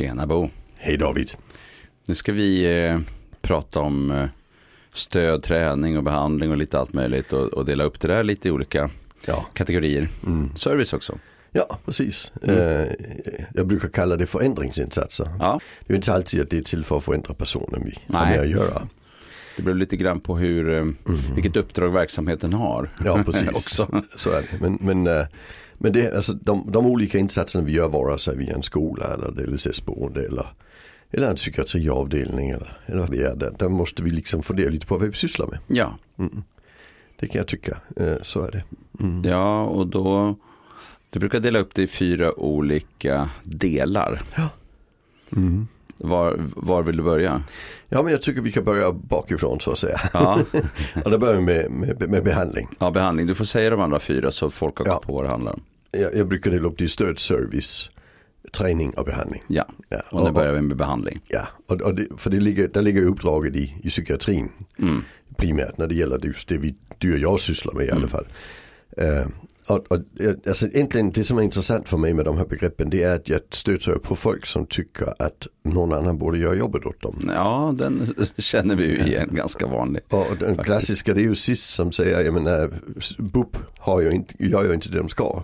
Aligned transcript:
Tjena 0.00 0.26
Bo. 0.26 0.50
Hej 0.76 0.96
David. 0.98 1.30
Nu 2.06 2.14
ska 2.14 2.32
vi 2.32 2.64
eh, 2.86 2.98
prata 3.42 3.80
om 3.80 4.10
eh, 4.10 4.26
stöd, 4.94 5.42
träning 5.42 5.96
och 5.96 6.04
behandling 6.04 6.50
och 6.50 6.56
lite 6.56 6.78
allt 6.78 6.92
möjligt 6.92 7.32
och, 7.32 7.46
och 7.46 7.64
dela 7.64 7.84
upp 7.84 8.00
det 8.00 8.08
där 8.08 8.24
lite 8.24 8.48
i 8.48 8.50
olika 8.50 8.90
Ja, 9.26 9.46
kategorier. 9.54 10.08
mm. 10.26 10.56
Service 10.56 10.92
också. 10.92 11.18
ja 11.52 11.78
precis. 11.84 12.32
Mm. 12.42 12.56
Eh, 12.58 12.88
jag 13.54 13.66
brukar 13.66 13.88
kalla 13.88 14.16
det 14.16 14.26
förändringsinsatser. 14.26 15.26
Ja, 15.38 15.60
Det 15.86 15.92
är 15.92 15.96
inte 15.96 16.12
alltid 16.12 16.40
att 16.40 16.50
det 16.50 16.56
är 16.58 16.62
till 16.62 16.84
för 16.84 16.96
att 16.96 17.04
förändra 17.04 17.34
personen 17.34 17.82
vi 17.84 17.98
har 18.16 18.26
med 18.26 18.40
att 18.40 18.48
göra. 18.48 18.88
Det 19.56 19.62
beror 19.62 19.76
lite 19.76 19.96
grann 19.96 20.20
på 20.20 20.38
hur, 20.38 20.70
eh, 20.72 20.86
vilket 21.34 21.56
uppdrag 21.56 21.90
verksamheten 21.90 22.52
har. 22.52 22.90
Ja, 23.04 23.22
precis. 23.26 23.48
också. 23.54 24.02
Så 24.16 24.30
är 24.30 24.42
det. 24.42 24.60
Men, 24.60 24.78
men, 24.80 25.06
eh, 25.06 25.26
men 25.78 25.92
det, 25.92 26.16
alltså, 26.16 26.32
de, 26.32 26.64
de 26.72 26.86
olika 26.86 27.18
insatserna 27.18 27.64
vi 27.64 27.72
gör, 27.72 27.88
vare 27.88 28.18
sig 28.18 28.36
via 28.36 28.54
en 28.54 28.62
skola 28.62 29.14
eller 29.14 29.46
LSS-boende 29.46 30.26
eller, 30.26 30.46
eller 31.10 31.30
en 31.30 31.36
psykiatriavdelning 31.36 32.50
eller, 32.50 32.78
eller 32.86 33.00
vad 33.00 33.10
vi 33.10 33.22
är, 33.22 33.36
där, 33.36 33.52
där 33.58 33.68
måste 33.68 34.02
vi 34.02 34.10
liksom 34.10 34.42
fundera 34.42 34.70
lite 34.70 34.86
på 34.86 34.98
vad 34.98 35.08
vi 35.08 35.14
sysslar 35.14 35.46
med. 35.46 35.58
Ja, 35.66 35.98
Mm. 36.18 36.42
Det 37.16 37.28
kan 37.28 37.38
jag 37.38 37.46
tycka, 37.48 37.76
eh, 37.96 38.16
så 38.22 38.42
är 38.42 38.50
det. 38.50 38.62
Mm. 39.00 39.22
ja 39.24 39.64
och 39.64 39.86
då, 39.86 40.36
du 41.10 41.18
brukar 41.18 41.40
dela 41.40 41.58
upp 41.58 41.74
det 41.74 41.82
i 41.82 41.86
fyra 41.86 42.40
olika 42.40 43.30
delar. 43.42 44.22
Mm. 45.36 45.66
Var, 46.02 46.36
var 46.56 46.82
vill 46.82 46.96
du 46.96 47.02
börja? 47.02 47.42
Ja 47.88 48.02
men 48.02 48.12
jag 48.12 48.22
tycker 48.22 48.40
vi 48.40 48.52
kan 48.52 48.64
börja 48.64 48.92
bakifrån 48.92 49.60
så 49.60 49.72
att 49.72 49.78
säga. 49.78 50.00
Ja, 50.12 50.38
Och 51.04 51.10
då 51.10 51.18
börjar 51.18 51.34
vi 51.34 51.40
med, 51.42 51.70
med, 51.70 52.10
med 52.10 52.24
behandling. 52.24 52.68
ja 52.78 52.90
behandling. 52.90 53.26
Du 53.26 53.34
får 53.34 53.44
säga 53.44 53.70
de 53.70 53.80
andra 53.80 54.00
fyra 54.00 54.30
så 54.30 54.50
folk 54.50 54.78
har 54.78 54.84
koll 54.84 54.94
Ja. 54.94 55.00
på 55.06 55.12
vad 55.12 55.24
det 55.24 55.28
handlar 55.28 55.52
om. 55.52 55.62
Jag, 55.90 56.14
jag 56.16 56.28
brukar 56.28 56.50
dela 56.50 56.68
upp 56.68 56.78
det 56.78 56.84
i 56.84 56.88
stöd, 56.88 57.18
service, 57.18 57.90
träning 58.52 58.90
och 58.90 59.04
behandling. 59.04 59.42
Ja, 59.46 59.64
Ja, 59.88 60.00
och 60.10 60.24
nu 60.24 60.30
börjar 60.32 60.52
vi 60.52 60.60
med 60.60 60.76
behandling. 60.76 61.20
ja, 61.28 61.46
och, 61.68 61.80
och 61.82 61.94
det, 61.94 62.06
för 62.16 62.30
det 62.30 62.40
ligger, 62.40 62.68
där 62.68 62.82
ligger 62.82 63.02
uppdraget 63.06 63.56
i, 63.56 63.76
i 63.82 63.88
psykiatrin 63.88 64.48
Mm. 64.78 65.02
primärt 65.36 65.78
när 65.78 65.86
det 65.86 65.94
gäller 65.94 66.18
just 66.26 66.48
det 66.48 66.58
vi, 66.58 66.74
du 66.98 67.12
och 67.12 67.18
jag 67.18 67.40
sysslar 67.40 67.74
med 67.74 67.86
i 67.86 67.90
alla 67.90 67.96
Mm. 67.96 68.08
fall. 68.08 68.26
Eh, 68.96 69.26
och, 69.70 69.92
och, 69.92 69.98
alltså 70.46 70.66
egentligen 70.66 71.10
det 71.10 71.24
som 71.24 71.38
är 71.38 71.42
intressant 71.42 71.88
för 71.88 71.96
mig 71.96 72.12
med 72.14 72.24
de 72.24 72.36
här 72.38 72.46
begreppen 72.46 72.90
det 72.90 73.02
är 73.02 73.14
att 73.14 73.28
jag 73.28 73.40
stöter 73.50 73.92
på 73.92 74.16
folk 74.16 74.46
som 74.46 74.66
tycker 74.66 75.06
att 75.22 75.46
någon 75.62 75.92
annan 75.92 76.18
borde 76.18 76.38
göra 76.38 76.54
jobbet 76.54 76.86
åt 76.86 77.00
dem. 77.02 77.30
Ja, 77.34 77.74
den 77.78 78.14
känner 78.38 78.76
vi 78.76 78.84
ju 78.84 78.96
igen, 79.06 79.28
ganska 79.32 79.66
vanlig. 79.66 80.02
Och 80.08 80.26
den 80.38 80.38
Faktiskt. 80.48 80.64
klassiska 80.66 81.14
det 81.14 81.20
är 81.20 81.24
ju 81.24 81.34
SIS 81.34 81.64
som 81.64 81.92
säger, 81.92 82.20
jag 82.20 82.34
menar, 82.34 82.70
BUP 83.18 83.56
har 83.78 84.00
ju 84.00 84.10
inte, 84.10 84.34
gör 84.44 84.64
ju 84.64 84.74
inte 84.74 84.88
det 84.88 84.98
de 84.98 85.08
ska. 85.08 85.42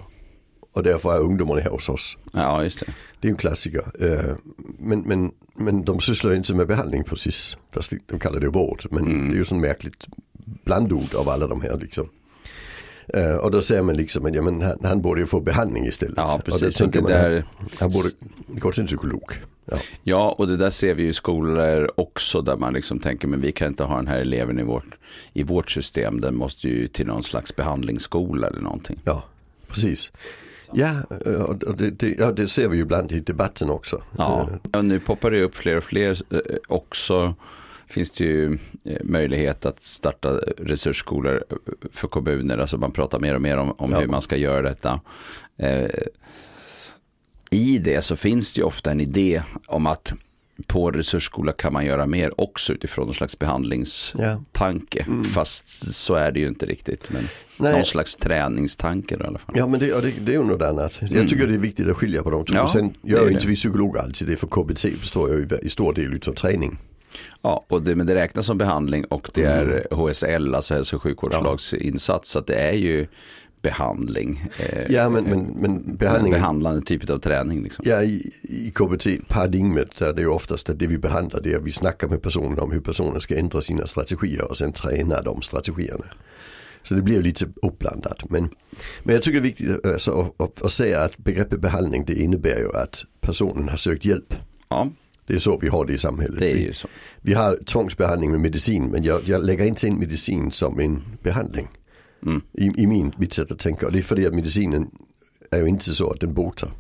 Och 0.72 0.82
därför 0.82 1.12
är 1.14 1.20
ungdomarna 1.20 1.60
här 1.60 1.70
hos 1.70 1.88
oss. 1.88 2.16
Ja, 2.32 2.64
just 2.64 2.80
det. 2.80 2.86
Det 3.20 3.28
är 3.28 3.32
en 3.32 3.36
klassiker. 3.38 3.82
Eh, 4.00 4.34
Men, 4.78 5.00
men, 5.00 5.30
men 5.56 5.84
de 5.84 6.00
sysslar 6.00 6.30
ju 6.30 6.36
inte 6.36 6.54
med 6.54 6.66
behandling 6.66 7.04
precis. 7.04 7.56
Fast 7.72 7.90
de- 7.90 8.00
de 8.06 8.18
kallar 8.18 8.40
det 8.40 8.48
vård. 8.48 8.86
Men 8.90 9.06
Mm. 9.06 9.28
det 9.30 9.34
är 9.34 9.38
ju 9.38 9.44
sån 9.44 9.60
märkligt 9.60 10.06
blandord 10.64 11.14
av 11.14 11.28
alla 11.28 11.46
de 11.46 11.60
här 11.60 11.76
liksom. 11.80 12.08
Eh, 13.14 13.36
Och 13.36 13.50
då 13.50 13.62
säger 13.62 13.82
man 13.82 13.96
liksom 13.96 14.26
att 14.26 14.34
ja, 14.34 14.42
men 14.42 14.62
han, 14.62 14.78
han 14.82 15.00
borde 15.00 15.20
ju 15.20 15.26
få 15.26 15.40
behandling 15.40 15.86
istället. 15.86 16.14
Ja, 16.16 16.40
precis. 16.44 16.80
Och 16.80 16.90
det 16.90 17.00
man 17.00 17.10
där, 17.10 17.38
att 17.38 17.80
han 17.80 17.90
borde 17.90 18.08
gå 18.60 18.72
till 18.72 18.80
en 18.80 18.86
psykolog. 18.86 19.32
Ja, 19.70 19.76
ja, 20.02 20.34
och 20.38 20.46
det 20.46 20.56
där 20.56 20.70
ser 20.70 20.94
vi 20.94 21.08
i 21.08 21.12
skolor 21.12 21.90
också 21.94 22.40
där 22.42 22.56
man 22.56 22.72
liksom 22.72 22.98
tänker 22.98 23.28
men 23.28 23.40
vi 23.40 23.52
kan 23.52 23.68
inte 23.68 23.84
ha 23.84 23.96
den 23.96 24.06
här 24.06 24.18
eleven 24.18 24.58
i 24.58 24.62
vårt, 24.62 24.86
i 25.32 25.42
vårt 25.42 25.70
system. 25.70 26.20
Den 26.20 26.34
måste 26.34 26.68
ju 26.68 26.88
till 26.88 27.06
någon 27.06 27.22
slags 27.22 27.56
behandlingsskola 27.56 28.46
eller 28.46 28.60
någonting. 28.60 29.00
ja 29.04 29.22
precis. 29.68 30.12
Ja, 30.72 30.88
eh, 31.26 31.32
och 31.32 31.62
och 31.64 31.76
det, 31.76 31.90
det, 31.90 32.14
ja, 32.18 32.32
det 32.32 32.48
ser 32.48 32.68
vi 32.68 32.76
ju 32.76 32.82
ibland 32.82 33.12
i 33.12 33.20
debatten 33.20 33.70
också. 33.70 34.02
Ja, 34.18 34.48
Eh, 34.72 34.78
och 34.78 34.84
nu 34.84 35.00
poppar 35.00 35.30
det 35.30 35.42
upp 35.42 35.54
fler 35.54 35.76
och 35.76 35.84
fler 35.84 36.22
eh, 36.34 36.56
också. 36.68 37.34
Finns 37.88 38.10
det 38.10 38.24
ju 38.24 38.58
eh, 38.84 38.96
möjlighet 39.04 39.66
att 39.66 39.82
starta 39.82 40.30
resursskolor 40.58 41.44
eh, 41.50 41.56
för 41.92 42.08
kommuner. 42.08 42.58
Alltså 42.58 42.78
man 42.78 42.92
pratar 42.92 43.20
mer 43.20 43.34
och 43.34 43.42
mer 43.42 43.56
om, 43.56 43.72
om 43.78 43.90
Ja. 43.92 44.00
hur 44.00 44.06
man 44.06 44.22
ska 44.22 44.36
göra 44.36 44.62
detta. 44.62 45.00
Eh, 45.58 45.90
I 47.50 47.78
det 47.78 48.02
så 48.04 48.16
finns 48.16 48.52
det 48.52 48.58
ju 48.58 48.64
ofta 48.64 48.90
en 48.90 49.00
idé 49.00 49.42
om 49.66 49.86
att 49.86 50.12
på 50.66 50.90
resursskola 50.90 51.52
kan 51.52 51.72
man 51.72 51.86
göra 51.86 52.06
mer 52.06 52.40
också 52.40 52.72
utifrån 52.72 53.06
någon 53.06 53.14
slags 53.14 53.38
behandlingstanke. 53.38 54.98
Ja. 54.98 55.04
Mm. 55.12 55.24
Fast 55.24 55.94
så 55.94 56.14
är 56.14 56.32
det 56.32 56.40
ju 56.40 56.48
inte 56.48 56.66
riktigt. 56.66 57.10
Men 57.10 57.22
Nej. 57.58 57.72
någon 57.72 57.84
slags 57.84 58.16
träningstanke 58.16 59.16
då, 59.16 59.24
i 59.24 59.26
alla 59.26 59.38
fall. 59.38 59.54
Ja 59.58 59.66
men 59.66 59.80
det, 59.80 59.92
och 59.92 60.02
det, 60.02 60.12
det 60.26 60.32
är 60.34 60.38
ju 60.38 60.44
något 60.44 60.62
annat. 60.62 60.98
Jag 61.00 61.10
Mm. 61.12 61.28
tycker 61.28 61.46
det 61.46 61.54
är 61.54 61.58
viktigt 61.58 61.88
att 61.88 61.96
skilja 61.96 62.22
på 62.22 62.30
de 62.30 62.44
två. 62.44 62.54
Ja, 62.56 62.68
Sen 62.68 62.94
gör 63.02 63.30
inte 63.30 63.46
vi 63.46 63.54
psykologer 63.54 64.00
alltid 64.00 64.28
det 64.28 64.36
för 64.36 64.46
KBT 64.46 65.00
består 65.00 65.30
ju 65.30 65.48
i 65.62 65.70
stor 65.70 65.92
del 65.92 66.20
av 66.26 66.32
träning. 66.32 66.78
Ja, 67.42 67.64
och 67.68 67.82
det, 67.82 67.94
men 67.96 68.06
det 68.06 68.14
räknas 68.14 68.46
som 68.46 68.58
behandling 68.58 69.04
och 69.04 69.30
det 69.34 69.44
Mm. 69.44 69.70
är 69.70 69.94
HSL, 69.94 70.54
alltså 70.54 70.74
hälso 70.74 70.96
och 70.96 71.02
sjukvårdslagsinsats. 71.02 72.30
Så 72.30 72.40
det 72.40 72.54
är 72.54 72.72
ju 72.72 73.06
behandling. 73.62 74.44
Eh, 74.58 74.82
Ja 74.92 75.08
men, 75.08 75.24
men, 75.24 75.40
men 75.44 75.70
en 75.70 75.96
behandlingen, 75.96 76.40
behandlande 76.40 76.82
typ 76.82 77.10
av 77.10 77.18
träning. 77.18 77.62
Liksom. 77.62 77.84
ja 77.88 78.02
i, 78.02 78.30
i 78.42 78.70
KBT-paradigmet 78.74 79.96
där 79.98 80.12
det 80.12 80.20
är 80.20 80.24
ju 80.24 80.28
oftast 80.30 80.70
att 80.70 80.78
det 80.78 80.86
vi 80.86 80.98
behandlar 80.98 81.40
det 81.40 81.52
är 81.52 81.56
att 81.56 81.62
vi 81.64 81.72
snackar 81.72 82.08
med 82.08 82.22
personen 82.22 82.58
om 82.58 82.72
hur 82.72 82.80
personen 82.80 83.20
ska 83.20 83.36
ändra 83.36 83.62
sina 83.62 83.86
strategier 83.86 84.44
och 84.50 84.58
sen 84.58 84.72
träna 84.72 85.22
de 85.22 85.42
strategierna. 85.42 86.04
Så 86.82 86.94
det 86.94 87.02
blir 87.02 87.22
lite 87.22 87.46
uppblandat. 87.62 88.30
Men, 88.30 88.48
men 89.02 89.14
jag 89.14 89.22
tycker 89.22 89.40
det 89.40 89.46
är 89.48 89.50
viktigt 89.50 89.86
alltså, 89.86 90.20
att, 90.20 90.40
att, 90.42 90.62
att 90.62 90.72
säga 90.72 91.00
att 91.02 91.18
begreppet 91.18 91.60
behandling 91.60 92.04
det 92.06 92.14
innebär 92.14 92.58
ju 92.58 92.76
att 92.76 93.04
personen 93.20 93.68
har 93.68 93.76
sökt 93.76 94.04
hjälp. 94.04 94.34
Ja, 94.68 94.90
Det 95.26 95.34
är 95.34 95.38
så 95.38 95.58
vi 95.58 95.68
har 95.68 95.84
det 95.84 95.92
i 95.92 95.98
samhället. 95.98 96.38
det 96.38 96.52
är 96.52 96.56
ju 96.56 96.72
så. 96.72 96.88
Vi 97.20 97.34
har 97.34 97.58
tvångsbehandling 97.64 98.30
med 98.30 98.40
medicin 98.40 98.90
men 98.90 99.04
jag, 99.04 99.20
jag 99.24 99.44
lägger 99.44 99.64
inte 99.64 99.86
in 99.86 99.98
medicin 99.98 100.50
som 100.50 100.80
en 100.80 101.02
behandling. 101.22 101.68
Mm. 102.26 102.42
I, 102.52 102.82
i 102.82 102.86
min, 102.86 103.12
mitt 103.18 103.32
sätt 103.32 103.50
att 103.50 103.58
tänka. 103.58 103.86
Och 103.86 103.92
det 103.92 103.98
är 103.98 104.02
för 104.02 104.26
att 104.26 104.34
medicinen 104.34 104.90
är 105.50 105.58
ju 105.58 105.66
inte 105.66 105.84
så 105.84 106.10
att 106.10 106.20
den 106.20 106.34
botar. 106.34 106.72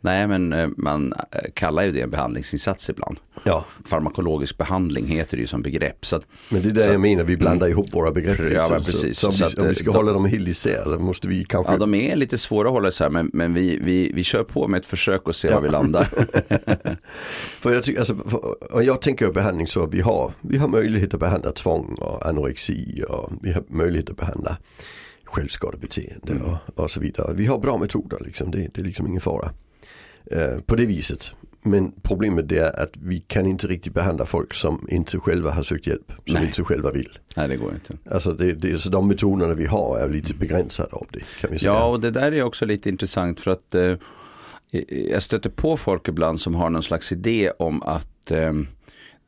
Nej, 0.00 0.26
men 0.26 0.52
eh, 0.52 0.68
man 0.76 1.12
eh, 1.12 1.38
kallar 1.54 1.82
ju 1.82 1.92
det 1.92 2.00
en 2.00 2.10
behandlingsinsats 2.10 2.90
ibland. 2.90 3.18
Ja, 3.44 3.64
Farmakologisk 3.84 4.58
behandling 4.58 5.06
heter 5.06 5.36
det 5.36 5.40
ju 5.40 5.46
som 5.46 5.62
begrepp. 5.62 6.06
Så 6.06 6.16
att, 6.16 6.26
men 6.50 6.62
det 6.62 6.68
är 6.80 6.84
Så- 6.84 6.90
jag 6.92 7.00
menar, 7.00 7.24
vi 7.24 7.36
blandar 7.36 7.68
ihop 7.68 7.94
våra 7.94 8.12
begrepp. 8.12 8.38
Ja, 8.38 8.62
lite. 8.62 8.74
men 8.74 8.84
precis. 8.84 9.18
Så, 9.18 9.32
så, 9.32 9.38
Så 9.38 9.44
om, 9.44 9.50
vi, 9.56 9.62
om 9.62 9.68
vi 9.68 9.74
ska 9.74 9.90
eh, 9.90 9.96
hålla 9.96 10.12
dem 10.12 10.24
helt 10.24 10.48
isär 10.48 10.84
då 10.84 10.98
måste 10.98 11.28
vi 11.28 11.44
kanske. 11.44 11.72
ja, 11.72 11.78
de 11.78 11.94
är 11.94 12.16
lite 12.16 12.38
svåra 12.38 12.68
att 12.68 12.74
hålla 12.74 12.88
isär, 12.88 13.10
men, 13.10 13.30
men 13.32 13.54
vi, 13.54 13.78
vi, 13.82 14.12
vi 14.14 14.24
kör 14.24 14.44
på 14.44 14.68
med 14.68 14.78
ett 14.80 14.86
försök 14.86 15.28
och 15.28 15.36
ser 15.36 15.48
Ja. 15.48 15.54
var 15.54 15.62
vi 15.62 15.68
landar. 15.68 16.04
För 17.60 17.72
jag, 17.72 17.82
tycker, 17.82 17.98
alltså, 17.98 18.16
för, 18.16 18.82
jag 18.82 19.02
tänker 19.02 19.30
behandling 19.30 19.66
så 19.66 19.86
vi 19.86 20.00
har, 20.00 20.32
vi 20.40 20.58
har 20.58 20.68
möjlighet 20.68 21.14
att 21.14 21.20
behandla 21.20 21.52
tvång 21.52 21.94
och 22.00 22.26
anorexi 22.26 23.04
och 23.08 23.32
vi 23.42 23.52
har 23.52 23.64
möjlighet 23.68 24.10
att 24.10 24.16
behandla 24.16 24.56
självskadebeteende 25.24 26.32
Mm. 26.32 26.42
och, 26.42 26.56
och 26.84 26.90
så 26.90 27.00
vidare. 27.00 27.34
Vi 27.34 27.46
har 27.46 27.58
bra 27.58 27.78
metoder 27.78 28.18
liksom, 28.24 28.50
det, 28.50 28.58
det 28.74 28.80
är 28.80 28.84
liksom 28.84 29.06
ingen 29.06 29.20
fara. 29.20 29.50
Eh, 30.30 30.60
på 30.66 30.74
det 30.76 30.86
viset. 30.86 31.32
Men 31.62 31.92
problemet 32.02 32.52
är 32.52 32.80
att 32.82 32.90
vi 33.00 33.18
kan 33.20 33.46
inte 33.46 33.66
riktigt 33.66 33.94
behandla 33.94 34.26
folk 34.26 34.54
som 34.54 34.86
inte 34.90 35.18
själva 35.18 35.50
har 35.50 35.62
sökt 35.62 35.86
hjälp. 35.86 36.12
Som 36.26 36.34
Nej. 36.34 36.46
inte 36.46 36.64
själva 36.64 36.90
vill. 36.90 37.18
Nej, 37.36 37.48
det 37.48 37.56
går 37.56 37.74
inte. 37.74 38.14
Alltså 38.14 38.32
det, 38.32 38.52
det, 38.52 38.78
så 38.78 38.90
de 38.90 39.08
metoderna 39.08 39.54
vi 39.54 39.66
har 39.66 39.98
är 39.98 40.08
lite 40.08 40.34
begränsade 40.34 40.88
av 40.92 41.06
det 41.12 41.20
kan 41.40 41.50
vi 41.50 41.58
säga. 41.58 41.72
Ja, 41.72 41.84
och 41.86 42.00
det 42.00 42.10
där 42.10 42.32
är 42.32 42.42
också 42.42 42.64
lite 42.64 42.88
intressant 42.88 43.40
för 43.40 43.50
att 43.50 43.74
eh, 43.74 43.94
jag 45.10 45.22
stöter 45.22 45.50
på 45.50 45.76
folk 45.76 46.08
ibland 46.08 46.40
som 46.40 46.54
har 46.54 46.70
någon 46.70 46.82
slags 46.82 47.12
idé 47.12 47.50
om 47.58 47.82
att 47.82 48.30
eh, 48.30 48.52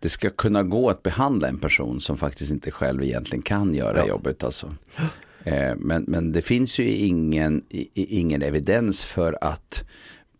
det 0.00 0.08
ska 0.08 0.30
kunna 0.30 0.62
gå 0.62 0.90
att 0.90 1.02
behandla 1.02 1.48
en 1.48 1.58
person 1.58 2.00
som 2.00 2.16
faktiskt 2.16 2.52
inte 2.52 2.70
själv 2.70 3.02
egentligen 3.02 3.42
kan 3.42 3.74
göra 3.74 3.98
Ja. 3.98 4.06
jobbet. 4.06 4.44
Alltså. 4.44 4.74
Eh, 5.44 5.76
men, 5.76 6.04
men 6.08 6.32
det 6.32 6.42
finns 6.42 6.78
ju 6.78 6.90
ingen, 6.90 7.62
ingen 7.94 8.42
evidens 8.42 9.04
för 9.04 9.38
att 9.40 9.84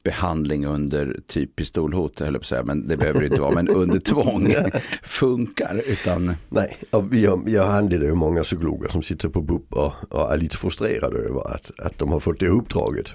behandling 0.08 0.66
under 0.66 1.20
typ 1.26 1.56
pistolhot, 1.56 2.20
höll 2.20 2.26
jag 2.26 2.34
på 2.34 2.38
att 2.38 2.46
säga, 2.46 2.64
men 2.64 2.88
det 2.88 2.96
behöver 2.96 3.20
det 3.20 3.26
inte 3.26 3.40
vara, 3.40 3.54
men 3.54 3.68
under 3.68 3.98
tvång 4.00 4.54
funkar. 5.02 5.82
Utan, 5.86 6.34
Nej, 6.48 6.76
och 6.90 7.04
jag 7.46 7.66
handlar 7.66 7.98
ju 7.98 8.14
många 8.14 8.42
psykologer 8.42 8.88
som 8.88 9.02
sitter 9.02 9.28
på 9.28 9.40
BUP 9.42 9.72
och, 9.72 9.92
och 10.10 10.32
är 10.32 10.36
lite 10.38 10.56
frustrerade 10.56 11.18
över 11.18 11.54
att, 11.54 11.70
att 11.80 11.98
de 11.98 12.12
har 12.12 12.20
fått 12.20 12.40
det 12.40 12.48
uppdraget. 12.48 13.06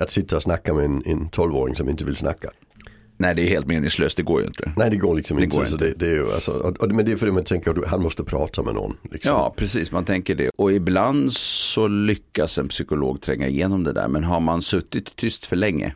Att 0.00 0.10
sitta 0.10 0.36
och 0.36 0.42
snacka 0.42 0.74
med 0.74 0.84
en, 0.84 1.02
en 1.06 1.28
12-åring 1.30 1.74
som 1.76 1.88
inte 1.88 2.04
vill 2.04 2.16
snacka. 2.16 2.48
nej, 3.18 3.34
det 3.34 3.42
är 3.42 3.48
helt 3.48 3.66
meningslöst, 3.66 4.16
det 4.16 4.22
går 4.22 4.40
ju 4.40 4.46
inte. 4.46 4.72
Nej 4.76 4.90
det 4.90 4.96
går 4.96 5.14
liksom 5.16 5.36
Det 5.36 5.44
inte. 5.44 5.56
går 5.56 5.66
inte. 5.66 5.84
Det, 5.84 5.94
det 5.98 6.06
är 6.06 6.14
ju 6.14 6.32
alltså, 6.32 6.52
och, 6.52 6.76
och, 6.82 6.94
men 6.94 7.04
det 7.06 7.12
är 7.12 7.16
för 7.16 7.26
det 7.26 7.32
man 7.32 7.44
tänker 7.44 7.70
att 7.70 7.88
han 7.88 8.02
måste 8.02 8.24
prata 8.24 8.62
med 8.62 8.74
någon. 8.74 8.96
Liksom. 9.10 9.30
Ja, 9.32 9.54
precis. 9.56 9.92
Man 9.92 10.04
tänker 10.04 10.34
det. 10.34 10.50
Och 10.56 10.72
ibland 10.72 11.32
så 11.32 11.88
lyckas 11.88 12.58
en 12.58 12.68
psykolog 12.68 13.20
tränga 13.20 13.48
igenom 13.48 13.84
det 13.84 13.92
där. 13.92 14.08
Men 14.08 14.24
har 14.24 14.40
man 14.40 14.62
suttit 14.62 15.16
tyst 15.16 15.46
för 15.46 15.56
länge, 15.56 15.94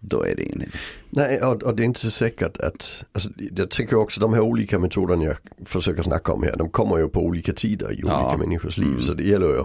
då 0.00 0.22
är 0.22 0.36
det 0.36 0.42
ingen 0.42 0.62
idé. 0.62 0.70
Nej, 1.10 1.42
och, 1.42 1.76
det 1.76 1.82
är 1.82 1.84
inte 1.84 2.00
så 2.00 2.10
säkert 2.10 2.56
att, 2.56 3.04
alltså, 3.12 3.30
jag 3.56 3.70
tänker 3.70 3.96
också 3.96 4.20
de 4.20 4.34
här 4.34 4.40
olika 4.40 4.78
metoderna 4.78 5.24
jag 5.24 5.36
försöker 5.64 6.02
snacka 6.02 6.32
om 6.32 6.42
här, 6.42 6.56
de 6.56 6.70
kommer 6.70 6.98
ju 6.98 7.08
på 7.08 7.20
olika 7.20 7.52
tider 7.52 7.86
i 7.86 8.04
olika 8.04 8.08
Ja. 8.08 8.36
människors 8.38 8.78
liv. 8.78 8.88
Mm. 8.88 9.00
Så 9.00 9.14
det 9.14 9.24
gäller 9.24 9.46
ju 9.46 9.64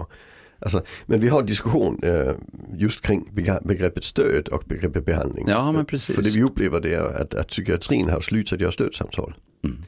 Alltså, 0.58 0.82
men 1.06 1.20
vi 1.20 1.28
har 1.28 1.40
en 1.40 1.46
diskussion 1.46 2.00
eh, 2.02 2.34
just 2.72 3.00
kring 3.00 3.28
begreppet 3.62 4.04
stöd 4.04 4.48
och 4.48 4.62
begreppet 4.66 5.06
behandling. 5.06 5.44
Ja, 5.48 5.72
men 5.72 5.84
precis. 5.84 6.14
För 6.16 6.22
det 6.22 6.30
vi 6.34 6.42
upplever 6.42 6.80
det 6.80 6.94
är 6.94 7.22
att, 7.22 7.34
att 7.34 7.48
psykiatrin 7.48 8.08
har 8.08 8.20
slutat 8.20 8.60
göra 8.60 8.72
stödsamtal. 8.72 9.34
Mm. 9.64 9.82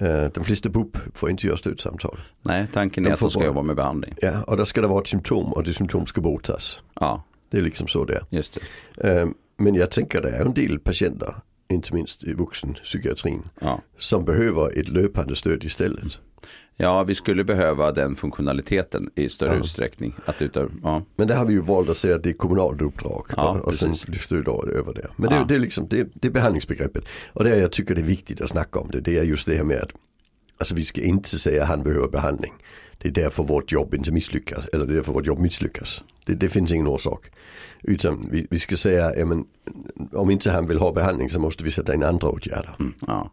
Eh, 0.00 0.30
de 0.34 0.44
flesta 0.44 0.68
BUP 0.68 0.98
får 1.14 1.30
inte 1.30 1.46
göra 1.46 1.56
stödsamtal. 1.56 2.20
Nej, 2.42 2.66
tanken 2.72 3.04
är 3.04 3.08
de 3.08 3.14
att 3.14 3.20
de 3.20 3.30
ska 3.30 3.40
bara, 3.40 3.46
jobba 3.46 3.62
med 3.62 3.76
behandling. 3.76 4.14
Ja, 4.20 4.42
och 4.42 4.56
där 4.56 4.64
ska 4.64 4.80
det 4.80 4.86
vara 4.86 5.00
ett 5.00 5.06
symptom 5.06 5.52
och 5.52 5.64
det 5.64 5.72
symptom 5.72 6.06
ska 6.06 6.20
botas. 6.20 6.80
Ja. 6.94 7.24
Det 7.50 7.58
är 7.58 7.62
liksom 7.62 7.88
så 7.88 8.04
det 8.04 8.14
är. 8.14 8.24
Just 8.30 8.58
det. 8.96 9.20
Eh, 9.20 9.28
men 9.58 9.74
jag 9.74 9.90
tänker 9.90 10.22
det 10.22 10.30
är 10.30 10.44
en 10.44 10.54
del 10.54 10.78
patienter, 10.78 11.34
inte 11.68 11.94
minst 11.94 12.24
i 12.24 12.32
vuxenpsykiatrin, 12.32 13.42
ja. 13.60 13.80
som 13.98 14.24
behöver 14.24 14.78
ett 14.78 14.88
löpande 14.88 15.36
stöd 15.36 15.64
istället. 15.64 16.18
Ja, 16.80 17.02
vi 17.02 17.14
skulle 17.14 17.44
behöva 17.44 17.92
den 17.92 18.14
funktionaliteten 18.14 19.10
i 19.14 19.28
större 19.28 19.52
ja. 19.52 19.58
utsträckning. 19.58 20.14
Att 20.24 20.42
utav, 20.42 20.72
ja. 20.82 21.02
Men 21.16 21.28
det 21.28 21.34
har 21.34 21.46
vi 21.46 21.52
ju 21.52 21.60
valt 21.60 21.88
att 21.88 21.96
säga 21.96 22.16
att 22.16 22.22
det 22.22 22.30
är 22.30 22.34
kommunalt 22.34 22.82
uppdrag. 22.82 23.26
Ja, 23.36 23.50
och, 23.50 23.68
och 23.68 23.74
sen 23.74 23.94
lyfter 24.06 24.36
vi 24.36 24.42
då 24.42 24.64
över 24.66 24.94
det. 24.94 25.06
Men 25.16 25.30
det, 25.30 25.44
det, 25.48 25.54
är 25.54 25.58
liksom, 25.58 25.88
det, 25.88 26.08
det 26.14 26.28
är 26.28 26.32
behandlingsbegreppet. 26.32 27.04
Och 27.32 27.44
det 27.44 27.56
jag 27.56 27.72
tycker 27.72 27.94
det 27.94 28.00
är 28.00 28.04
viktigt 28.04 28.40
att 28.40 28.50
snacka 28.50 28.78
om 28.78 28.88
det, 28.90 29.00
det 29.00 29.18
är 29.18 29.22
just 29.22 29.46
det 29.46 29.56
här 29.56 29.64
med 29.64 29.80
att 29.80 29.92
alltså 30.58 30.74
vi 30.74 30.84
ska 30.84 31.00
inte 31.00 31.38
säga 31.38 31.62
att 31.62 31.68
han 31.68 31.82
behöver 31.82 32.08
behandling. 32.08 32.52
Det 32.98 33.08
är 33.08 33.12
därför 33.12 33.42
vårt 33.42 33.72
jobb 33.72 33.94
inte 33.94 34.12
misslyckas. 34.12 34.64
Eller 34.72 34.86
det 34.86 34.92
är 34.92 34.96
därför 34.96 35.12
vårt 35.12 35.26
jobb 35.26 35.38
misslyckas. 35.38 36.02
Det, 36.24 36.34
det 36.34 36.48
finns 36.48 36.72
ingen 36.72 36.86
orsak. 36.86 37.30
Utan 37.82 38.28
vi, 38.30 38.46
vi 38.50 38.58
ska 38.58 38.76
säga, 38.76 39.16
ja, 39.16 39.24
men, 39.24 39.46
om 40.12 40.30
inte 40.30 40.50
han 40.50 40.68
vill 40.68 40.78
ha 40.78 40.92
behandling 40.92 41.30
så 41.30 41.38
måste 41.38 41.64
vi 41.64 41.70
sätta 41.70 41.94
in 41.94 42.02
andra 42.02 42.28
åtgärder. 42.28 42.74
Mm, 42.78 42.94
ja. 43.06 43.30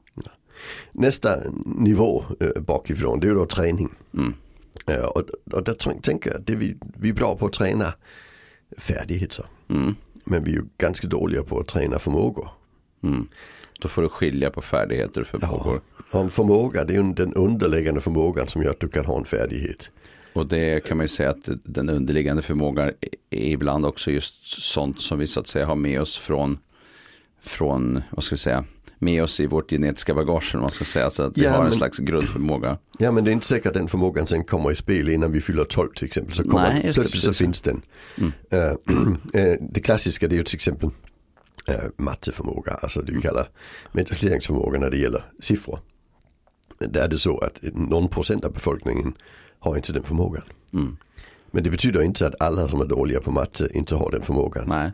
Nästa 0.91 1.37
nivå 1.65 2.25
äh, 2.39 2.61
bakifrån 2.61 3.19
det 3.19 3.27
är 3.27 3.33
då 3.33 3.45
träning. 3.45 3.89
Mm. 4.13 4.33
Äh, 4.87 5.05
och, 5.05 5.23
och 5.53 5.63
där 5.63 6.01
tänker 6.01 6.31
jag 6.31 6.41
det 6.41 6.55
vi, 6.55 6.77
vi 6.97 7.09
är 7.09 7.13
bra 7.13 7.37
på 7.37 7.45
att 7.45 7.53
träna 7.53 7.93
färdigheter. 8.77 9.45
Mm. 9.69 9.95
Men 10.23 10.43
vi 10.43 10.51
är 10.51 10.55
ju 10.55 10.63
ganska 10.77 11.07
dåliga 11.07 11.43
på 11.43 11.59
att 11.59 11.67
träna 11.67 11.99
förmågor. 11.99 12.49
Mm. 13.03 13.27
Då 13.79 13.87
får 13.87 14.01
du 14.01 14.09
skilja 14.09 14.51
på 14.51 14.61
färdigheter 14.61 15.21
och 15.21 15.27
förmågor. 15.27 15.81
Ja, 16.11 16.19
en 16.19 16.29
förmåga 16.29 16.85
det 16.85 16.95
är 16.95 17.13
den 17.13 17.33
underliggande 17.33 18.01
förmågan 18.01 18.47
som 18.47 18.63
gör 18.63 18.71
att 18.71 18.79
du 18.79 18.87
kan 18.87 19.05
ha 19.05 19.17
en 19.17 19.25
färdighet. 19.25 19.91
Och 20.35 20.47
det 20.47 20.83
kan 20.83 20.97
man 20.97 21.03
ju 21.03 21.07
säga 21.07 21.29
att 21.29 21.49
den 21.63 21.89
underliggande 21.89 22.41
förmågan 22.41 22.91
är 23.29 23.49
ibland 23.51 23.85
också 23.85 24.11
just 24.11 24.61
sånt 24.61 25.01
som 25.01 25.19
vi 25.19 25.27
så 25.27 25.39
att 25.39 25.47
säga 25.47 25.65
har 25.65 25.75
med 25.75 26.01
oss 26.01 26.17
från, 26.17 26.57
från 27.41 28.01
vad 28.09 28.23
ska 28.23 28.35
vi 28.35 28.39
säga, 28.39 28.65
med 28.99 29.23
oss 29.23 29.39
i 29.39 29.45
vårt 29.45 29.69
genetiska 29.69 30.13
bagage. 30.13 30.55
Man 30.55 30.69
ska 30.69 30.85
säga. 30.85 31.09
Så 31.09 31.23
att 31.23 31.37
vi 31.37 31.43
ja, 31.43 31.51
har 31.51 31.57
en 31.57 31.63
men, 31.63 31.73
slags 31.73 31.97
grundförmåga. 31.97 32.77
Ja 32.99 33.11
men 33.11 33.23
det 33.23 33.31
är 33.31 33.33
inte 33.33 33.45
säkert 33.45 33.65
att 33.65 33.73
den 33.73 33.87
förmågan 33.87 34.27
sen 34.27 34.43
kommer 34.43 34.71
i 34.71 34.75
spel 34.75 35.09
innan 35.09 35.31
vi 35.31 35.41
fyller 35.41 35.63
12 35.63 35.89
till 35.95 36.05
exempel. 36.05 36.35
Så 36.35 36.43
kommer, 36.43 36.73
Nej, 36.73 36.93
plötsligt 36.93 37.23
så 37.23 37.33
finns 37.33 37.61
den. 37.61 37.81
Mm. 38.17 38.31
Uh, 38.53 39.57
det 39.71 39.79
klassiska 39.79 40.27
det 40.27 40.35
är 40.35 40.37
ju 40.37 40.43
till 40.43 40.55
exempel 40.55 40.89
uh, 41.69 41.75
matteförmåga. 41.97 42.73
Alltså 42.73 43.01
det 43.01 43.11
vi 43.11 43.21
kallar 43.21 43.49
mentaliseringsförmåga 43.91 44.79
när 44.79 44.89
det 44.89 44.97
gäller 44.97 45.25
siffror. 45.39 45.79
Där 46.79 47.03
är 47.03 47.07
det 47.07 47.19
så 47.19 47.37
att 47.37 47.59
någon 47.61 48.07
procent 48.07 48.45
av 48.45 48.53
befolkningen 48.53 49.13
har 49.65 49.75
inte 49.75 49.93
den 49.93 50.03
förmågan. 50.03 50.43
Mm. 50.73 50.97
Men 51.51 51.63
det 51.63 51.69
betyder 51.69 52.01
inte 52.01 52.27
att 52.27 52.41
alla 52.41 52.67
som 52.67 52.81
är 52.81 52.85
dåliga 52.85 53.19
på 53.19 53.31
matte 53.31 53.69
inte 53.73 53.95
har 53.95 54.11
den 54.11 54.21
förmågan. 54.21 54.63
Nej. 54.67 54.91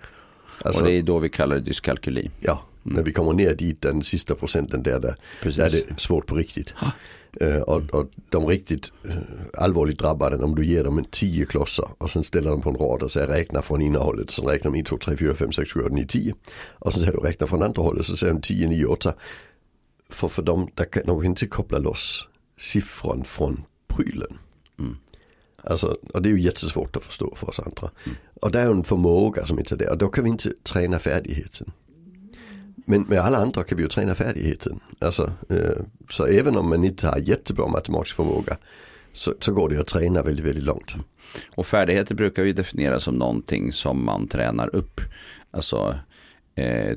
Alltså, 0.65 0.81
och 0.81 0.87
det 0.87 0.93
är 0.93 1.03
då 1.03 1.19
vi 1.19 1.29
kallar 1.29 1.55
det 1.55 1.61
dyskalkyli. 1.61 2.31
Ja, 2.39 2.61
Mm. 2.85 2.95
När 2.95 3.03
vi 3.03 3.13
kommer 3.13 3.33
ner 3.33 3.55
dit 3.55 3.81
den 3.81 4.03
sista 4.03 4.35
procenten 4.35 4.83
där, 4.83 4.99
där, 4.99 5.15
där 5.43 5.65
är 5.65 5.69
det 5.69 5.99
svårt 5.99 6.25
på 6.25 6.35
riktigt. 6.35 6.73
Uh, 7.41 7.61
och, 7.61 7.81
och, 7.89 8.09
de 8.29 8.47
riktigt 8.47 8.91
uh, 9.05 9.13
allvarligt 9.57 9.99
drabbade, 9.99 10.37
om 10.37 10.55
du 10.55 10.65
ger 10.65 10.83
dem 10.83 10.97
en 10.97 11.05
tio 11.05 11.45
klossar 11.45 11.89
och 11.97 12.09
sen 12.09 12.23
ställer 12.23 12.49
dem 12.49 12.61
på 12.61 12.69
en 12.69 12.75
rad 12.75 13.03
och 13.03 13.11
säger 13.11 13.27
räkna 13.27 13.61
från 13.61 13.81
innehållet. 13.81 14.31
Så 14.31 14.41
räknar 14.41 14.71
de 14.71 14.79
1, 14.79 14.85
2, 14.85 14.97
3, 14.97 15.17
4, 15.17 15.35
5, 15.35 15.51
6, 15.51 15.73
7, 15.73 15.79
8, 15.79 15.89
9, 15.93 16.05
10. 16.05 16.33
Och 16.69 16.93
sen 16.93 17.01
säger 17.01 17.17
du 17.17 17.23
räkna 17.23 17.47
från 17.47 17.63
andra 17.63 17.81
hållet 17.81 18.05
så 18.05 18.17
säger 18.17 18.33
de 18.33 18.41
10, 18.41 18.67
9, 18.67 18.85
8. 18.85 19.13
För 20.09 20.27
för 20.27 20.41
dem, 20.41 20.67
där 20.75 20.85
kan, 20.85 21.03
de 21.05 21.21
kan 21.21 21.25
inte 21.25 21.47
koppla 21.47 21.77
loss 21.77 22.27
siffran 22.57 23.23
från 23.23 23.63
prylen. 23.87 24.37
Alltså, 25.63 25.97
och 26.13 26.21
det 26.21 26.29
är 26.29 26.33
ju 26.33 26.41
jättesvårt 26.41 26.95
att 26.95 27.03
förstå 27.03 27.35
för 27.35 27.49
oss 27.49 27.59
andra. 27.59 27.89
Mm. 28.05 28.17
Och 28.41 28.51
det 28.51 28.59
är 28.59 28.67
en 28.67 28.83
förmåga 28.83 29.45
som 29.45 29.59
inte 29.59 29.75
är 29.75 29.77
där 29.77 29.91
och 29.91 29.97
då 29.97 30.07
kan 30.07 30.23
vi 30.23 30.29
inte 30.29 30.53
träna 30.63 30.99
färdigheten. 30.99 31.71
Men 32.85 33.01
med 33.01 33.19
alla 33.19 33.37
andra 33.37 33.63
kan 33.63 33.77
vi 33.77 33.83
ju 33.83 33.89
träna 33.89 34.15
färdigheten. 34.15 34.79
Alltså, 34.99 35.31
eh, 35.49 35.83
så 36.09 36.25
även 36.25 36.57
om 36.57 36.69
man 36.69 36.83
inte 36.83 37.07
har 37.07 37.17
jättebra 37.17 37.67
matematisk 37.67 38.15
förmåga 38.15 38.57
så, 39.13 39.33
så, 39.39 39.53
går 39.53 39.69
det 39.69 39.79
att 39.79 39.87
träna 39.87 40.21
väldigt, 40.21 40.45
väldigt 40.45 40.63
långt. 40.63 40.95
Och 41.55 41.67
färdigheter 41.67 42.15
brukar 42.15 42.43
ju 42.43 42.53
definieras 42.53 43.03
som 43.03 43.15
någonting 43.15 43.73
som 43.73 44.05
man 44.05 44.27
tränar 44.27 44.75
upp. 44.75 45.01
Alltså, 45.51 45.95
eh, 46.55 46.95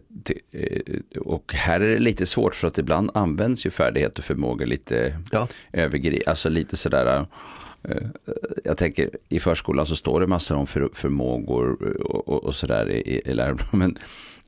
eh, 0.50 0.80
och 1.20 1.54
här 1.54 1.80
är 1.80 1.88
det 1.88 1.98
lite 1.98 2.26
svårt 2.26 2.54
för 2.54 2.68
att 2.68 2.78
ibland 2.78 3.10
används 3.14 3.66
ju 3.66 3.70
färdighet 3.70 4.18
och 4.18 4.24
förmåga 4.24 4.66
lite 4.66 5.18
ja. 5.32 5.48
övergripande. 5.72 6.30
Alltså 6.30 6.48
lite 6.48 6.76
sådär. 6.76 7.26
Eh, 7.88 8.06
jag 8.64 8.76
tänker 8.76 9.10
i 9.28 9.40
förskolan 9.40 9.86
så 9.86 9.96
står 9.96 10.20
det 10.20 10.26
massor 10.26 10.56
om 10.56 10.66
för, 10.66 10.88
förmågor 10.92 11.82
och, 12.02 12.28
och, 12.28 12.44
och 12.44 12.54
sådär 12.54 12.90
i, 12.90 13.22
i 13.24 13.34
läroplanen. 13.34 13.98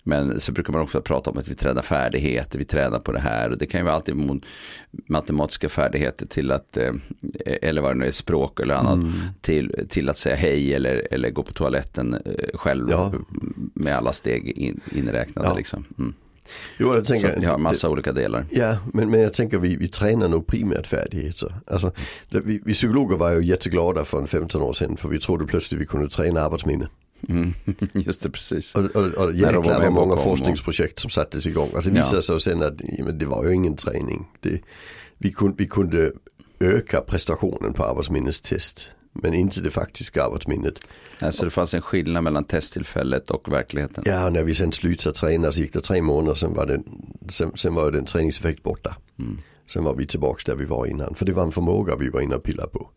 Men 0.08 0.40
så 0.40 0.52
brukar 0.52 0.72
man 0.72 0.82
också 0.82 1.00
prata 1.00 1.30
om 1.30 1.38
att 1.38 1.48
vi 1.48 1.54
tränar 1.54 1.82
färdigheter, 1.82 2.58
vi 2.58 2.64
tränar 2.64 2.98
på 2.98 3.12
det 3.12 3.20
här. 3.20 3.50
Och 3.50 3.58
det 3.58 3.66
kan 3.66 3.80
ju 3.80 3.84
vara 3.84 3.94
alltid 3.94 4.42
matematiska 5.06 5.68
färdigheter 5.68 6.26
till 6.26 6.50
att, 6.50 6.76
eh, 6.76 6.92
eller 7.62 7.82
vad 7.82 7.90
det 7.90 7.98
nu 7.98 8.06
är, 8.06 8.10
språk 8.10 8.60
eller 8.60 8.74
annat, 8.74 8.94
mm. 8.94 9.12
till, 9.40 9.86
till 9.88 10.08
att 10.08 10.16
säga 10.16 10.36
hej 10.36 10.74
eller, 10.74 11.08
eller 11.10 11.30
gå 11.30 11.42
på 11.42 11.52
toaletten 11.52 12.14
eh, 12.14 12.58
själv 12.58 12.90
ja. 12.90 13.12
med 13.74 13.96
alla 13.96 14.12
steg 14.12 14.50
in, 14.50 14.80
inräknade. 14.92 15.48
Ja. 15.48 15.54
Liksom. 15.54 15.84
Mm. 15.98 16.14
Jo, 16.78 16.94
jag 16.94 17.04
tänker, 17.04 17.34
så 17.34 17.40
vi 17.40 17.46
har 17.46 17.58
massa 17.58 17.86
det, 17.86 17.92
olika 17.92 18.12
delar. 18.12 18.46
Ja, 18.50 18.76
men, 18.92 19.10
men 19.10 19.20
jag 19.20 19.32
tänker 19.32 19.58
vi, 19.58 19.76
vi 19.76 19.88
tränar 19.88 20.28
nog 20.28 20.46
primärt 20.46 20.86
färdigheter. 20.86 21.54
Alltså, 21.66 21.92
det, 22.28 22.40
vi, 22.40 22.60
vi 22.64 22.72
psykologer 22.72 23.16
var 23.16 23.32
ju 23.32 23.44
jätteglada 23.44 24.04
för 24.04 24.18
en 24.18 24.26
15 24.26 24.62
år 24.62 24.72
sedan 24.72 24.96
för 24.96 25.08
vi 25.08 25.18
trodde 25.18 25.44
plötsligt 25.44 25.80
vi 25.80 25.86
kunde 25.86 26.08
träna 26.08 26.40
arbetsminne. 26.40 26.88
Mm, 27.28 27.54
just 27.92 28.22
det, 28.22 28.30
precis. 28.30 28.74
Och, 28.74 28.84
och, 28.84 29.06
och 29.06 29.34
jäklar 29.34 29.80
vad 29.80 29.92
många 29.92 30.16
forskningsprojekt 30.16 30.98
som 30.98 31.10
sattes 31.10 31.46
igång. 31.46 31.70
Alltså 31.74 31.90
det 31.90 32.00
visade 32.00 32.16
ja. 32.16 32.22
sig 32.22 32.40
sen 32.40 32.62
att 32.62 32.80
men 32.98 33.18
det 33.18 33.26
var 33.26 33.44
ju 33.44 33.54
ingen 33.54 33.76
träning. 33.76 34.28
Det, 34.40 34.60
vi, 35.18 35.32
kunde, 35.32 35.54
vi 35.58 35.66
kunde 35.66 36.12
öka 36.60 37.00
prestationen 37.00 37.72
på 37.72 37.84
arbetsminnestest. 37.84 38.90
Men 39.22 39.34
inte 39.34 39.60
det 39.60 39.70
faktiska 39.70 40.24
arbetsminnet. 40.24 40.74
Alltså 41.18 41.44
det 41.44 41.50
fanns 41.50 41.74
en 41.74 41.82
skillnad 41.82 42.24
mellan 42.24 42.44
testtillfället 42.44 43.30
och 43.30 43.52
verkligheten. 43.52 44.04
Ja, 44.06 44.30
när 44.30 44.44
vi 44.44 44.54
sen 44.54 44.72
slutade 44.72 45.16
träna 45.16 45.52
så 45.52 45.60
gick 45.60 45.72
det 45.72 45.80
tre 45.80 46.02
månader, 46.02 46.34
sen 46.34 46.54
var, 46.54 46.66
det, 46.66 46.82
sen, 47.28 47.52
sen 47.54 47.74
var 47.74 47.90
den 47.90 48.04
träningseffekt 48.04 48.62
borta. 48.62 48.96
Mm. 49.18 49.38
Sen 49.66 49.84
var 49.84 49.94
vi 49.94 50.06
tillbaka 50.06 50.42
där 50.46 50.54
vi 50.54 50.64
var 50.64 50.86
innan. 50.86 51.14
För 51.14 51.26
det 51.26 51.32
var 51.32 51.42
en 51.42 51.52
förmåga 51.52 51.96
vi 51.96 52.08
var 52.08 52.20
inne 52.20 52.34
och 52.34 52.42
pillade 52.42 52.68
på. 52.68 52.90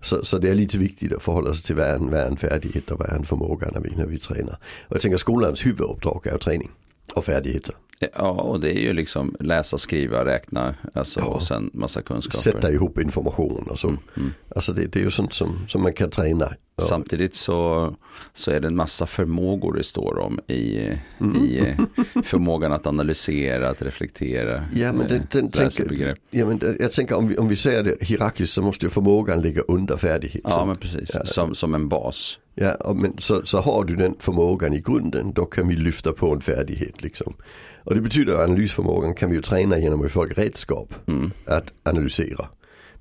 Så, 0.00 0.24
så 0.24 0.38
det 0.38 0.50
är 0.50 0.54
lite 0.54 0.78
viktigt 0.78 1.12
att 1.12 1.22
förhålla 1.22 1.54
sig 1.54 1.64
till 1.64 1.76
vad 1.76 1.86
är 1.86 1.96
en, 1.96 2.10
vad 2.10 2.20
är 2.20 2.26
en 2.26 2.36
färdighet 2.36 2.90
och 2.90 2.98
vad 2.98 3.08
är 3.08 3.16
en 3.16 3.24
förmåga 3.24 3.70
när 3.74 3.80
vi, 3.80 3.96
när 3.96 4.06
vi 4.06 4.18
tränar. 4.18 4.58
Och 4.88 4.96
jag 4.96 5.00
tänker 5.00 5.18
skolans 5.18 5.66
huvuduppdrag 5.66 6.26
är 6.26 6.38
träning 6.38 6.70
och 7.14 7.24
färdigheter. 7.24 7.74
Ja, 8.14 8.30
och 8.30 8.60
det 8.60 8.70
är 8.70 8.80
ju 8.80 8.92
liksom 8.92 9.36
läsa, 9.40 9.78
skriva, 9.78 10.24
räkna 10.24 10.74
alltså, 10.94 11.20
ja. 11.20 11.26
och 11.26 11.42
sen 11.42 11.70
massa 11.72 12.02
kunskaper. 12.02 12.38
Sätta 12.38 12.72
ihop 12.72 12.98
information 12.98 13.66
och 13.70 13.78
så. 13.78 13.88
Mm, 13.88 14.00
mm. 14.16 14.32
Alltså 14.48 14.72
det, 14.72 14.86
det, 14.86 14.98
är 14.98 15.04
ju 15.04 15.10
sånt 15.10 15.32
som, 15.32 15.58
som 15.68 15.82
man 15.82 15.92
kan 15.92 16.10
träna. 16.10 16.52
Samtidigt 16.78 17.34
så, 17.34 17.94
så 18.32 18.50
är 18.50 18.60
det 18.60 18.66
en 18.66 18.76
massa 18.76 19.06
förmågor 19.06 19.72
det 19.72 19.84
står 19.84 20.18
om 20.18 20.40
i, 20.46 20.88
mm. 21.18 21.36
i 21.36 21.58
eh, 21.58 22.22
förmågan 22.22 22.72
att 22.72 22.86
analysera, 22.86 23.68
att 23.68 23.82
reflektera, 23.82 24.64
ja, 24.74 24.92
men 24.92 25.08
den, 25.08 25.26
den 25.30 25.50
tänker. 25.50 26.16
Ja, 26.30 26.46
men 26.46 26.76
jag 26.80 26.92
tänker 26.92 27.16
om 27.16 27.28
vi, 27.28 27.36
om 27.36 27.48
vi 27.48 27.56
säger 27.56 27.82
det 27.82 27.96
hierarkiskt 28.00 28.54
så 28.54 28.62
måste 28.62 28.86
ju 28.86 28.90
förmågan 28.90 29.40
ligga 29.40 29.62
under 29.62 29.96
färdigheten. 29.96 30.50
Ja, 30.50 30.64
men 30.64 30.76
precis. 30.76 31.10
Ja. 31.14 31.24
Som, 31.24 31.54
som 31.54 31.74
en 31.74 31.88
bas. 31.88 32.38
Ja, 32.54 32.92
men 32.96 33.14
så, 33.18 33.46
så 33.46 33.58
har 33.58 33.84
du 33.84 33.96
den 33.96 34.14
förmågan 34.18 34.74
i 34.74 34.80
grunden, 34.80 35.32
då 35.32 35.44
kan 35.44 35.68
vi 35.68 35.76
lyfta 35.76 36.12
på 36.12 36.32
en 36.34 36.40
färdighet. 36.40 37.02
Liksom. 37.02 37.34
Och 37.84 37.94
det 37.94 38.00
betyder 38.00 38.34
att 38.34 38.44
analysförmågan 38.44 39.14
kan 39.14 39.30
vi 39.30 39.36
ju 39.36 39.42
träna 39.42 39.78
genom 39.78 40.06
att 40.06 40.12
få 40.12 40.24
redskap 40.24 40.94
mm. 41.06 41.30
att 41.44 41.72
analysera. 41.82 42.46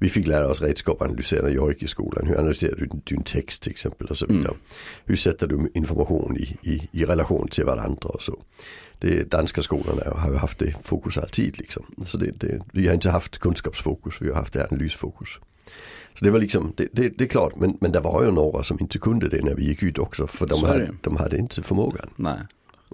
Vi 0.01 0.09
fick 0.09 0.27
lära 0.27 0.47
oss 0.47 0.61
redskap 0.61 1.01
att 1.01 1.07
analysera 1.07 1.41
när 1.41 1.49
jag 1.49 1.69
gick 1.69 1.83
i 1.83 1.87
skolan. 1.87 2.27
Hur 2.27 2.37
analyserar 2.37 2.75
du 2.75 2.87
din 3.03 3.23
text 3.23 3.61
till 3.61 3.71
exempel 3.71 4.07
och 4.07 4.17
så 4.17 4.25
vidare. 4.25 4.47
Mm. 4.47 4.59
Hur 5.05 5.15
sätter 5.15 5.47
du 5.47 5.71
information 5.73 6.37
i, 6.37 6.57
i, 6.61 6.89
i 6.91 7.05
relation 7.05 7.47
till 7.47 7.65
varandra 7.65 8.09
och 8.09 8.21
så. 8.21 8.43
Det 8.99 9.31
danska 9.31 9.61
skolorna 9.61 10.01
har 10.15 10.31
ju 10.31 10.37
haft 10.37 10.59
det 10.59 10.75
fokus 10.83 11.17
alltid 11.17 11.57
liksom. 11.57 11.83
Så 12.05 12.17
det, 12.17 12.31
det, 12.31 12.61
vi 12.73 12.87
har 12.87 12.93
inte 12.93 13.09
haft 13.09 13.37
kunskapsfokus, 13.37 14.21
vi 14.21 14.29
har 14.29 14.35
haft 14.35 14.53
det 14.53 14.67
analysfokus. 14.71 15.29
Så 16.13 16.25
det 16.25 16.31
var 16.31 16.39
liksom, 16.39 16.73
det, 16.77 16.87
det, 16.91 17.09
det, 17.09 17.23
är 17.23 17.27
klart, 17.27 17.55
men, 17.55 17.77
men 17.81 17.91
det 17.91 17.99
var 17.99 18.23
ju 18.23 18.31
några 18.31 18.63
som 18.63 18.77
inte 18.79 18.99
kunde 18.99 19.29
det 19.29 19.41
när 19.43 19.55
vi 19.55 19.63
gick 19.63 19.83
ut 19.83 19.97
också. 19.97 20.27
För 20.27 20.47
de, 20.47 20.63
hade, 20.63 20.93
de 21.01 21.17
hade 21.17 21.37
inte 21.37 21.63
förmågan. 21.63 22.09
Nej. 22.15 22.39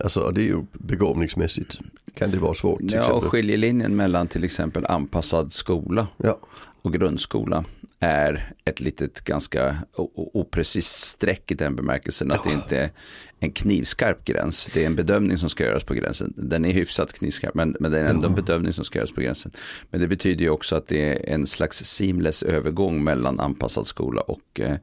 Alltså 0.03 0.21
och 0.21 0.33
det 0.33 0.41
är 0.41 0.45
ju 0.45 0.65
begåvningsmässigt 0.73 1.77
kan 2.13 2.31
det 2.31 2.39
vara 2.39 2.53
svårt. 2.53 2.81
ja, 2.83 3.13
och 3.13 3.23
skiljelinjen 3.23 3.95
mellan 3.95 4.27
till 4.27 4.43
exempel 4.43 4.85
anpassad 4.85 5.53
skola 5.53 6.07
ja. 6.17 6.37
och 6.81 6.93
grundskola 6.93 7.63
är 7.99 8.53
ett 8.65 8.79
litet 8.79 9.21
ganska 9.21 9.77
oprecist 10.15 10.99
streck 10.99 11.51
i 11.51 11.55
den 11.55 11.75
bemärkelsen 11.75 12.31
att 12.31 12.43
det 12.43 12.51
inte 12.51 12.77
är 12.77 12.91
en 13.39 13.51
knivskarp 13.51 14.25
gräns. 14.25 14.69
Det 14.73 14.83
är 14.83 14.85
en 14.85 14.95
bedömning 14.95 15.37
som 15.37 15.49
ska 15.49 15.63
göras 15.63 15.83
på 15.83 15.93
gränsen. 15.93 16.33
Den 16.37 16.65
är 16.65 16.71
hyfsat 16.71 17.13
knivskarp 17.13 17.53
men, 17.55 17.75
men 17.79 17.91
det 17.91 17.99
är 17.99 18.05
ändå 18.05 18.27
en 18.27 18.35
bedömning 18.35 18.73
som 18.73 18.85
ska 18.85 18.99
göras 18.99 19.11
på 19.11 19.21
gränsen. 19.21 19.51
Men 19.89 20.01
det 20.01 20.07
betyder 20.07 20.41
ju 20.41 20.49
också 20.49 20.75
att 20.75 20.87
det 20.87 21.09
är 21.09 21.33
en 21.33 21.47
slags 21.47 21.85
seamless 21.85 22.43
övergång 22.43 23.03
mellan 23.03 23.39
anpassad 23.39 23.87
skola 23.87 24.21
och, 24.21 24.59
eh, 24.59 24.75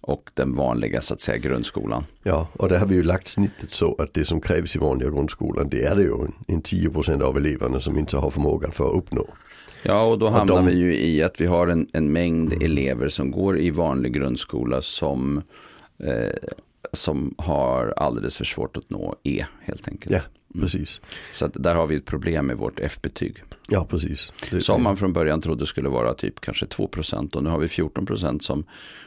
och 0.00 0.30
den 0.34 0.54
vanliga 0.54 1.00
så 1.00 1.14
att 1.14 1.20
säga 1.20 1.38
grundskolan. 1.38 2.04
Ja, 2.22 2.48
och 2.52 2.68
där 2.68 2.78
har 2.78 2.86
vi 2.86 2.94
ju 2.94 3.02
lagt 3.02 3.28
snittet 3.28 3.70
så 3.70 3.94
att 3.94 4.14
det 4.14 4.24
som 4.24 4.40
krävs 4.40 4.76
i 4.76 4.78
vanliga 4.78 5.10
grundskolan 5.10 5.68
det 5.68 5.84
är 5.84 5.96
det 5.96 6.02
ju 6.02 6.12
en, 6.12 6.32
en 6.46 6.62
10% 6.62 7.22
av 7.22 7.36
eleverna 7.36 7.80
som 7.80 7.98
inte 7.98 8.16
har 8.16 8.30
förmågan 8.30 8.70
för 8.70 8.88
att 8.88 8.96
uppnå. 8.96 9.26
Ja, 9.82 10.02
och 10.02 10.18
då 10.18 10.28
hamnar 10.28 10.56
de... 10.56 10.66
vi 10.66 10.72
ju 10.72 10.98
i 10.98 11.22
att 11.22 11.40
vi 11.40 11.46
har 11.46 11.66
en, 11.66 11.88
en 11.92 12.12
mängd 12.12 12.62
elever 12.62 13.08
som 13.08 13.30
går 13.30 13.58
i 13.58 13.70
vanlig 13.70 14.12
grundskola 14.12 14.82
som, 14.82 15.42
eh, 15.98 16.34
som 16.92 17.34
har 17.38 17.94
alldeles 17.96 18.36
för 18.36 18.44
svårt 18.44 18.76
att 18.76 18.90
nå 18.90 19.16
E 19.22 19.44
helt 19.60 19.88
enkelt. 19.88 20.12
Ja. 20.12 20.20
Precis. 20.60 21.00
Så 21.32 21.46
där 21.46 21.74
har 21.74 21.86
vi 21.86 21.96
ett 21.96 22.04
problem 22.04 22.46
med 22.46 22.56
vårt 22.56 22.80
F-betyg. 22.80 23.42
Ja, 23.68 23.86
precis. 23.90 24.32
Det, 24.50 24.60
som 24.60 24.82
man 24.82 24.96
från 24.96 25.12
början 25.12 25.40
trodde 25.40 25.66
skulle 25.66 25.88
vara 25.88 26.14
typ 26.14 26.40
kanske 26.40 26.66
2% 26.66 27.36
och 27.36 27.44
nu 27.44 27.50
har 27.50 27.58
vi 27.58 27.66
14% 27.66 28.40
som 28.40 28.64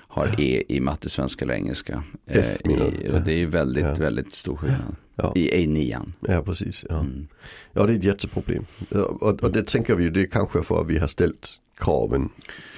har 0.07 0.27
ja. 0.27 0.43
E 0.43 0.63
i 0.67 0.79
matte, 0.79 1.09
svenska 1.09 1.45
eller 1.45 1.53
engelska. 1.53 2.03
F, 2.27 2.57
eh, 2.63 2.71
i, 2.71 3.09
och 3.13 3.21
det 3.21 3.33
är 3.33 3.37
ju 3.37 3.45
väldigt, 3.45 3.83
ja. 3.83 3.93
väldigt 3.93 4.33
stor 4.33 4.57
skillnad. 4.57 4.95
Ja. 5.15 5.33
I 5.35 5.65
E9. 5.65 6.11
Ja, 6.19 6.41
precis. 6.41 6.85
Ja. 6.89 6.99
Mm. 6.99 7.27
ja, 7.73 7.85
det 7.85 7.93
är 7.93 7.97
ett 7.97 8.03
jätteproblem. 8.03 8.65
Och, 8.91 9.43
och 9.43 9.51
det 9.51 9.67
tänker 9.67 9.95
vi 9.95 10.03
ju, 10.03 10.09
det 10.09 10.21
är 10.21 10.25
kanske 10.25 10.63
för 10.63 10.81
att 10.81 10.87
vi 10.87 10.97
har 10.97 11.07
ställt 11.07 11.59
kraven 11.77 12.29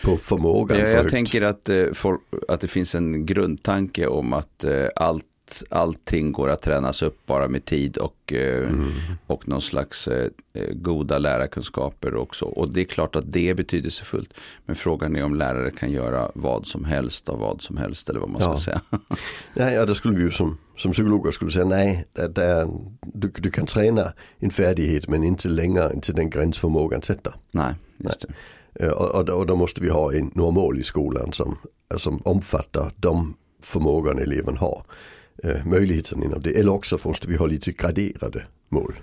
på 0.03 0.17
förmågan. 0.17 0.79
Ja, 0.79 0.88
jag 0.88 0.98
högt. 0.98 1.10
tänker 1.10 1.41
att, 1.41 1.69
eh, 1.69 1.86
for, 1.93 2.19
att 2.48 2.62
det 2.62 2.67
finns 2.67 2.95
en 2.95 3.25
grundtanke 3.25 4.07
om 4.07 4.34
att 4.34 4.63
eh, 4.63 4.88
allt 4.95 5.25
allting 5.70 6.32
går 6.32 6.50
att 6.50 6.62
tränas 6.62 7.02
upp 7.02 7.25
bara 7.25 7.48
med 7.48 7.66
tid 7.66 7.98
och, 7.98 8.34
eh, 8.34 8.70
mm. 8.70 8.92
och 9.28 9.48
någon 9.48 9.62
slags 9.62 10.08
eh, 10.08 10.30
goda 10.72 11.18
lärarkunskaper 11.18 12.16
också. 12.16 12.46
Och 12.46 12.74
det 12.74 12.82
är 12.82 12.86
klart 12.86 13.16
att 13.16 13.32
det 13.32 13.50
är 13.50 13.54
betydelsefullt. 13.54 14.34
Men 14.66 14.75
frågan 14.75 15.16
är 15.16 15.24
om 15.24 15.36
lärare 15.36 15.72
kan 15.72 15.92
göra 15.92 16.32
vad 16.36 16.68
som 16.68 16.86
helst 16.86 17.30
av 17.30 17.40
vad 17.40 17.62
som 17.62 17.78
helst 17.78 18.10
eller 18.10 18.20
vad 18.20 18.30
man 18.30 18.42
ja. 18.42 18.58
ska 18.58 18.58
säga. 18.58 18.82
ja, 19.54 19.72
ja, 19.72 19.86
det 19.86 19.96
skulle 19.96 20.18
vi 20.18 20.24
ju 20.24 20.32
som, 20.32 20.58
som 20.78 20.92
psykologer 20.92 21.32
skulle 21.32 21.52
säga 21.52 21.66
nej, 21.66 22.06
det, 22.14 22.44
är, 22.44 22.68
du, 23.02 23.28
du 23.28 23.52
kan 23.52 23.66
träna 23.66 24.14
en 24.40 24.52
färdighet 24.52 25.08
men 25.08 25.24
inte 25.24 25.50
längre 25.50 25.90
än 25.90 26.02
till 26.02 26.16
den 26.16 26.30
gränsförmågan 26.30 27.02
sätter. 27.02 27.36
Nej, 27.52 27.74
just 27.98 28.22
det. 28.22 28.28
Nej. 28.28 28.90
Och, 28.90 29.16
och, 29.16 29.30
och 29.30 29.46
då 29.46 29.56
måste 29.56 29.82
vi 29.82 29.90
ha 29.90 30.14
en 30.14 30.32
normal 30.34 30.80
i 30.80 30.84
skolan 30.84 31.34
som, 31.34 31.58
som 31.98 32.22
omfattar 32.25 32.92
de 32.96 33.36
förmågan 33.66 34.20
eleven 34.20 34.58
har 34.58 34.78
eh, 34.78 35.25
möjligheten 35.66 36.24
inom 36.24 36.42
det. 36.42 36.60
Eller 36.60 36.72
också 36.72 37.00
måste 37.04 37.28
vi 37.28 37.36
ha 37.36 37.46
lite 37.46 37.72
graderade 37.72 38.46
mål. 38.70 38.96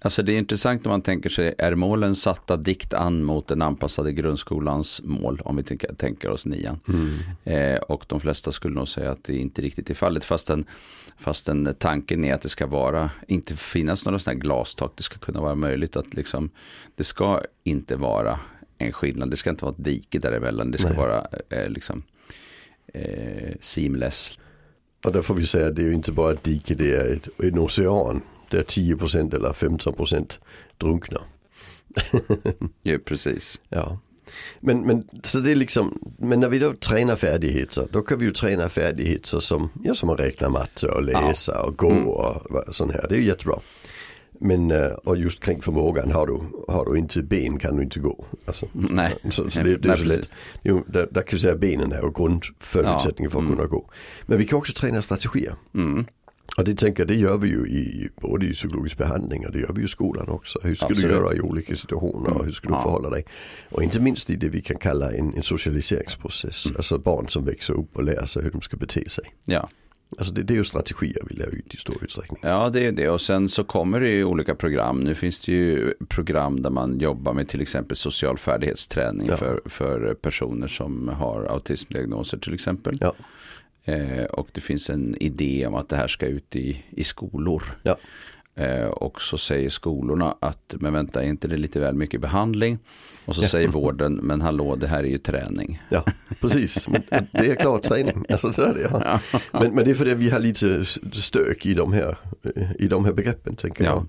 Alltså 0.00 0.22
det 0.22 0.32
är 0.32 0.38
intressant 0.38 0.84
när 0.84 0.90
man 0.90 1.02
tänker 1.02 1.30
sig, 1.30 1.54
är 1.58 1.74
målen 1.74 2.16
satta 2.16 2.56
dikt 2.56 2.94
an 2.94 3.24
mot 3.24 3.48
den 3.48 3.62
anpassade 3.62 4.12
grundskolans 4.12 5.02
mål, 5.04 5.40
om 5.44 5.56
vi 5.56 5.62
tänker, 5.62 5.94
tänker 5.94 6.30
oss 6.30 6.46
nian. 6.46 6.80
Mm. 6.88 7.18
Eh, 7.44 7.78
och 7.78 8.04
de 8.08 8.20
flesta 8.20 8.52
skulle 8.52 8.74
nog 8.74 8.88
säga 8.88 9.10
att 9.10 9.24
det 9.24 9.36
inte 9.36 9.62
riktigt 9.62 9.90
är 9.90 9.94
fallet, 9.94 10.24
fastän, 10.24 10.64
fastän 11.18 11.74
tanken 11.78 12.24
är 12.24 12.34
att 12.34 12.40
det 12.40 12.48
ska 12.48 12.66
vara, 12.66 13.10
inte 13.28 13.56
finnas 13.56 14.04
några 14.04 14.18
sådana 14.18 14.34
här 14.34 14.40
glastak, 14.40 14.92
det 14.96 15.02
ska 15.02 15.18
kunna 15.18 15.40
vara 15.40 15.54
möjligt 15.54 15.96
att 15.96 16.14
liksom, 16.14 16.50
det 16.96 17.04
ska 17.04 17.40
inte 17.64 17.96
vara 17.96 18.38
en 18.78 18.92
skillnad, 18.92 19.30
det 19.30 19.36
ska 19.36 19.50
inte 19.50 19.64
vara 19.64 19.74
ett 19.74 19.84
dike 19.84 20.18
däremellan, 20.18 20.70
det 20.70 20.78
ska 20.78 20.88
Nej. 20.88 20.98
vara 20.98 21.26
eh, 21.50 21.68
liksom 21.68 22.02
eh, 22.94 23.54
seamless. 23.60 24.38
Och 25.06 25.12
där 25.12 25.22
får 25.22 25.34
vi 25.34 25.46
säga 25.46 25.66
att 25.66 25.76
det 25.76 25.82
är 25.82 25.86
ju 25.86 25.94
inte 25.94 26.12
bara 26.12 26.32
ett 26.32 26.44
dike, 26.44 26.74
det 26.74 26.96
är 26.96 27.12
ett, 27.12 27.28
en 27.38 27.58
ocean. 27.58 28.20
Det 28.50 28.58
är 28.58 28.62
10% 28.62 29.34
eller 29.34 29.52
15% 29.52 30.38
drunkna. 30.78 31.20
ja, 32.82 32.98
precis. 33.04 33.60
Ja. 33.68 33.98
Men, 34.60 34.80
men, 34.80 35.08
så 35.22 35.40
det 35.40 35.50
är 35.50 35.54
liksom, 35.54 35.98
men 36.18 36.40
när 36.40 36.48
vi 36.48 36.58
då 36.58 36.72
tränar 36.72 37.16
färdigheter, 37.16 37.88
då 37.92 38.02
kan 38.02 38.18
vi 38.18 38.24
ju 38.24 38.32
träna 38.32 38.68
färdigheter 38.68 39.40
som, 39.40 39.70
ja, 39.84 39.94
som 39.94 40.10
att 40.10 40.20
räkna 40.20 40.48
matte 40.48 40.88
och 40.88 41.02
läsa 41.02 41.52
ja. 41.54 41.62
och 41.62 41.76
gå 41.76 41.90
mm. 41.90 42.08
och 42.08 42.76
sånt 42.76 42.92
här. 42.92 43.06
Det 43.08 43.14
är 43.14 43.18
ju 43.18 43.26
jättebra. 43.26 43.60
Men 44.40 44.70
eh, 44.70 44.86
och 44.86 45.16
just 45.16 45.40
kring 45.40 45.62
förmågan, 45.62 46.10
har 46.12 46.26
du, 46.26 46.40
har 46.68 46.84
du 46.84 46.98
inte 46.98 47.22
ben 47.22 47.58
kan 47.58 47.76
du 47.76 47.82
inte 47.82 47.98
gå. 47.98 48.24
Alltså, 48.44 48.66
nej. 48.72 49.14
Så, 49.30 49.50
så 49.50 49.62
det, 49.62 49.76
det 49.76 49.88
är 49.88 49.96
så 49.96 50.04
lätt. 50.04 50.30
Jo, 50.62 50.84
där, 50.86 51.08
där, 51.10 51.22
kan 51.22 51.36
vi 51.36 51.38
säga 51.38 51.56
benen 51.56 51.92
är 51.92 52.10
grundförutsättningen 52.14 53.30
ja. 53.30 53.30
för 53.30 53.38
att 53.38 53.44
mm. 53.44 53.56
kunna 53.56 53.68
gå. 53.68 53.90
Men 54.26 54.38
vi 54.38 54.46
kan 54.46 54.58
också 54.58 54.72
träna 54.72 55.02
strategier. 55.02 55.54
Mm. 55.74 56.06
Och 56.58 56.64
det 56.64 56.74
tänker 56.74 57.00
jag, 57.00 57.08
det 57.08 57.14
gör 57.14 57.38
vi 57.38 57.48
ju 57.48 57.66
i 57.66 58.08
både 58.20 58.46
i 58.46 58.52
psykologisk 58.52 58.98
behandling 58.98 59.46
och 59.46 59.52
det 59.52 59.60
gör 59.60 59.72
vi 59.72 59.84
i 59.84 59.88
skolan 59.88 60.28
också. 60.28 60.58
Hur 60.62 60.74
ska 60.74 60.86
Absolut. 60.86 61.10
du 61.10 61.16
göra 61.16 61.34
i 61.34 61.40
olika 61.40 61.76
situationer 61.76 62.30
och 62.38 62.44
hur 62.44 62.52
ska 62.52 62.68
du 62.68 62.74
ja. 62.74 62.82
förhålla 62.82 63.10
dig? 63.10 63.24
Och 63.70 63.82
inte 63.82 64.00
minst 64.00 64.30
i 64.30 64.36
det 64.36 64.48
vi 64.48 64.60
kan 64.60 64.76
kalla 64.76 65.12
en, 65.12 65.34
en 65.34 65.42
socialiseringsprocess. 65.42 66.66
Mm. 66.66 66.76
Alltså 66.76 66.98
barn 66.98 67.28
som 67.28 67.44
växer 67.44 67.74
upp 67.74 67.96
och 67.96 68.02
lär 68.02 68.26
sig 68.26 68.42
hur 68.42 68.50
de 68.50 68.60
ska 68.60 68.76
bete 68.76 69.10
sig. 69.10 69.24
Ja. 69.44 69.68
Alltså 70.18 70.34
det, 70.34 70.42
det, 70.42 70.54
är 70.54 70.56
ju 70.56 70.64
strategier 70.64 71.22
vi 71.28 71.34
lär 71.34 71.54
ut 71.54 71.74
i 71.74 71.76
stor 71.76 72.04
utsträckning. 72.04 72.40
Ja, 72.42 72.70
det 72.70 72.86
är 72.86 72.92
det. 72.92 73.08
Och 73.08 73.20
sen 73.20 73.48
så 73.48 73.64
kommer 73.64 74.00
det 74.00 74.08
ju 74.08 74.24
olika 74.24 74.54
program. 74.54 75.00
Nu 75.00 75.14
finns 75.14 75.40
det 75.40 75.52
ju 75.52 75.94
program 76.08 76.62
där 76.62 76.70
man 76.70 76.98
jobbar 76.98 77.32
med 77.32 77.48
till 77.48 77.60
exempel 77.60 77.96
social 77.96 78.38
färdighetsträning 78.38 79.28
ja. 79.28 79.36
för, 79.36 79.60
för 79.64 80.14
personer 80.14 80.68
som 80.68 81.08
har 81.08 81.44
autismdiagnoser 81.44 82.38
till 82.38 82.54
exempel. 82.54 82.98
Ja. 83.00 83.14
Eh, 83.84 84.24
och 84.24 84.48
det 84.52 84.60
finns 84.60 84.90
en 84.90 85.16
idé 85.22 85.66
om 85.66 85.74
att 85.74 85.88
det 85.88 85.96
här 85.96 86.08
ska 86.08 86.26
ut 86.26 86.56
i, 86.56 86.84
i 86.90 87.04
skolor. 87.04 87.62
Ja. 87.82 87.96
Eh, 88.58 88.86
och 88.86 89.22
så 89.22 89.38
säger 89.38 89.70
skolorna 89.70 90.36
att, 90.40 90.74
men 90.80 90.92
vänta, 90.92 91.22
är 91.22 91.26
inte 91.26 91.48
det 91.48 91.56
lite 91.56 91.80
väl 91.80 91.94
mycket 91.94 92.20
behandling? 92.20 92.78
Och 93.24 93.36
så 93.36 93.42
ja. 93.42 93.48
säger 93.48 93.68
vården, 93.68 94.14
men 94.14 94.40
hallå, 94.40 94.76
det 94.76 94.86
här 94.86 94.98
är 94.98 95.08
ju 95.08 95.18
träning. 95.18 95.82
Ja, 95.88 96.04
precis. 96.40 96.86
det 97.32 97.50
är 97.50 97.54
klart 97.54 97.82
träning. 97.82 98.24
Alltså, 98.28 98.52
så 98.52 98.62
är 98.62 98.74
det, 98.74 98.80
ja. 98.80 99.20
Men, 99.52 99.74
men 99.74 99.84
det 99.84 99.90
är 99.90 99.94
för 99.94 100.06
att 100.06 100.18
vi 100.18 100.30
har 100.30 100.40
lite 100.40 100.84
stök 101.12 101.66
i 101.66 101.74
de 101.74 101.92
här, 101.92 102.18
i 102.78 102.88
de 102.88 103.04
här 103.04 103.12
begreppen, 103.12 103.56
tänker 103.56 103.84
jag. 103.84 104.06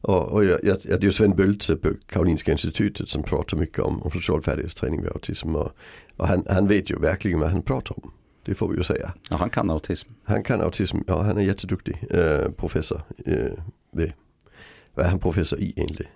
Och, 0.00 0.32
och 0.32 0.44
jag, 0.44 0.64
jag, 0.64 0.76
det 0.84 0.92
är 0.92 1.00
ju 1.00 1.12
Sven 1.12 1.36
Böltze 1.36 1.76
på 1.76 1.88
Karolinska 2.06 2.52
institutet 2.52 3.08
som 3.08 3.22
pratar 3.22 3.56
mycket 3.56 3.78
om, 3.78 4.02
om 4.02 4.10
social 4.10 4.42
färdighetsträning 4.42 5.02
vid 5.02 5.10
autism. 5.10 5.54
Och, 5.54 5.72
och 6.16 6.28
han, 6.28 6.46
han 6.50 6.68
vet 6.68 6.90
ju 6.90 6.98
verkligen 6.98 7.40
vad 7.40 7.50
han 7.50 7.62
pratar 7.62 8.04
om. 8.04 8.10
Det 8.44 8.54
får 8.54 8.68
vi 8.68 8.76
ju 8.76 8.82
säga. 8.82 9.12
Ja, 9.30 9.36
han 9.36 9.50
kan 9.50 9.70
autism. 9.70 10.10
Han 10.24 10.42
kan 10.42 10.60
autism, 10.60 10.98
ja 11.06 11.22
han 11.22 11.38
är 11.38 11.42
jätteduktig 11.42 12.04
eh, 12.10 12.50
professor. 12.50 13.00
Eh, 13.26 13.52
vid, 13.94 14.12
vad 14.94 15.06
är 15.06 15.10
han 15.10 15.18
professor 15.18 15.58
i 15.58 15.72
egentligen? 15.76 16.12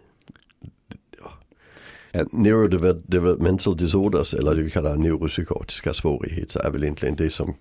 Neurodevelopmental 2.31 3.77
disorders 3.77 4.35
eller 4.35 4.55
det 4.55 4.63
vi 4.63 4.71
kallar 4.71 4.97
neuropsykiatriska 4.97 5.95
svårigheter 5.95 6.61
är 6.61 6.71
väl 6.71 6.83
egentligen 6.83 7.17
det 7.17 7.31
som 7.31 7.55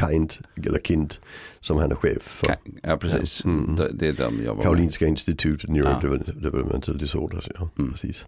Kind, 0.00 0.32
eller 0.66 0.78
Kind, 0.78 1.14
som 1.60 1.78
han 1.78 1.90
är 1.90 1.94
chef 1.94 2.22
för. 2.22 2.54
Ja 2.82 2.96
precis, 2.96 3.44
mm. 3.44 3.76
det, 3.92 4.08
är 4.08 4.12
de 4.12 4.42
jobbar 4.42 4.62
Karolinska 4.62 5.06
institutet 5.06 5.70
Neurodevelopmental 5.70 6.94
ja. 6.94 7.00
disorders, 7.00 7.48
ja 7.54 7.68
mm. 7.78 7.92
precis. 7.92 8.26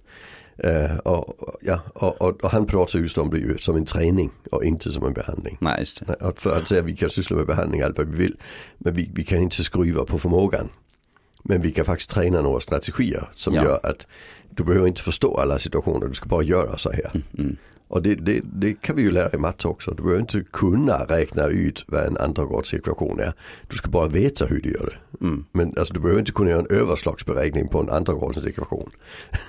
Uh, 0.64 0.98
och, 0.98 1.56
ja, 1.60 1.80
och, 1.94 2.22
och, 2.22 2.44
och, 2.44 2.50
han 2.50 2.66
pratar 2.66 2.98
just 2.98 3.18
om 3.18 3.30
det 3.30 3.38
ju 3.38 3.58
som 3.58 3.76
en 3.76 3.84
träning 3.84 4.30
och 4.52 4.64
inte 4.64 4.92
som 4.92 5.06
en 5.06 5.12
behandling. 5.12 5.58
Nej, 5.60 5.80
just 5.80 6.06
det. 6.06 6.14
Och 6.14 6.38
för 6.38 6.58
att 6.58 6.68
säga 6.68 6.82
vi 6.82 6.96
kan 6.96 7.10
syssla 7.10 7.36
med 7.36 7.46
behandling 7.46 7.80
allt 7.80 7.98
vad 7.98 8.08
vi 8.08 8.16
vill. 8.16 8.36
Men 8.78 8.94
vi, 8.94 9.10
vi 9.14 9.24
kan 9.24 9.38
inte 9.38 9.64
skruva 9.64 10.04
på 10.04 10.18
förmågan. 10.18 10.68
Men 11.48 11.62
vi 11.62 11.70
kan 11.70 11.84
faktiskt 11.84 12.10
träna 12.10 12.42
några 12.42 12.60
strategier 12.60 13.28
som 13.34 13.54
ja. 13.54 13.64
gör 13.64 13.80
att 13.82 14.06
du 14.50 14.64
behöver 14.64 14.86
inte 14.86 15.02
förstå 15.02 15.36
alla 15.36 15.58
situationer, 15.58 16.06
du 16.06 16.14
ska 16.14 16.28
bara 16.28 16.42
göra 16.42 16.78
så 16.78 16.92
här. 16.92 17.10
Mm, 17.14 17.26
mm. 17.38 17.56
Och 17.88 18.02
det, 18.02 18.14
det, 18.14 18.40
det, 18.44 18.74
kan 18.74 18.96
vi 18.96 19.02
ju 19.02 19.10
lära 19.10 19.30
i 19.32 19.36
matte 19.36 19.68
också. 19.68 19.90
Du 19.90 20.02
behöver 20.02 20.20
inte 20.20 20.44
kunna 20.52 21.04
räkna 21.04 21.46
ut 21.46 21.84
vad 21.88 22.06
en 22.06 22.16
andragradsekvation 22.16 23.20
är. 23.20 23.32
Du 23.68 23.76
ska 23.76 23.88
bara 23.88 24.08
veta 24.08 24.46
hur 24.46 24.60
du 24.60 24.72
gör 24.72 24.86
det. 24.86 25.26
Mm. 25.26 25.44
Men 25.52 25.74
alltså, 25.78 25.94
du 25.94 26.00
behöver 26.00 26.20
inte 26.20 26.32
kunna 26.32 26.50
göra 26.50 26.60
en 26.60 26.76
överslagsberäkning 26.76 27.68
på 27.68 27.80
en 27.80 27.90
andragradsekvation. 27.90 28.90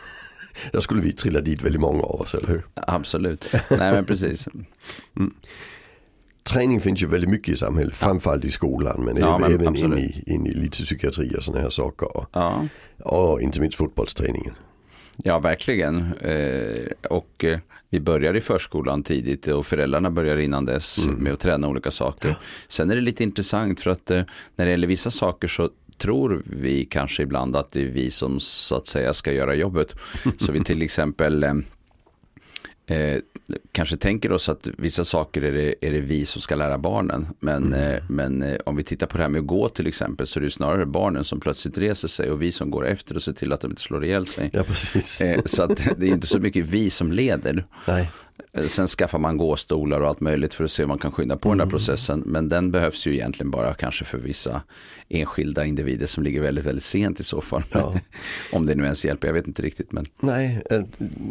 Där 0.71 0.79
skulle 0.79 1.01
vi 1.01 1.13
trilla 1.13 1.41
dit 1.41 1.63
väldigt 1.63 1.81
många 1.81 2.03
av 2.03 2.21
oss, 2.21 2.35
eller 2.35 2.47
hur? 2.47 2.65
Absolut, 2.73 3.45
nej 3.69 3.91
men 3.91 4.05
precis. 4.05 4.47
Träning 6.53 6.81
finns 6.81 7.03
ju 7.03 7.07
väldigt 7.07 7.29
mycket 7.29 7.53
i 7.53 7.57
samhället, 7.57 7.93
framförallt 7.93 8.45
i 8.45 8.51
skolan 8.51 9.03
men, 9.05 9.17
ja, 9.17 9.37
men 9.37 9.53
även 9.53 9.75
in 9.75 9.97
i, 9.97 10.23
in 10.25 10.47
i 10.47 10.53
lite 10.53 10.83
psykiatri 10.83 11.35
och 11.37 11.43
sådana 11.43 11.61
här 11.61 11.69
saker. 11.69 12.17
Och, 12.17 12.25
ja. 12.33 12.67
och 12.99 13.41
inte 13.41 13.61
minst 13.61 13.77
fotbollsträningen. 13.77 14.53
Ja, 15.23 15.39
verkligen. 15.39 16.13
Eh, 16.13 17.09
och 17.09 17.43
eh, 17.43 17.59
vi 17.89 17.99
börjar 17.99 18.33
i 18.33 18.41
förskolan 18.41 19.03
tidigt 19.03 19.47
och 19.47 19.65
föräldrarna 19.65 20.11
börjar 20.11 20.37
innan 20.37 20.65
dess 20.65 21.05
mm. 21.05 21.15
med 21.15 21.33
att 21.33 21.39
träna 21.39 21.67
olika 21.67 21.91
saker. 21.91 22.35
Sen 22.67 22.91
är 22.91 22.95
det 22.95 23.01
lite 23.01 23.23
intressant 23.23 23.79
för 23.79 23.91
att 23.91 24.11
eh, 24.11 24.23
när 24.55 24.65
det 24.65 24.71
gäller 24.71 24.87
vissa 24.87 25.11
saker 25.11 25.47
så 25.47 25.69
tror 25.97 26.43
vi 26.45 26.85
kanske 26.85 27.23
ibland 27.23 27.55
att 27.55 27.69
det 27.69 27.81
är 27.81 27.87
vi 27.87 28.11
som 28.11 28.39
så 28.39 28.75
att 28.75 28.87
säga 28.87 29.13
ska 29.13 29.31
göra 29.31 29.55
jobbet. 29.55 29.95
Så 30.37 30.51
vi 30.51 30.63
till 30.63 30.81
exempel 30.81 31.43
eh, 31.43 31.53
kanske 33.71 33.97
tänker 33.97 34.31
oss 34.31 34.49
att 34.49 34.67
vissa 34.77 35.03
saker 35.03 35.41
är 35.41 35.51
det, 35.51 35.75
är 35.87 35.91
det 35.91 35.99
vi 35.99 36.25
som 36.25 36.41
ska 36.41 36.55
lära 36.55 36.77
barnen. 36.77 37.27
Men, 37.39 37.73
mm. 37.73 38.03
men 38.09 38.57
om 38.65 38.75
vi 38.75 38.83
tittar 38.83 39.07
på 39.07 39.17
det 39.17 39.23
här 39.23 39.29
med 39.29 39.39
att 39.39 39.47
gå 39.47 39.69
till 39.69 39.87
exempel 39.87 40.27
så 40.27 40.39
är 40.39 40.43
det 40.43 40.51
snarare 40.51 40.85
barnen 40.85 41.23
som 41.23 41.39
plötsligt 41.39 41.77
reser 41.77 42.07
sig 42.07 42.31
och 42.31 42.41
vi 42.41 42.51
som 42.51 42.71
går 42.71 42.87
efter 42.87 43.15
och 43.15 43.23
ser 43.23 43.33
till 43.33 43.53
att 43.53 43.61
de 43.61 43.71
inte 43.71 43.81
slår 43.81 44.05
ihjäl 44.05 44.27
sig. 44.27 44.49
Ja, 44.53 44.63
precis. 44.63 45.23
så 45.45 45.63
att 45.63 45.77
det 45.97 46.07
är 46.07 46.11
inte 46.11 46.27
så 46.27 46.39
mycket 46.39 46.65
vi 46.65 46.89
som 46.89 47.11
leder. 47.11 47.65
Nej. 47.87 48.09
Sen 48.67 48.87
skaffar 48.87 49.19
man 49.19 49.37
gåstolar 49.37 50.01
och 50.01 50.07
allt 50.07 50.19
möjligt 50.19 50.53
för 50.53 50.63
att 50.63 50.71
se 50.71 50.83
om 50.83 50.89
man 50.89 50.97
kan 50.97 51.11
skynda 51.11 51.37
på 51.37 51.49
mm. 51.49 51.57
den 51.57 51.67
där 51.67 51.71
mm. 51.71 51.71
processen. 51.71 52.23
Men 52.25 52.47
den 52.47 52.71
behövs 52.71 53.07
ju 53.07 53.13
egentligen 53.13 53.51
bara 53.51 53.73
kanske 53.73 54.05
för 54.05 54.17
vissa 54.17 54.61
enskilda 55.09 55.65
individer 55.65 56.07
som 56.07 56.23
ligger 56.23 56.41
väldigt, 56.41 56.65
väldigt 56.65 56.83
sent 56.83 57.19
i 57.19 57.23
så 57.23 57.41
fall. 57.41 57.63
Ja. 57.71 57.93
om 58.53 58.65
det 58.65 58.75
nu 58.75 58.83
ens 58.83 59.05
hjälper, 59.05 59.27
jag 59.27 59.33
vet 59.33 59.47
inte 59.47 59.61
riktigt. 59.61 59.91
Men... 59.91 60.05
Nej, 60.19 60.61
äh, 60.71 60.81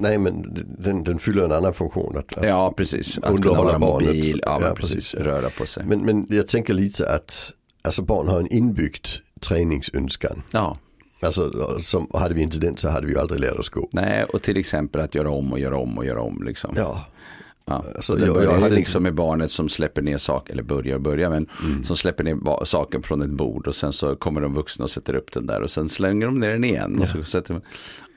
nej, 0.00 0.18
men 0.18 0.64
den, 0.78 1.04
den 1.04 1.18
fyller 1.18 1.44
en 1.44 1.52
annan 1.52 1.74
funktion. 1.74 2.18
Att, 2.18 2.38
att 2.38 2.46
ja, 2.46 2.74
precis. 2.76 3.18
Att 3.18 3.42
kunna 3.42 3.62
vara 3.62 3.78
barnet. 3.78 4.06
mobil, 4.06 4.42
ja, 4.46 4.60
ja 4.62 4.74
precis. 4.74 4.94
precis. 4.94 5.14
röra 5.14 5.50
på 5.50 5.66
sig. 5.66 5.84
Men, 5.86 6.04
men 6.04 6.26
jag 6.30 6.48
tänker 6.48 6.74
lite 6.74 7.10
att 7.10 7.52
alltså 7.82 8.02
barn 8.02 8.28
har 8.28 8.40
en 8.40 8.52
inbyggd 8.52 9.06
träningsönskan. 9.40 10.42
Ja. 10.52 10.78
Alltså, 11.24 11.78
som, 11.80 12.08
hade 12.14 12.34
vi 12.34 12.42
inte 12.42 12.58
den 12.58 12.76
så 12.76 12.88
hade 12.88 13.06
vi 13.06 13.12
ju 13.12 13.18
aldrig 13.18 13.40
lärt 13.40 13.58
oss 13.58 13.68
gå. 13.68 13.88
Nej, 13.92 14.24
och 14.24 14.42
till 14.42 14.56
exempel 14.56 15.00
att 15.00 15.14
göra 15.14 15.30
om 15.30 15.52
och 15.52 15.58
göra 15.58 15.76
om 15.76 15.98
och 15.98 16.04
göra 16.04 16.22
om. 16.22 16.42
Liksom. 16.42 16.74
Ja. 16.76 17.06
Ja, 17.66 17.84
alltså, 17.96 18.14
det 18.14 18.26
jag, 18.26 18.44
jag 18.44 18.58
hade 18.58 18.74
liksom 18.74 19.02
med 19.02 19.14
barnet 19.14 19.50
som 19.50 19.68
släpper 19.68 20.02
ner 20.02 20.18
saker, 20.18 20.52
eller 20.52 20.62
börjar 20.62 20.94
och 20.94 21.00
börjar, 21.00 21.30
men 21.30 21.48
mm. 21.64 21.84
som 21.84 21.96
släpper 21.96 22.24
ner 22.24 22.64
saker 22.64 23.00
från 23.00 23.22
ett 23.22 23.30
bord 23.30 23.66
och 23.66 23.74
sen 23.74 23.92
så 23.92 24.16
kommer 24.16 24.40
de 24.40 24.54
vuxna 24.54 24.82
och 24.82 24.90
sätter 24.90 25.14
upp 25.14 25.32
den 25.32 25.46
där 25.46 25.60
och 25.60 25.70
sen 25.70 25.88
slänger 25.88 26.26
de 26.26 26.40
ner 26.40 26.50
den 26.50 26.64
igen. 26.64 26.94
Ja. 26.96 27.02
Och, 27.02 27.08
så 27.08 27.24
sätter, 27.24 27.60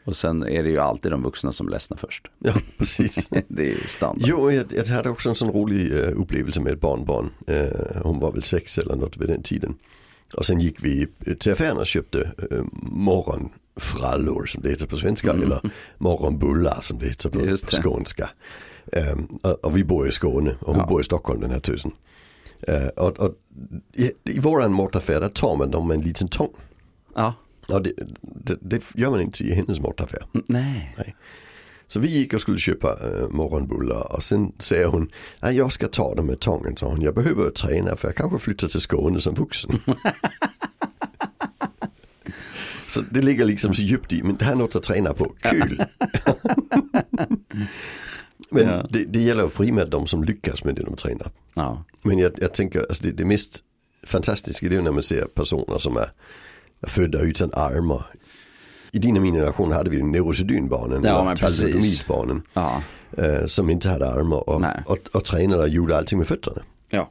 och 0.05 0.15
sen 0.15 0.43
är 0.43 0.63
det 0.63 0.69
ju 0.69 0.79
alltid 0.79 1.11
de 1.11 1.23
vuxna 1.23 1.51
som 1.51 1.69
ledsnar 1.69 1.97
först. 1.97 2.27
Ja, 2.39 2.53
precis. 2.77 3.29
det 3.47 3.63
är 3.63 3.71
ju 3.71 3.87
standard. 3.87 4.27
Jo, 4.27 4.51
jag, 4.51 4.65
jag 4.69 4.85
hade 4.85 5.09
också 5.09 5.29
en 5.29 5.35
sån 5.35 5.51
rolig 5.51 5.91
uh, 5.91 6.21
upplevelse 6.21 6.61
med 6.61 6.73
ett 6.73 6.81
barnbarn. 6.81 7.29
Uh, 7.49 8.01
hon 8.03 8.19
var 8.19 8.31
väl 8.31 8.43
sex 8.43 8.77
eller 8.77 8.95
något 8.95 9.17
vid 9.17 9.29
den 9.29 9.43
tiden. 9.43 9.75
Och 10.34 10.46
sen 10.46 10.60
gick 10.60 10.84
vi 10.84 11.07
till 11.39 11.51
affären 11.51 11.77
och 11.77 11.86
köpte 11.86 12.17
uh, 12.51 12.63
morgonfrallor 12.81 14.46
som 14.46 14.62
det 14.62 14.69
heter 14.69 14.88
på 14.88 14.98
svenska. 14.98 15.31
Mm. 15.31 15.43
Eller 15.43 15.62
morgonbullar 15.98 16.81
som 16.81 17.00
det 17.00 17.07
heter 17.07 17.29
på, 17.29 17.39
det. 17.39 17.65
på 17.65 17.81
skånska. 17.81 18.29
Um, 18.91 19.39
och, 19.63 19.77
vi 19.77 19.84
bor 19.84 20.07
i 20.07 20.12
Skåne 20.12 20.55
och 20.60 20.67
hon 20.67 20.77
ja. 20.77 20.86
bor 20.86 21.01
i 21.01 21.03
Stockholm 21.03 21.41
den 21.41 21.51
här 21.51 21.60
tusen. 21.60 21.91
Uh, 22.69 22.88
och, 22.88 23.19
och 23.19 23.36
i, 23.93 24.12
i 24.24 24.39
våran 24.39 24.74
mortaffär 24.74 25.19
där 25.19 25.29
tar 25.29 25.55
man 25.55 25.72
dem 25.72 25.88
med 25.88 25.96
en 25.96 26.03
liten 26.03 26.27
tång. 26.27 26.53
Ja. 27.15 27.34
Och 27.69 27.81
det, 27.81 27.93
det, 28.22 28.57
det, 28.62 28.84
gör 28.96 29.10
man 29.10 29.22
inte 29.22 29.43
i 29.43 29.53
hennes 29.53 29.79
mortaffär. 29.79 30.24
Mm, 30.34 30.46
nej. 30.48 30.96
Nej. 30.98 31.15
Så 31.88 32.00
vi 32.00 32.08
gick 32.08 32.34
och 32.34 32.41
skulle 32.41 32.58
köpa 32.58 32.88
äh, 32.89 33.29
morgonbullar 33.29 34.15
och 34.15 34.24
sen 34.24 34.51
säger 34.60 34.86
hon, 34.86 35.12
att 35.39 35.56
jag 35.56 35.74
ska 35.74 35.88
ta 35.88 36.15
dem 36.15 36.25
med 36.25 36.39
tången, 36.39 36.77
så 36.77 36.86
hon, 36.86 37.01
jag 37.01 37.15
behöver 37.15 37.50
träna 37.50 37.96
för 37.96 38.08
jag 38.08 38.15
kanske 38.15 38.39
flyttar 38.39 38.67
till 38.67 38.82
Skåne 38.82 39.22
som 39.22 39.36
vuxen. 39.36 39.79
så 42.88 43.01
det 43.01 43.22
ligger 43.22 43.46
liksom 43.46 43.74
så 43.74 43.82
djupt 43.82 44.13
i, 44.13 44.24
men 44.24 44.36
det 44.36 44.46
här 44.46 44.51
är 44.51 44.56
något 44.56 44.75
att 44.75 44.84
träna 44.84 45.13
på, 45.13 45.36
kul. 45.39 45.82
men 48.50 48.67
ja. 48.67 48.86
det, 48.89 49.06
det 49.06 49.20
gäller 49.20 49.72
med 49.72 49.89
de 49.89 50.08
som 50.08 50.24
lyckas 50.24 50.63
med 50.63 50.75
det 50.75 50.84
de 50.84 50.96
tränar. 50.96 51.32
Ja. 51.53 51.84
Men 52.01 52.17
jag, 52.17 52.32
jag 52.38 52.53
tänker, 52.53 52.79
alltså 52.79 53.03
det, 53.03 53.12
det 53.12 53.25
mest 53.25 53.63
fantastiska 54.03 54.70
det 54.70 54.75
är 54.75 54.82
när 54.82 54.91
man 54.91 55.03
ser 55.03 55.25
personer 55.25 55.79
som 55.79 55.98
är 55.98 56.12
födda 56.88 57.22
utan 57.22 57.53
armar 57.53 58.06
din 58.97 59.15
och 59.15 59.21
min 59.21 59.33
generation 59.33 59.71
hade 59.71 59.89
vi 59.89 60.03
neurosedynbarnen, 60.03 61.03
ja, 61.03 61.35
talidomidbarnen. 61.35 62.41
Ja. 62.53 62.81
Eh, 63.17 63.45
som 63.45 63.69
inte 63.69 63.89
hade 63.89 64.09
armar 64.09 64.49
och, 64.49 64.61
och, 64.85 64.97
och 65.13 65.25
tränade 65.25 65.67
gjorde 65.67 65.97
allting 65.97 66.17
med 66.17 66.27
fötterna. 66.27 66.61
Ja. 66.89 67.09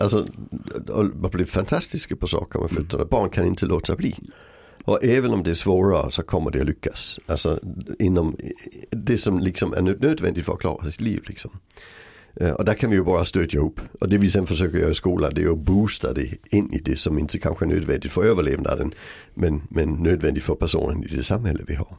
Alltså, 0.00 0.26
och 0.88 1.30
blev 1.30 1.44
fantastiska 1.44 2.16
på 2.16 2.26
saker 2.26 2.58
med 2.58 2.70
fötterna. 2.70 3.02
Mm. 3.02 3.08
Barn 3.10 3.30
kan 3.30 3.46
inte 3.46 3.66
låta 3.66 3.96
bli. 3.96 4.16
Och 4.84 5.04
även 5.04 5.32
om 5.32 5.42
det 5.42 5.50
är 5.50 5.54
svårare 5.54 6.10
så 6.10 6.22
kommer 6.22 6.50
det 6.50 6.60
att 6.60 6.66
lyckas. 6.66 7.18
Alltså 7.26 7.60
inom 7.98 8.36
det 8.90 9.18
som 9.18 9.38
liksom 9.38 9.72
är 9.72 9.82
nödvändigt 9.82 10.44
för 10.44 10.52
att 10.52 10.60
klara 10.60 10.84
sitt 10.84 11.00
liv. 11.00 11.22
Liksom. 11.26 11.50
Eh, 12.40 12.50
och 12.50 12.64
där 12.64 12.74
kan 12.74 12.90
vi 12.90 12.96
ju 12.96 13.02
bara 13.02 13.24
stödja 13.24 13.60
upp. 13.60 13.80
Och 14.00 14.08
det 14.08 14.18
vi 14.18 14.30
sen 14.30 14.46
försöker 14.46 14.78
göra 14.78 14.90
i 14.90 14.94
skolan 14.94 15.32
det 15.34 15.42
är 15.42 15.50
att 15.50 15.58
boosta 15.58 16.12
det 16.12 16.30
in 16.50 16.72
i 16.72 16.78
det 16.78 16.96
som 16.96 17.18
inte 17.18 17.38
kanske 17.38 17.64
är 17.64 17.68
nödvändigt 17.68 18.12
för 18.12 18.24
överlevnaden. 18.24 18.94
Men, 19.34 19.62
men 19.68 19.90
nödvändigt 19.90 20.44
för 20.44 20.54
personen 20.54 21.04
i 21.04 21.06
det 21.06 21.22
samhälle 21.22 21.64
vi 21.66 21.74
har. 21.74 21.96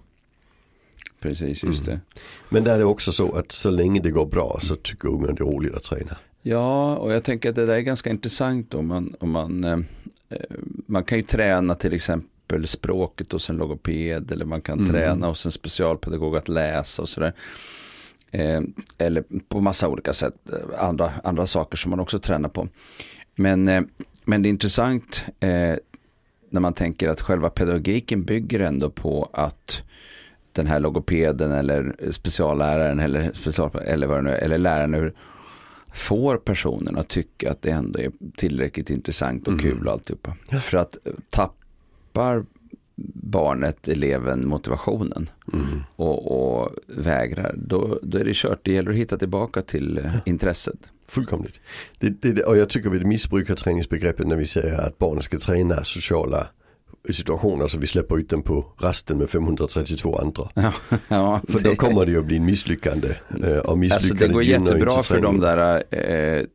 Precis, 1.20 1.64
just 1.64 1.86
det. 1.86 1.92
Mm. 1.92 2.04
Men 2.50 2.64
där 2.64 2.74
är 2.74 2.80
det 2.80 2.86
också 2.86 3.12
så 3.12 3.32
att 3.32 3.52
så 3.52 3.70
länge 3.70 4.00
det 4.00 4.12
går 4.12 4.26
bra 4.26 4.60
så 4.62 4.76
tycker 4.76 5.08
ungen 5.08 5.36
det 5.36 5.42
är 5.42 5.46
roligt 5.46 5.76
att 5.76 5.84
träna. 5.84 6.18
Ja, 6.42 6.96
och 6.96 7.14
jag 7.14 7.24
tänker 7.24 7.50
att 7.50 7.56
det 7.56 7.66
där 7.66 7.74
är 7.74 7.80
ganska 7.80 8.10
intressant 8.10 8.74
om 8.74 8.88
man, 8.88 9.16
om 9.20 9.32
man, 9.32 9.64
eh, 9.64 9.80
eh 10.30 10.40
man 10.86 11.04
kan 11.04 11.18
ju 11.18 11.24
träna 11.24 11.76
till 11.76 11.94
exempel 11.94 12.68
språket 12.68 13.32
hos 13.32 13.50
en 13.50 13.58
logoped 13.58 14.32
eller 14.32 14.46
man 14.46 14.62
kan 14.62 14.80
mm. 14.80 14.92
träna 14.92 15.28
hos 15.28 15.46
en 15.46 15.52
specialpedagog 15.52 16.38
att 16.38 16.48
läsa 16.48 17.02
och 17.02 17.10
sådär. 17.10 17.34
Eh, 18.32 18.62
eller 18.98 19.24
på 19.50 19.62
massa 19.62 19.88
olika 19.88 20.14
sätt, 20.14 20.34
eh, 20.54 20.84
andra, 20.84 21.12
andra 21.24 21.48
saker 21.48 21.78
som 21.78 21.90
man 21.90 22.00
också 22.00 22.20
tränar 22.20 22.50
på. 22.50 22.68
Men, 23.36 23.68
eh, 23.68 23.82
men 24.26 24.42
det 24.42 24.48
är 24.48 24.52
intressant 24.52 25.26
eh, 25.40 25.76
när 26.50 26.62
man 26.62 26.74
tänker 26.74 27.08
att 27.08 27.22
själva 27.22 27.50
pedagogiken 27.50 28.24
bygger 28.24 28.60
ändå 28.60 28.90
på 28.90 29.30
att 29.34 29.84
den 30.52 30.68
här 30.68 30.80
logopeden 30.80 31.52
eller 31.52 31.96
specialläraren 32.12 33.00
eller, 33.00 33.32
special, 33.34 33.72
eller, 33.76 34.08
vad 34.08 34.18
det 34.18 34.22
nu, 34.22 34.36
eller 34.36 34.58
läraren 34.58 35.14
får 35.94 36.38
personen 36.38 36.98
att 36.98 37.08
tycka 37.08 37.52
att 37.52 37.62
det 37.62 37.70
ändå 37.70 38.00
är 38.00 38.12
tillräckligt 38.36 38.90
intressant 38.90 39.48
och 39.48 39.54
mm. 39.54 39.64
kul 39.64 39.88
och 39.88 39.94
alltihopa. 39.94 40.36
För 40.62 40.78
att 40.78 40.98
tappar 41.30 42.46
barnet, 43.14 43.88
eleven, 43.88 44.48
motivationen 44.48 45.30
mm. 45.54 45.84
och, 45.96 46.62
och, 46.62 46.72
vägrar, 46.88 47.56
då, 47.58 48.00
då 48.04 48.18
är 48.18 48.26
det 48.26 48.36
kört. 48.36 48.60
Det 48.64 48.72
gäller 48.72 48.92
att 48.92 48.98
hitta 48.98 49.18
tillbaka 49.18 49.62
till 49.62 50.02
ja. 50.04 50.20
intresset. 50.26 50.80
Fullkomligt. 51.08 51.60
Det, 52.00 52.10
det, 52.10 52.44
och 52.44 52.58
jag 52.58 52.70
tycker 52.70 52.90
vi 52.90 53.06
missbrukar 53.06 53.56
träningsbegreppet 53.56 54.28
när 54.28 54.36
vi 54.36 54.46
säger 54.46 54.78
att 54.78 54.98
barnen 54.98 55.22
ska 55.22 55.40
träna 55.40 55.84
sociala 55.84 56.48
situationer 57.14 57.68
så 57.68 57.80
vi 57.80 57.88
släpper 57.88 58.18
ut 58.18 58.30
den 58.30 58.42
på 58.42 58.66
rasten 58.78 59.18
med 59.18 59.30
532 59.30 60.16
andra. 60.16 60.50
Ja, 60.56 60.74
ja, 61.08 61.42
för 61.48 61.60
då 61.60 61.76
kommer 61.76 62.06
det 62.06 62.12
ju 62.12 62.20
att 62.20 62.26
bli 62.26 62.38
en 62.38 62.46
misslyckande. 62.46 63.08
Eh, 63.44 63.58
och 63.58 63.78
misslyckande 63.78 64.14
alltså 64.14 64.28
det 64.28 64.34
går 64.34 64.44
jättebra 64.44 65.04
för 65.04 65.22
de 65.22 65.40
där 65.40 65.84
eh, 65.92 66.46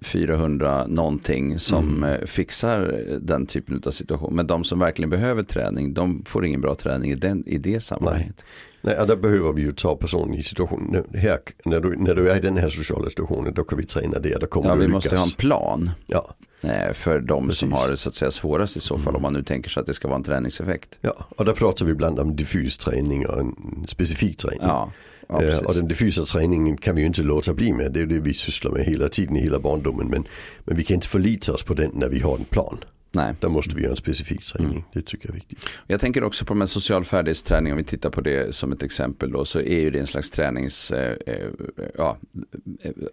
400 0.00 0.86
någonting 0.86 1.58
som 1.58 1.88
mm. 1.88 2.04
Eh, 2.04 2.26
fixar 2.26 3.04
den 3.20 3.46
typen 3.46 3.82
av 3.86 3.90
situation. 3.90 4.34
Men 4.34 4.46
de 4.46 4.64
som 4.64 4.78
verkligen 4.78 5.10
behöver 5.10 5.42
träning, 5.42 5.94
de 5.94 6.22
får 6.26 6.46
ingen 6.46 6.60
bra 6.60 6.74
träning 6.74 7.10
i, 7.10 7.14
den, 7.14 7.48
i 7.48 7.58
det 7.58 7.80
sammanhanget. 7.80 8.34
Nej. 8.82 8.96
Nej, 8.96 9.06
där 9.06 9.16
behöver 9.16 9.52
vi 9.52 9.62
ju 9.62 9.72
ta 9.72 9.96
personen 9.96 10.34
i 10.34 10.42
situationen. 10.42 11.04
Här, 11.14 11.38
när, 11.64 11.80
du, 11.80 11.96
när 11.96 12.14
du 12.14 12.30
är 12.30 12.36
i 12.36 12.40
den 12.40 12.56
här 12.56 12.68
sociala 12.68 13.08
situationen, 13.08 13.54
då 13.54 13.64
kan 13.64 13.78
vi 13.78 13.86
träna 13.86 14.18
det. 14.18 14.40
Då 14.40 14.46
kommer 14.46 14.68
ja, 14.68 14.74
vi 14.74 14.86
lyckas. 14.86 14.92
måste 14.94 15.16
ha 15.16 15.24
en 15.24 15.30
plan. 15.30 15.90
Ja. 16.06 16.34
Eh, 16.64 16.92
för 16.92 17.20
de 17.20 17.46
Precis. 17.46 17.60
som 17.60 17.72
har 17.72 17.90
det 17.90 17.96
så 17.96 18.08
att 18.08 18.14
säga 18.14 18.30
svårast 18.30 18.76
i 18.76 18.80
så 18.80 18.98
fall 18.98 19.08
mm. 19.08 19.16
om 19.16 19.22
man 19.22 19.32
nu 19.32 19.42
tänker 19.42 19.70
sig 19.70 19.80
att 19.80 19.86
det 19.86 19.94
ska 19.94 20.08
vara 20.08 20.16
en 20.18 20.24
träningseffekt. 20.24 20.98
Ja, 21.00 21.26
och 21.36 21.44
där 21.44 21.52
pratar 21.52 21.86
vi 21.86 21.92
ibland 21.92 22.20
om 22.20 22.36
diffus 22.36 22.78
träning 22.78 23.26
och 23.26 23.40
en 23.40 23.54
specifik 23.88 24.36
träning. 24.36 24.60
Ja, 24.62 24.92
ja 25.28 25.42
eh, 25.42 25.58
och 25.58 25.74
den 25.74 25.88
diffusa 25.88 26.24
träningen 26.24 26.76
kan 26.76 26.94
vi 26.94 27.00
ju 27.00 27.06
inte 27.06 27.22
låta 27.22 27.54
bli 27.54 27.72
med. 27.72 27.92
Det 27.92 28.00
är 28.00 28.06
det 28.06 28.20
vi 28.20 28.34
sysslar 28.34 28.70
med 28.70 28.84
hela 28.84 29.08
tiden 29.08 29.36
i 29.36 29.40
hela 29.40 29.58
barndomen. 29.58 30.06
Men, 30.06 30.24
men 30.64 30.76
vi 30.76 30.84
kan 30.84 30.94
inte 30.94 31.08
förlita 31.08 31.52
oss 31.52 31.62
på 31.62 31.74
den 31.74 31.90
när 31.94 32.08
vi 32.08 32.20
har 32.20 32.36
en 32.36 32.44
plan. 32.44 32.84
Nej. 33.14 33.34
Där 33.40 33.48
måste 33.48 33.74
vi 33.76 33.82
göra 33.82 33.90
en 33.90 33.96
specifik 33.96 34.44
träning. 34.44 34.70
Mm. 34.70 34.82
Det 34.92 35.02
tycker 35.02 35.28
jag 35.28 35.30
är 35.30 35.34
viktigt. 35.34 35.66
Jag 35.86 36.00
tänker 36.00 36.24
också 36.24 36.44
på 36.44 36.54
med 36.54 36.70
social 36.70 37.04
färdighetsträning. 37.04 37.72
Om 37.72 37.76
vi 37.76 37.84
tittar 37.84 38.10
på 38.10 38.20
det 38.20 38.54
som 38.54 38.72
ett 38.72 38.82
exempel 38.82 39.32
då. 39.32 39.44
Så 39.44 39.60
är 39.60 39.80
ju 39.80 39.90
det 39.90 39.98
en 39.98 40.06
slags 40.06 40.30
tränings, 40.30 40.90
eh, 40.90 41.16
eh 41.26 41.48
ja, 41.94 42.18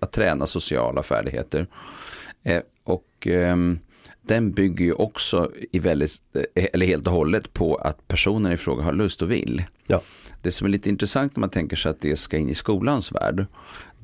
att 0.02 0.12
träna 0.12 0.48
sociala 0.48 1.04
färdigheter. 1.04 1.68
Eh, 2.44 2.62
och 2.84 3.28
eh, 3.28 3.56
den 4.22 4.52
bygger 4.52 4.86
ju 4.86 4.94
också 4.94 5.52
i 5.72 5.80
väldigt, 5.80 6.22
eh, 6.56 6.66
eller 6.74 6.86
helt 6.86 7.08
och 7.08 7.14
hållet 7.14 7.54
på 7.54 7.76
att 7.76 8.08
personen 8.08 8.52
i 8.52 8.58
fråga 8.58 8.84
har 8.84 8.94
lust 8.94 9.22
och 9.22 9.32
vill. 9.32 9.64
Ja. 9.88 10.02
Det 10.42 10.52
som 10.52 10.68
är 10.68 10.72
lite 10.72 10.90
intressant 10.90 11.36
när 11.36 11.40
man 11.40 11.50
tänker 11.50 11.76
sig 11.76 11.90
att 11.90 12.00
det 12.00 12.16
ska 12.20 12.38
in 12.38 12.50
i 12.50 12.56
skolans 12.56 13.12
värld 13.12 13.46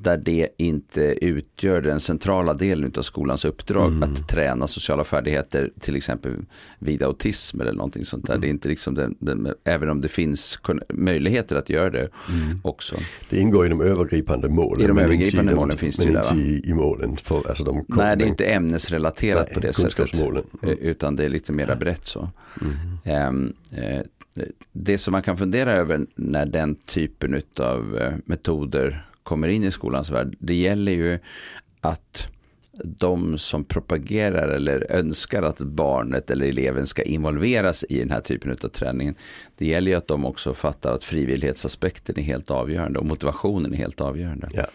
där 0.00 0.16
det 0.16 0.48
inte 0.56 1.00
utgör 1.02 1.82
den 1.82 2.00
centrala 2.00 2.54
delen 2.54 2.92
av 2.96 3.02
skolans 3.02 3.44
uppdrag 3.44 3.92
mm. 3.92 4.02
att 4.02 4.28
träna 4.28 4.66
sociala 4.66 5.04
färdigheter 5.04 5.70
till 5.80 5.96
exempel 5.96 6.36
vid 6.78 7.02
autism 7.02 7.60
eller 7.60 7.72
någonting 7.72 8.04
sånt 8.04 8.26
där. 8.26 8.32
Mm. 8.32 8.40
Det 8.40 8.46
är 8.46 8.50
inte 8.50 8.68
liksom 8.68 8.94
den, 8.94 9.16
den, 9.18 9.54
även 9.64 9.88
om 9.88 10.00
det 10.00 10.08
finns 10.08 10.58
möjligheter 10.88 11.56
att 11.56 11.68
göra 11.68 11.90
det 11.90 12.08
mm. 12.28 12.60
också. 12.64 12.96
Det 13.30 13.38
ingår 13.38 13.66
i 13.66 13.68
de 13.68 13.80
övergripande 13.80 14.48
målen. 14.48 14.84
I 14.84 14.86
de 14.86 14.98
övergripande 14.98 15.54
målen 15.54 15.76
de, 15.76 15.80
finns 15.80 15.96
det 15.96 16.04
ju 16.04 16.12
där 16.12 16.24
Men 16.30 16.40
inte 16.40 16.68
i, 16.68 16.74
målen. 16.74 17.16
För, 17.16 17.48
alltså 17.48 17.64
de 17.64 17.84
Nej, 17.88 18.16
det 18.16 18.24
är 18.24 18.28
inte 18.28 18.46
ämnesrelaterat 18.46 19.46
Nej, 19.46 19.54
på 19.54 19.60
det 19.60 19.72
sättet. 19.72 20.14
Mm. 20.14 20.44
Utan 20.62 21.16
det 21.16 21.24
är 21.24 21.28
lite 21.28 21.52
mera 21.52 21.76
brett 21.76 22.06
så. 22.06 22.28
Um, 23.28 23.54
det 24.72 24.98
som 24.98 25.12
man 25.12 25.22
kan 25.22 25.36
fundera 25.38 25.72
över 25.72 26.06
när 26.14 26.46
den 26.46 26.74
typen 26.74 27.42
av 27.56 27.98
eh, 27.98 28.12
metoder 28.24 29.07
kommer 29.28 29.48
in 29.48 29.64
i 29.64 29.70
skolans 29.70 30.10
värld. 30.10 30.36
Det 30.38 30.54
gäller 30.54 30.92
ju 30.92 31.18
att 31.80 32.28
de 32.84 33.38
som 33.38 33.64
propagerar 33.64 34.48
eller 34.48 34.92
önskar 34.92 35.42
att 35.42 35.58
barnet 35.58 36.30
eller 36.30 36.46
eleven 36.46 36.86
ska 36.86 37.02
involveras 37.02 37.84
i 37.88 37.98
den 37.98 38.10
här 38.10 38.20
typen 38.20 38.50
av 38.50 38.68
träning. 38.68 39.14
Det 39.56 39.66
gäller 39.66 39.90
ju 39.90 39.96
att 39.96 40.08
de 40.08 40.24
också 40.24 40.54
fattar 40.54 40.94
att 40.94 41.04
frivillighetsaspekten 41.04 42.18
är 42.18 42.22
helt 42.22 42.50
avgörande 42.50 42.98
och 42.98 43.06
motivationen 43.06 43.72
är 43.72 43.76
helt 43.76 44.00
avgörande. 44.00 44.48
Ja. 44.52 44.66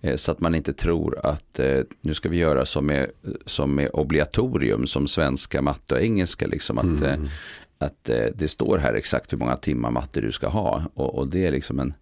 Eh, 0.00 0.16
så 0.16 0.32
att 0.32 0.40
man 0.40 0.54
inte 0.54 0.72
tror 0.72 1.26
att 1.26 1.58
eh, 1.58 1.80
nu 2.00 2.14
ska 2.14 2.28
vi 2.28 2.36
göra 2.36 2.66
som 2.66 2.86
med, 2.86 3.10
som 3.46 3.74
med 3.74 3.90
obligatorium 3.92 4.86
som 4.86 5.06
svenska, 5.06 5.62
matte 5.62 5.94
och 5.94 6.00
engelska. 6.00 6.46
Liksom, 6.46 6.78
att, 6.78 6.84
mm. 6.84 7.04
eh, 7.04 7.30
att 7.78 8.10
det 8.34 8.50
står 8.50 8.78
här 8.78 8.94
exakt 8.94 9.32
hur 9.32 9.38
många 9.38 9.56
timmar 9.56 9.90
matte 9.90 10.20
du 10.20 10.32
ska 10.32 10.48
ha. 10.48 10.82
Och, 10.94 11.18
och 11.18 11.28
det 11.28 11.46
är 11.46 11.50
liksom 11.50 11.80
en, 11.80 11.94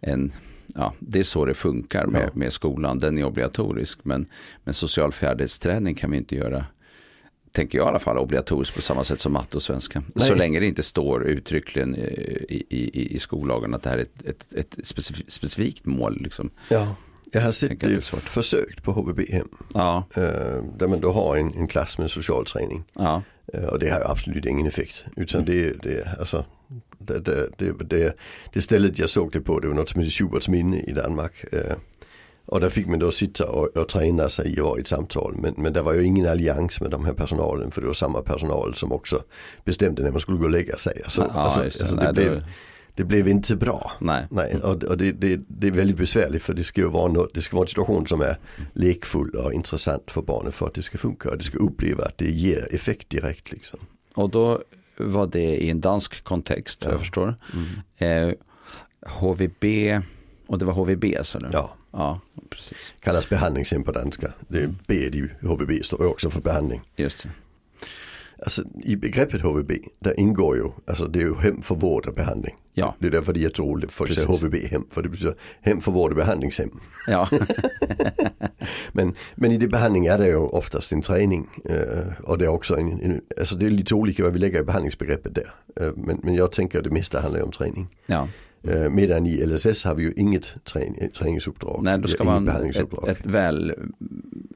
en 0.00 0.32
ja, 0.76 0.94
det 0.98 1.18
är 1.18 1.24
så 1.24 1.44
det 1.44 1.54
funkar 1.54 2.06
med, 2.06 2.30
med 2.34 2.52
skolan. 2.52 2.98
Den 2.98 3.18
är 3.18 3.24
obligatorisk. 3.24 3.98
Men, 4.02 4.26
men 4.64 4.74
social 4.74 5.12
färdighetsträning 5.12 5.94
kan 5.94 6.10
vi 6.10 6.16
inte 6.16 6.36
göra 6.36 6.64
tänker 7.56 7.78
jag 7.78 7.86
i 7.86 7.88
alla 7.88 7.98
fall, 7.98 8.18
obligatorisk 8.18 8.74
på 8.74 8.82
samma 8.82 9.04
sätt 9.04 9.20
som 9.20 9.32
matte 9.32 9.56
och 9.56 9.62
svenska. 9.62 10.02
Nej. 10.14 10.28
Så 10.28 10.34
länge 10.34 10.60
det 10.60 10.66
inte 10.66 10.82
står 10.82 11.24
uttryckligen 11.24 11.96
i, 11.96 12.64
i, 12.68 13.14
i 13.16 13.18
skollagen 13.18 13.74
att 13.74 13.82
det 13.82 13.90
här 13.90 13.98
är 13.98 14.02
ett, 14.02 14.22
ett, 14.24 14.52
ett 14.52 14.76
specifikt 15.28 15.86
mål. 15.86 16.18
Liksom. 16.20 16.50
Ja. 16.68 16.94
Jag 17.32 17.40
har 17.40 17.52
sett 17.52 17.80
det 17.80 18.04
försökt 18.06 18.82
på 18.82 18.92
HVB-hem. 18.92 19.48
Ja. 19.74 20.04
Uh, 20.18 20.24
där 20.78 20.86
man 20.86 21.00
då 21.00 21.12
har 21.12 21.36
en, 21.36 21.54
en 21.54 21.66
klass 21.66 21.98
med 21.98 22.10
social 22.10 22.44
träning. 22.44 22.84
Ja. 22.92 23.22
Uh, 23.54 23.64
och 23.64 23.78
det 23.78 23.90
har 23.90 24.10
absolut 24.10 24.46
ingen 24.46 24.66
effekt. 24.66 25.04
Utan 25.16 25.42
mm. 25.42 25.52
det, 25.52 25.72
det, 25.82 26.18
alltså, 26.18 26.44
det, 27.06 27.18
det, 27.20 27.48
det, 27.58 27.72
det, 27.84 28.16
det 28.52 28.60
stället 28.60 28.98
jag 28.98 29.10
såg 29.10 29.32
det 29.32 29.40
på, 29.40 29.60
det 29.60 29.68
var 29.68 29.74
något 29.74 29.88
som 29.88 30.00
heter 30.00 30.12
Schuberts 30.12 30.48
minne 30.48 30.80
i 30.80 30.92
Danmark. 30.92 31.44
Och 32.46 32.60
där 32.60 32.68
fick 32.68 32.86
man 32.86 32.98
då 32.98 33.10
sitta 33.10 33.46
och, 33.46 33.76
och 33.76 33.88
träna 33.88 34.28
sig 34.28 34.54
i 34.58 34.80
ett 34.80 34.86
samtal. 34.86 35.34
Men, 35.38 35.54
men 35.56 35.72
det 35.72 35.82
var 35.82 35.94
ju 35.94 36.04
ingen 36.04 36.26
allians 36.26 36.80
med 36.80 36.90
de 36.90 37.04
här 37.04 37.12
personalen 37.12 37.70
för 37.70 37.80
det 37.80 37.86
var 37.86 37.94
samma 37.94 38.22
personal 38.22 38.74
som 38.74 38.92
också 38.92 39.22
bestämde 39.64 40.02
när 40.02 40.10
man 40.10 40.20
skulle 40.20 40.38
gå 40.38 40.44
och 40.44 40.50
lägga 40.50 40.76
sig. 40.76 41.00
Alltså, 41.04 41.30
ja, 41.34 41.40
alltså, 41.40 41.60
alltså 41.62 41.96
det, 41.96 42.12
blev, 42.12 42.44
det 42.94 43.04
blev 43.04 43.28
inte 43.28 43.56
bra. 43.56 43.92
Nej. 43.98 44.26
Nej 44.30 44.56
och, 44.56 44.84
och 44.84 44.96
det, 44.96 45.12
det, 45.12 45.40
det, 45.48 45.66
är 45.66 45.70
väldigt 45.70 45.96
besvärligt 45.96 46.42
för 46.42 46.54
det 46.54 46.64
ska 46.64 46.80
ju 46.80 46.88
vara, 46.88 47.12
något, 47.12 47.34
det 47.34 47.40
ska 47.42 47.56
vara 47.56 47.64
en 47.64 47.68
situation 47.68 48.06
som 48.06 48.20
är 48.20 48.36
lekfull 48.72 49.30
och 49.30 49.52
intressant 49.52 50.10
för 50.10 50.22
barnen 50.22 50.52
för 50.52 50.66
att 50.66 50.74
det 50.74 50.82
ska 50.82 50.98
funka. 50.98 51.30
Och 51.30 51.38
det 51.38 51.44
ska 51.44 51.58
uppleva 51.58 52.04
att 52.04 52.18
det 52.18 52.30
ger 52.30 52.74
effekt 52.74 53.10
direkt. 53.10 53.52
Liksom. 53.52 53.78
Och 54.14 54.30
då 54.30 54.62
var 54.96 55.26
det 55.26 55.56
i 55.56 55.70
en 55.70 55.80
dansk 55.80 56.24
kontext, 56.24 56.82
ja. 56.84 56.90
jag 56.90 57.00
förstår. 57.00 57.34
Mm. 57.98 58.28
Eh, 58.28 58.34
HVB, 59.06 59.64
och 60.46 60.58
det 60.58 60.64
var 60.64 60.72
HVB 60.72 61.04
sa 61.22 61.38
du? 61.38 61.48
Ja. 61.52 61.70
ja 61.92 62.20
precis. 62.50 62.94
Kallas 63.00 63.28
behandlingshem 63.28 63.82
på 63.82 63.92
danska. 63.92 64.32
Det 64.48 64.62
är 64.62 64.74
B, 64.86 65.10
HVB 65.42 65.84
står 65.84 66.06
också 66.06 66.30
för 66.30 66.40
behandling. 66.40 66.82
Just 66.96 67.22
det. 67.22 67.30
Alltså 68.46 68.62
i 68.82 68.96
begreppet 68.96 69.42
HVB, 69.42 69.72
där 69.98 70.20
ingår 70.20 70.56
ju, 70.56 70.64
alltså 70.86 71.06
det 71.06 71.18
är 71.18 71.22
ju 71.22 71.34
hem 71.34 71.62
för 71.62 71.74
vård 71.74 72.06
och 72.06 72.14
behandling. 72.14 72.54
Ja. 72.74 72.94
Det 72.98 73.06
är 73.06 73.10
därför 73.10 73.32
det 73.32 73.40
är 73.40 73.42
jätteroligt, 73.42 73.92
folk 73.92 74.14
säger 74.14 74.28
HVB-hem, 74.28 74.86
för 74.90 75.02
det 75.02 75.08
betyder 75.08 75.34
hem 75.60 75.80
för 75.80 75.92
vård 75.92 76.10
och 76.10 76.16
behandlingshem. 76.16 76.70
Ja. 77.06 77.28
men, 78.92 79.14
men 79.34 79.52
i 79.52 79.56
det 79.56 79.68
behandling 79.68 80.06
är 80.06 80.18
det 80.18 80.26
ju 80.26 80.36
oftast 80.36 80.92
en 80.92 81.02
träning. 81.02 81.48
Uh, 81.70 82.20
och 82.22 82.38
det 82.38 82.44
är 82.44 82.48
också 82.48 82.76
en, 82.76 83.00
en, 83.00 83.20
alltså 83.38 83.56
det 83.56 83.66
är 83.66 83.70
lite 83.70 83.94
olika 83.94 84.22
vad 84.22 84.32
vi 84.32 84.38
lägger 84.38 84.60
i 84.60 84.64
behandlingsbegreppet 84.64 85.34
där. 85.34 85.50
Uh, 85.82 85.92
men, 85.96 86.20
men 86.22 86.34
jag 86.34 86.52
tänker 86.52 86.78
att 86.78 86.84
det 86.84 86.90
mesta 86.90 87.20
handlar 87.20 87.42
om 87.42 87.52
träning. 87.52 87.88
Ja. 88.06 88.28
Uh, 88.68 88.88
medan 88.88 89.26
i 89.26 89.46
LSS 89.46 89.84
har 89.84 89.94
vi 89.94 90.02
ju 90.02 90.12
inget 90.16 90.64
träning, 90.64 91.10
träningsuppdrag. 91.10 91.82
Nej, 91.82 91.98
då 91.98 92.08
ska 92.08 92.24
man 92.24 92.48
ett, 92.48 93.08
ett 93.08 93.26
väl, 93.26 93.74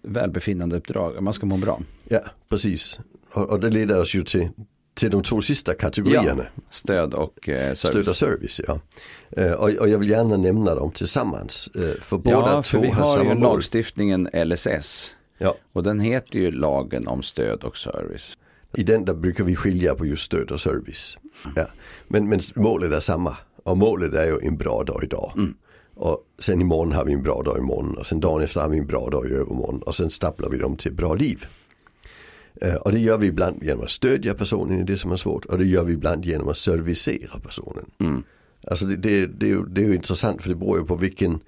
välbefinnande 0.03 0.76
uppdrag, 0.76 1.22
man 1.22 1.33
ska 1.33 1.46
må 1.46 1.57
bra. 1.57 1.81
Ja, 2.09 2.20
precis 2.48 3.00
och, 3.32 3.50
och 3.50 3.60
det 3.60 3.70
leder 3.70 4.00
oss 4.00 4.14
ju 4.14 4.24
till, 4.24 4.48
till 4.94 5.10
de 5.10 5.22
två 5.22 5.42
sista 5.42 5.74
kategorierna. 5.74 6.46
Ja, 6.54 6.62
stöd 6.70 7.14
och 7.14 7.48
eh, 7.48 7.74
service. 7.74 7.78
Stöd 7.78 8.08
och 8.08 8.16
service, 8.16 8.60
ja. 8.66 8.80
Eh, 9.30 9.52
och, 9.52 9.70
och, 9.70 9.88
jag 9.88 9.98
vill 9.98 10.10
gärna 10.10 10.36
nämna 10.36 10.74
dem 10.74 10.90
tillsammans. 10.90 11.70
Eh, 11.74 12.00
för 12.00 12.18
båda 12.18 12.36
ja, 12.36 12.62
för 12.62 12.78
två 12.78 12.82
vi 12.82 12.88
har, 12.88 13.06
har 13.06 13.16
samma 13.18 13.34
ju 13.34 13.40
lagstiftningen 13.40 14.28
LSS. 14.32 15.16
Ja. 15.38 15.56
Och 15.72 15.82
den 15.82 16.00
heter 16.00 16.38
ju 16.38 16.50
lagen 16.50 17.08
om 17.08 17.22
stöd 17.22 17.64
och 17.64 17.76
service. 17.76 18.36
I 18.76 18.82
den 18.82 19.04
där 19.04 19.14
brukar 19.14 19.44
vi 19.44 19.56
skilja 19.56 19.94
på 19.94 20.06
just 20.06 20.22
stöd 20.22 20.50
och 20.50 20.60
service. 20.60 21.18
Ja. 21.56 21.66
Men, 22.08 22.28
men 22.28 22.40
målet 22.54 22.92
är 22.92 23.00
samma. 23.00 23.36
Och 23.62 23.78
målet 23.78 24.14
är 24.14 24.26
ju 24.26 24.38
en 24.42 24.56
bra 24.56 24.84
dag 24.84 25.04
idag. 25.04 25.32
Mm. 25.36 25.54
Och 25.94 26.18
sen 26.38 26.60
imorgon 26.60 26.92
har 26.92 27.04
vi 27.04 27.12
en 27.12 27.22
bra 27.22 27.42
dag 27.42 27.58
imorgon. 27.58 27.98
Och 27.98 28.06
sen 28.06 28.20
dagen 28.20 28.42
efter 28.42 28.60
har 28.60 28.68
vi 28.68 28.78
en 28.78 28.86
bra 28.86 29.08
dag 29.10 29.26
i 29.26 29.34
övermorgon. 29.34 29.82
Och 29.82 29.94
sen 29.94 30.10
staplar 30.10 30.50
vi 30.50 30.58
dem 30.58 30.76
till 30.76 30.92
bra 30.92 31.14
liv. 31.14 31.46
Eh, 32.60 32.74
och 32.74 32.92
det 32.92 32.98
gör 32.98 33.18
vi 33.18 33.26
ibland 33.26 33.62
genom 33.62 33.84
att 33.84 33.90
stödja 33.90 34.34
personen 34.34 34.80
i 34.80 34.84
det 34.84 34.96
som 34.96 35.12
är 35.12 35.16
svårt 35.16 35.44
och 35.44 35.58
det 35.58 35.64
gör 35.64 35.84
vi 35.84 35.92
ibland 35.92 36.24
genom 36.24 36.48
att 36.48 36.56
servicera 36.56 37.40
personen. 37.40 37.90
Mm. 37.98 38.22
Alltså 38.66 38.86
det, 38.86 38.96
det, 38.96 39.26
det, 39.26 39.68
det 39.68 39.80
är 39.80 39.86
ju 39.86 39.94
intressant 39.94 40.42
för 40.42 40.48
det 40.48 40.54
beror 40.54 40.78
ju 40.78 40.84
på 40.84 40.94
vilken, 40.94 41.40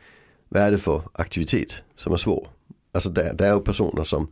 vad 0.49 0.63
är 0.63 0.71
det 0.71 0.79
för 0.79 1.03
aktivitet 1.13 1.75
som 1.97 2.13
är 2.13 2.17
svår. 2.17 2.49
Alltså 2.93 3.11
det, 3.11 3.35
det 3.39 3.47
är 3.47 3.55
ju 3.55 3.61
personer 3.61 4.05
som 4.05 4.29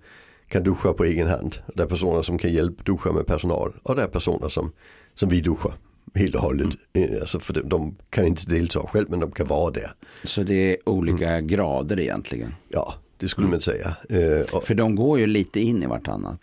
kan 0.48 0.62
duscha 0.62 0.92
på 0.92 1.04
egen 1.04 1.28
hand. 1.28 1.56
Det 1.74 1.83
är 1.83 1.87
personer 1.87 2.22
som 2.22 2.38
kan 2.38 2.52
hjälpa 2.52 2.83
duscha 2.83 3.12
med 3.12 3.26
personal 3.26 3.72
och 3.83 3.96
det 3.96 4.02
är 4.02 4.09
personer 4.09 4.48
som, 4.48 4.72
som 5.14 5.28
vi 5.28 5.40
duschar 5.40 5.74
helt 6.14 6.35
och 6.35 6.40
hållet. 6.40 6.76
Mm. 6.92 7.14
Eh, 7.14 7.20
alltså 7.20 7.40
för 7.40 7.54
de, 7.54 7.68
de, 7.68 7.96
kan 8.11 8.26
inte 8.26 8.50
delta 8.50 8.80
själv 8.80 9.11
men 9.11 9.20
de 9.20 9.30
kan 9.30 9.46
vara 9.46 9.70
där. 9.70 9.90
Så 10.24 10.42
det 10.42 10.54
är 10.54 10.88
olika 10.88 11.28
mm. 11.28 11.46
grader 11.46 12.00
egentligen? 12.00 12.54
Ja, 12.68 12.94
det 13.20 13.28
skulle 13.28 13.44
mm. 13.44 13.50
man 13.50 13.61
säga. 13.61 13.96
Uh, 14.12 14.61
För 14.61 14.74
de 14.74 14.94
går 14.94 15.18
ju 15.18 15.26
lite 15.26 15.61
in 15.61 15.83
i 15.83 15.87
vartannat. 15.87 16.40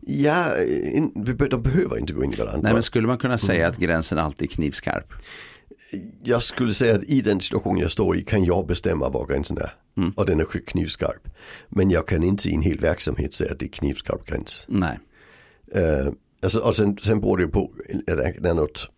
Ja, 0.00 0.64
in, 0.64 1.12
de 1.50 1.62
behöver 1.62 1.98
inte 1.98 2.12
gå 2.12 2.24
in 2.24 2.32
i 2.32 2.36
varandra. 2.36 2.60
Nej, 2.62 2.72
men 2.72 2.82
skulle 2.82 3.06
man 3.06 3.18
kunna 3.18 3.38
säga 3.38 3.58
mm. 3.58 3.70
att 3.70 3.76
gränsen 3.76 4.18
alltid 4.18 4.50
är 4.50 4.54
knivskarp? 4.54 5.12
Jag 6.22 6.42
skulle 6.42 6.74
säga 6.74 6.94
att 6.94 7.04
i 7.04 7.20
den 7.20 7.40
situation 7.40 7.78
jag 7.78 7.90
står 7.90 8.16
i 8.16 8.22
kan 8.22 8.44
jag 8.44 8.66
bestämma 8.66 9.08
var 9.08 9.26
gränsen 9.26 9.58
är. 9.58 9.74
Mm. 9.96 10.10
Och 10.16 10.26
den 10.26 10.40
är 10.40 10.44
knivskarp. 10.44 11.28
Men 11.68 11.90
jag 11.90 12.08
kan 12.08 12.22
inte 12.22 12.48
i 12.48 12.54
en 12.54 12.62
hel 12.62 12.78
verksamhet 12.78 13.34
säga 13.34 13.52
att 13.52 13.58
det 13.58 13.66
är 13.66 13.70
knivskarp 13.70 14.26
gräns. 14.26 14.64
Nej. 14.68 14.98
Uh, 15.76 16.12
alltså, 16.42 16.60
och 16.60 16.76
sen, 16.76 16.98
sen 17.02 17.20
beror 17.20 17.36
det 17.36 17.48
på, 17.48 17.72
det 18.06 18.48
är 18.48 18.54
något 18.54 18.90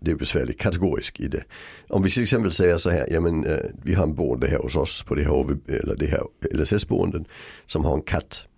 det 0.00 0.10
är 0.10 0.14
besvärligt 0.14 0.60
kategoriskt 0.60 1.20
i 1.20 1.28
det. 1.28 1.44
Om 1.88 2.02
vi 2.02 2.10
till 2.10 2.22
exempel 2.22 2.52
säger 2.52 2.78
så 2.78 2.90
här, 2.90 3.06
ja 3.10 3.20
men 3.20 3.46
eh, 3.46 3.58
vi 3.82 3.94
har 3.94 4.04
en 4.04 4.14
boende 4.14 4.46
här 4.46 4.58
hos 4.58 4.76
oss 4.76 5.02
på 5.02 5.14
det 5.14 5.22
här, 5.22 5.58
eller 5.68 5.96
det 5.96 6.06
här 6.06 6.22
LSS-boenden 6.52 7.24
som 7.66 7.84
har 7.84 7.94
en 7.94 8.02
katt. 8.02 8.48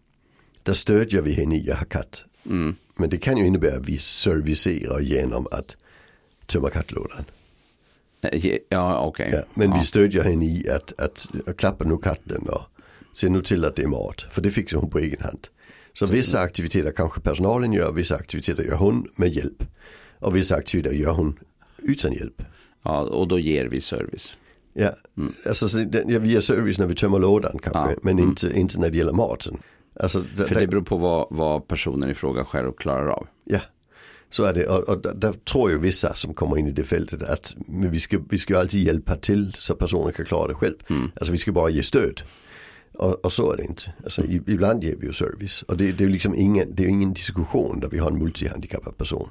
Där 0.62 0.72
stödjer 0.72 1.22
vi 1.22 1.32
henne 1.32 1.56
i 1.56 1.70
att 1.70 1.78
ha 1.78 1.84
katt. 1.84 2.24
Mm. 2.46 2.76
Men 2.96 3.10
det 3.10 3.18
kan 3.18 3.36
ju 3.36 3.46
innebära 3.46 3.76
att 3.76 3.88
vi 3.88 3.98
servicerar 3.98 5.00
genom 5.00 5.46
att 5.50 5.76
tömma 6.46 6.70
kattlådan. 6.70 7.24
Ja, 8.68 9.00
okej. 9.06 9.28
Okay. 9.28 9.40
Ja, 9.40 9.46
men 9.54 9.70
ja. 9.70 9.78
vi 9.78 9.84
stödjer 9.84 10.22
henne 10.22 10.44
i 10.44 10.70
att, 10.70 11.00
att, 11.00 11.26
att 11.46 11.56
klappa 11.56 11.84
nu 11.84 11.96
katten 11.96 12.48
och 12.48 12.62
se 13.14 13.28
nu 13.28 13.42
till 13.42 13.64
att 13.64 13.76
det 13.76 13.82
är 13.82 13.86
mat. 13.86 14.26
För 14.30 14.42
det 14.42 14.50
fixar 14.50 14.78
hon 14.78 14.90
på 14.90 14.98
egen 14.98 15.20
hand. 15.20 15.48
Så 15.92 16.06
vissa 16.06 16.40
aktiviteter 16.40 16.92
kanske 16.92 17.20
personalen 17.20 17.72
gör, 17.72 17.92
vissa 17.92 18.14
aktiviteter 18.14 18.64
gör 18.64 18.76
hon 18.76 19.08
med 19.16 19.28
hjälp. 19.28 19.64
Och 20.18 20.36
vissa 20.36 20.56
aktiviteter 20.56 20.96
gör 20.96 21.12
hon 21.12 21.38
utan 21.82 22.12
hjälp. 22.12 22.42
Ja, 22.82 23.00
och 23.00 23.28
då 23.28 23.38
ger 23.38 23.66
vi 23.66 23.80
service. 23.80 24.38
Ja, 24.72 24.92
mm. 25.16 25.32
alltså 25.46 25.68
så, 25.68 25.78
ja, 25.78 26.18
vi 26.18 26.28
ger 26.28 26.40
service 26.40 26.78
när 26.78 26.86
vi 26.86 26.94
tömmer 26.94 27.18
lådan 27.18 27.58
kanske, 27.62 27.92
ja. 27.92 27.98
men 28.02 28.18
mm. 28.18 28.28
inte, 28.28 28.58
inte 28.58 28.80
när 28.80 28.90
det 28.90 28.98
gäller 28.98 29.12
maten. 29.12 29.58
Alltså, 30.00 30.22
För 30.22 30.54
det 30.54 30.66
beror 30.66 30.82
på 30.82 30.96
vad, 30.96 31.26
vad 31.30 31.68
personen 31.68 32.10
i 32.10 32.14
fråga 32.14 32.44
själv 32.44 32.72
klarar 32.72 33.06
av. 33.06 33.26
Ja, 33.44 33.60
så 34.30 34.44
är 34.44 34.54
det. 34.54 34.66
Och, 34.66 34.88
och 34.88 35.16
där 35.16 35.32
tror 35.32 35.70
ju 35.70 35.78
vissa 35.78 36.14
som 36.14 36.34
kommer 36.34 36.58
in 36.58 36.66
i 36.66 36.70
det 36.70 36.84
fältet 36.84 37.22
att 37.22 37.54
vi 37.66 38.00
ska, 38.00 38.18
vi 38.30 38.38
ska 38.38 38.58
alltid 38.58 38.82
hjälpa 38.82 39.16
till 39.16 39.52
så 39.54 39.74
personen 39.74 40.12
kan 40.12 40.26
klara 40.26 40.48
det 40.48 40.54
själv. 40.54 40.76
Mm. 40.90 41.10
Alltså 41.14 41.32
vi 41.32 41.38
ska 41.38 41.52
bara 41.52 41.70
ge 41.70 41.82
stöd. 41.82 42.20
Och, 42.92 43.24
och, 43.24 43.32
så 43.32 43.52
är 43.52 43.56
det 43.56 43.64
inte. 43.64 43.94
Alltså, 44.04 44.22
ibland 44.24 44.84
ger 44.84 44.96
vi 44.96 45.06
ju 45.06 45.12
service. 45.12 45.62
Och 45.62 45.76
det, 45.76 45.92
det 45.92 46.04
är 46.04 46.08
liksom 46.08 46.34
ingen, 46.34 46.74
det 46.74 46.84
är 46.84 46.88
ingen 46.88 47.12
diskussion 47.12 47.80
där 47.80 47.88
vi 47.88 47.98
har 47.98 48.10
en 48.10 48.18
multihandikappad 48.18 48.96
person. 48.96 49.30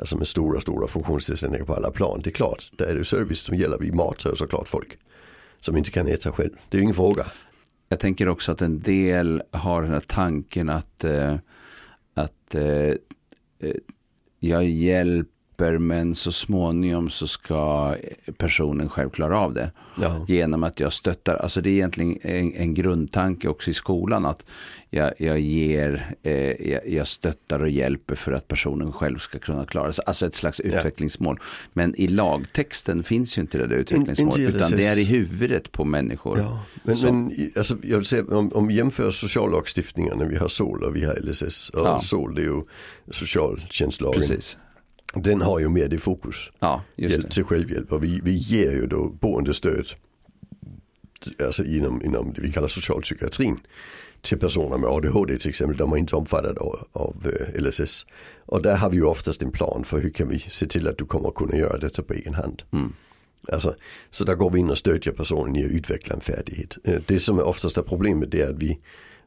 Alltså 0.00 0.16
med 0.16 0.28
stora, 0.28 0.60
stora 0.60 0.86
funktionsnedsättningar 0.86 1.64
på 1.64 1.74
alla 1.74 1.90
plan. 1.90 2.20
Det 2.24 2.30
är 2.30 2.32
klart, 2.32 2.70
där 2.76 2.86
är 2.86 2.94
det 2.94 3.04
service 3.04 3.40
som 3.40 3.56
gäller. 3.56 3.78
Vi 3.78 3.92
matar 3.92 4.34
såklart 4.34 4.68
folk 4.68 4.98
som 5.60 5.76
inte 5.76 5.90
kan 5.90 6.08
äta 6.08 6.32
själv. 6.32 6.50
Det 6.68 6.76
är 6.76 6.78
ju 6.78 6.82
ingen 6.82 6.94
fråga. 6.94 7.26
Jag 7.88 8.00
tänker 8.00 8.28
också 8.28 8.52
att 8.52 8.62
en 8.62 8.80
del 8.80 9.42
har 9.50 9.82
den 9.82 9.90
här 9.90 10.00
tanken 10.00 10.68
att, 10.68 11.04
eh, 11.04 11.36
att 12.14 12.54
eh, 12.54 12.62
eh, 12.62 13.76
jag 14.38 14.64
hjälper 14.64 15.39
hjälper 15.60 15.78
men 15.78 16.14
så 16.14 16.32
småningom 16.32 17.10
så 17.10 17.26
ska 17.26 17.96
personen 18.38 18.88
själv 18.88 19.10
klara 19.10 19.38
av 19.38 19.54
det. 19.54 19.70
Ja. 20.00 20.24
Genom 20.28 20.64
att 20.64 20.80
jag 20.80 20.92
stöttar, 20.92 21.36
alltså 21.36 21.60
det 21.60 21.70
är 21.70 21.72
egentligen 21.72 22.18
en, 22.22 22.54
en 22.54 22.74
grundtanke 22.74 23.48
också 23.48 23.70
i 23.70 23.74
skolan 23.74 24.26
att 24.26 24.44
jag, 24.90 25.12
jag 25.18 25.40
ger, 25.40 26.16
eh, 26.22 26.32
jag, 26.70 26.88
jag, 26.88 27.08
stöttar 27.08 27.60
och 27.60 27.68
hjälper 27.68 28.14
för 28.14 28.32
att 28.32 28.48
personen 28.48 28.92
själv 28.92 29.18
ska 29.18 29.38
kunna 29.38 29.66
klara 29.66 29.92
sig. 29.92 30.04
Alltså 30.06 30.26
ett 30.26 30.34
slags 30.34 30.60
ja. 30.64 30.78
utvecklingsmål. 30.78 31.38
Men 31.72 31.94
i 31.94 32.08
lagtexten 32.08 33.02
finns 33.02 33.38
ju 33.38 33.42
inte 33.42 33.58
det 33.58 33.66
där 33.66 33.76
utvecklingsmålet 33.76 34.54
utan 34.54 34.70
det 34.70 34.86
är 34.86 34.98
i 34.98 35.04
huvudet 35.04 35.72
på 35.72 35.84
människor. 35.84 36.38
Ja. 36.38 36.62
Men, 36.82 37.00
men 37.00 37.52
alltså, 37.56 37.76
jag 37.82 37.96
vill 37.96 38.06
säga, 38.06 38.24
om, 38.30 38.52
om 38.52 38.66
vi 38.66 38.74
jämför 38.74 39.10
sociallagstiftningarna, 39.10 40.24
vi 40.24 40.36
har 40.36 40.48
SOL 40.48 40.82
och 40.84 40.96
vi 40.96 41.04
har 41.04 41.14
LSS. 41.20 41.70
Och 41.70 41.86
ja. 41.86 42.00
SOL 42.00 42.34
det 42.34 42.40
är 42.40 42.44
ju 42.44 42.62
socialtjänstlagen. 43.10 44.20
Precis. 44.20 44.56
Den 45.14 45.40
har 45.40 45.58
ju 45.58 45.68
mer 45.68 45.88
det 45.88 45.98
fokus. 45.98 46.36
Ja, 46.58 46.82
just 46.96 47.16
Hjälp 47.16 47.30
till 47.30 47.44
självhjälp 47.44 47.92
och 47.92 48.04
vi, 48.04 48.20
vi 48.24 48.32
ger 48.32 48.72
ju 48.72 48.86
då 48.86 49.08
boendestöd 49.08 49.86
alltså 51.44 51.64
inom, 51.64 52.04
inom 52.04 52.32
det 52.32 52.42
vi 52.42 52.52
kallar 52.52 52.68
socialpsykiatrin 52.68 53.60
till 54.20 54.38
personer 54.38 54.78
med 54.78 54.90
ADHD 54.90 55.38
till 55.38 55.50
exempel. 55.50 55.76
De 55.76 55.92
är 55.92 55.96
inte 55.96 56.16
omfattade 56.16 56.60
av, 56.60 56.88
av 56.92 57.26
eh, 57.26 57.62
LSS. 57.62 58.06
Och 58.46 58.62
där 58.62 58.76
har 58.76 58.90
vi 58.90 58.96
ju 58.96 59.04
oftast 59.04 59.42
en 59.42 59.50
plan 59.50 59.84
för 59.84 60.00
hur 60.00 60.10
kan 60.10 60.28
vi 60.28 60.38
se 60.38 60.66
till 60.66 60.88
att 60.88 60.98
du 60.98 61.04
kommer 61.04 61.28
att 61.28 61.34
kunna 61.34 61.56
göra 61.56 61.78
detta 61.78 62.02
på 62.02 62.14
egen 62.14 62.34
hand. 62.34 62.62
Mm. 62.72 62.92
Alltså, 63.52 63.74
så 64.10 64.24
där 64.24 64.34
går 64.34 64.50
vi 64.50 64.58
in 64.58 64.70
och 64.70 64.78
stödjer 64.78 65.12
personen 65.12 65.56
i 65.56 65.64
att 65.64 65.70
utveckla 65.70 66.14
en 66.14 66.20
färdighet. 66.20 66.76
Eh, 66.84 67.02
det 67.06 67.20
som 67.20 67.38
är 67.38 67.42
oftast 67.42 67.76
är 67.76 67.82
problemet 67.82 68.34
är 68.34 68.50
att 68.50 68.62
vi, 68.62 68.78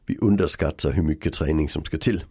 vi 0.06 0.18
underskattar 0.20 0.92
hur 0.92 1.02
mycket 1.02 1.32
träning 1.32 1.68
som 1.68 1.84
ska 1.84 1.98
till. 1.98 2.24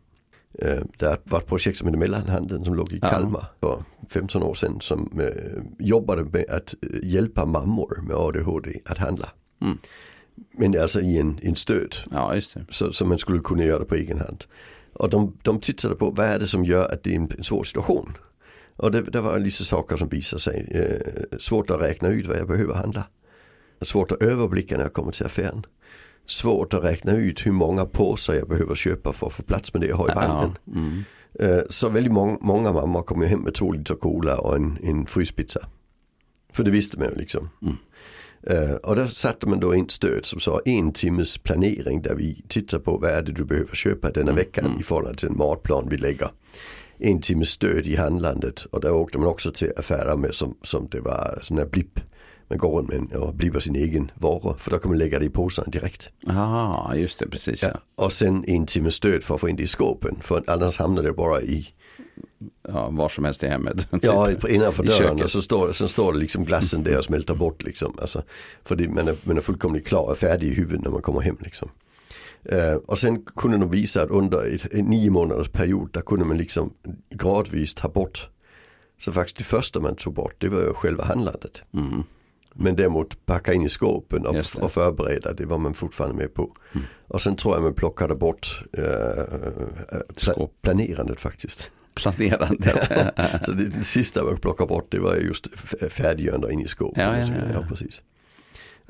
Eh, 0.60 0.82
det 0.98 1.20
var 1.32 1.39
ett 1.39 1.48
projekt 1.48 1.78
som 1.78 1.88
heter 1.88 2.00
Mellanhanden 2.00 2.66
som 2.66 2.76
låg 2.76 2.94
i 2.94 3.00
Kalmar 3.00 3.46
för 3.60 3.84
15 4.10 4.44
år 4.44 4.54
sedan 4.54 4.82
som 4.82 5.22
jobbade 5.80 6.24
med 6.24 6.50
att 6.50 6.76
hjälpa 7.04 7.46
mammor 7.46 8.04
med 8.08 8.16
ADHD 8.16 8.80
att 8.86 8.98
handla. 8.98 9.30
Mm. 9.62 9.78
Men 10.52 10.82
alltså 10.82 11.02
i 11.02 11.20
en, 11.20 11.39
en 11.42 11.56
stöd. 11.56 11.96
Ja. 12.12 12.42
Så, 12.70 12.94
så 12.94 13.06
man 13.06 13.18
skulle 13.18 13.39
kunna 13.39 13.63
göra 13.63 13.80
det 13.80 13.86
på 13.86 13.96
egen 13.96 14.20
hand. 14.20 14.44
Och 14.94 15.10
de, 15.10 15.38
de 15.42 15.60
tittade 15.60 15.96
på 15.96 16.10
vad 16.10 16.26
är 16.26 16.39
det 16.39 16.48
som 16.48 16.66
gör 16.66 16.94
att 16.94 17.04
det 17.04 17.12
är 17.12 17.16
en, 17.16 17.32
en 17.38 17.44
svår 17.44 17.63
situation. 17.63 18.18
Och 18.76 18.92
det, 18.92 19.02
det 19.02 19.22
var 19.22 19.39
lite 19.39 19.63
saker 19.66 19.98
som 19.98 20.08
visade 20.08 20.39
sig. 20.39 20.68
Eh, 20.72 21.38
svårt 21.39 21.70
att 21.70 21.82
räkna 21.82 22.10
ut 22.10 22.28
vad 22.28 22.38
jag 22.38 22.48
behöver 22.48 22.74
handla. 22.74 23.04
Svårt 23.82 24.12
att 24.12 24.22
överblicka 24.22 24.78
när 24.78 24.84
jag 24.84 24.94
kommer 24.94 25.12
till 25.12 25.26
affären. 25.26 25.66
Svårt 26.27 26.73
att 26.73 26.83
räkna 26.83 27.12
ut 27.12 27.45
hur 27.45 27.51
många 27.51 27.86
påsar 27.86 28.33
jag 28.33 28.47
behöver 28.47 28.75
köpa 28.75 29.13
för 29.13 29.27
att 29.27 29.33
få 29.33 29.43
plats 29.43 29.73
med 29.73 29.81
det 29.81 29.88
jag 29.88 29.95
har 29.95 30.12
i 30.12 30.15
vagnen. 30.15 30.57
Ja, 30.65 30.71
mm. 30.71 31.03
eh, 31.39 31.63
så 31.69 31.89
väldigt 31.89 32.13
många, 32.13 32.38
många 32.41 32.71
mammor 32.73 33.01
kommer 33.01 33.25
hem 33.25 33.39
med 33.39 33.53
två 33.53 33.71
liter 33.71 33.95
cola 33.95 34.39
och 34.39 34.55
en, 34.55 34.77
en 34.83 35.05
fryspizza. 35.05 35.67
För 36.53 36.63
det 36.63 36.71
visste 36.71 36.99
man 36.99 37.09
ju 37.09 37.15
liksom. 37.15 37.49
Mm. 37.62 37.75
Uh, 38.51 38.75
och 38.75 38.95
där 38.95 39.05
satte 39.05 39.47
man 39.47 39.59
då 39.59 39.75
in 39.75 39.89
stöd 39.89 40.25
som 40.25 40.39
sa 40.39 40.62
en 40.65 40.91
timmes 40.91 41.38
planering 41.38 42.01
där 42.01 42.15
vi 42.15 42.43
tittar 42.47 42.79
på 42.79 42.97
vad 42.97 43.12
är 43.12 43.23
det 43.23 43.31
du 43.31 43.43
behöver 43.45 43.75
köpa 43.75 44.12
denna 44.12 44.31
mm. 44.31 44.36
veckan 44.36 44.65
mm. 44.65 44.79
i 44.79 44.83
förhållande 44.83 45.19
till 45.19 45.27
en 45.27 45.38
matplan 45.38 45.88
vi 45.89 45.97
lägger. 45.97 46.29
En 46.97 47.21
timmes 47.21 47.49
stöd 47.49 47.88
i 47.88 47.95
handlandet 47.95 48.65
och 48.65 48.81
där 48.81 48.93
åkte 48.93 49.17
man 49.17 49.27
också 49.27 49.51
till 49.51 49.71
affärer 49.77 50.15
med 50.15 50.33
som, 50.33 50.57
som 50.62 50.88
det 50.91 50.99
var 50.99 51.39
sån 51.41 51.57
här 51.57 51.65
blipp. 51.65 51.99
Man 52.54 52.58
går 52.58 52.78
runt 52.78 52.89
med 52.89 53.18
och 53.18 53.36
blipper 53.36 53.60
sin 53.60 53.76
egen 53.76 54.12
varor 54.16 54.56
för 54.58 54.72
då 54.72 54.80
kan 54.80 54.92
man 54.92 54.98
lägga 54.98 55.20
det 55.20 55.26
i 55.26 55.30
påsen 55.30 55.72
direkt. 55.72 56.10
Ja, 56.20 56.96
just 56.96 57.20
det, 57.20 57.28
precis. 57.28 57.63
Ja. 57.63 57.70
Ja. 57.74 58.04
Och 58.04 58.13
sen 58.13 58.46
en 58.48 58.66
timmes 58.66 58.96
stöd 58.96 59.24
för 59.24 59.36
att 59.36 59.42
få 59.42 59.50
in 59.50 59.56
det 59.56 59.63
i 59.63 59.68
skåpen 59.68 60.16
för 60.22 60.44
annars 60.48 60.78
hamnar 60.78 61.04
det 61.04 61.13
bara 61.13 61.42
i 61.42 61.68
ja, 62.68 62.89
var 62.89 63.10
som 63.10 63.26
helst 63.26 63.44
i 63.44 63.48
hemmet. 63.48 63.88
Ja, 64.02 64.32
innanför 64.50 64.84
dörren 64.84 65.24
och 65.24 65.32
så 65.32 65.42
står, 65.42 65.72
sen 65.72 65.88
står 65.88 66.13
det 66.13 66.20
liksom 66.20 66.46
glassen 66.46 66.84
där 66.84 66.98
och 66.98 67.06
smälter 67.06 67.36
bort 67.36 67.63
liksom. 67.63 67.98
Alltså, 68.02 68.24
för 68.63 68.76
det, 68.76 68.88
man, 68.88 69.08
är, 69.08 69.16
man 69.24 69.38
är 69.38 69.42
fullkomligt 69.42 69.88
klar 69.88 70.10
och 70.12 70.18
färdig 70.18 70.48
i 70.48 70.54
huvudet 70.54 70.84
när 70.84 70.92
man 70.92 71.02
kommer 71.02 71.22
hem 71.22 71.38
liksom. 71.39 71.70
Uh, 72.52 72.76
och 72.76 73.00
sen 73.00 73.26
kunde 73.26 73.58
de 73.58 73.72
visa 73.72 74.02
att 74.02 74.10
under 74.10 74.56
ett, 74.56 74.74
en 74.74 74.86
nio 74.86 75.10
månaders 75.10 75.50
period 75.50 75.89
där 75.94 76.02
kunde 76.02 76.26
man 76.26 76.38
liksom 76.38 76.74
gradvis 77.10 77.76
ta 77.76 77.89
bort. 77.89 78.30
Så 79.00 79.12
faktiskt 79.12 79.38
det 79.38 79.44
första 79.44 79.80
man 79.80 79.96
tog 79.96 80.13
bort 80.13 80.36
det 80.38 80.50
var 80.50 80.60
ju 80.60 80.74
själva 80.74 81.04
handlandet. 81.04 81.63
Mm. 81.74 82.04
Men 82.54 82.76
däremot 82.76 83.26
packa 83.26 83.54
in 83.54 83.62
i 83.62 83.70
skåpen 83.70 84.26
och, 84.26 84.36
och 84.62 84.72
förbereda 84.72 85.34
det 85.34 85.46
var 85.46 85.58
man 85.58 85.74
fortfarande 85.74 86.18
med 86.18 86.34
på. 86.34 86.56
Mm. 86.74 86.86
Och 87.08 87.22
sen 87.22 87.36
tror 87.36 87.56
jag 87.56 87.63
man 87.63 87.74
plockade 87.74 88.16
bort 88.16 88.63
uh, 88.78 90.48
planerandet 90.62 91.20
faktiskt 91.20 91.72
planerandet. 91.94 92.88
Ja, 93.16 93.26
så 93.42 93.52
det, 93.52 93.66
det 93.66 93.84
sista 93.84 94.24
man 94.24 94.38
plockade 94.38 94.68
bort 94.68 94.88
det 94.89 95.00
var 95.00 95.16
just 95.16 95.48
färdiggörande 95.89 96.54
in 96.54 96.60
i 96.60 96.68
skåpet. 96.68 97.04
Ja, 97.04 97.18
ja, 97.18 97.28
ja, 97.54 97.66
precis. 97.70 98.02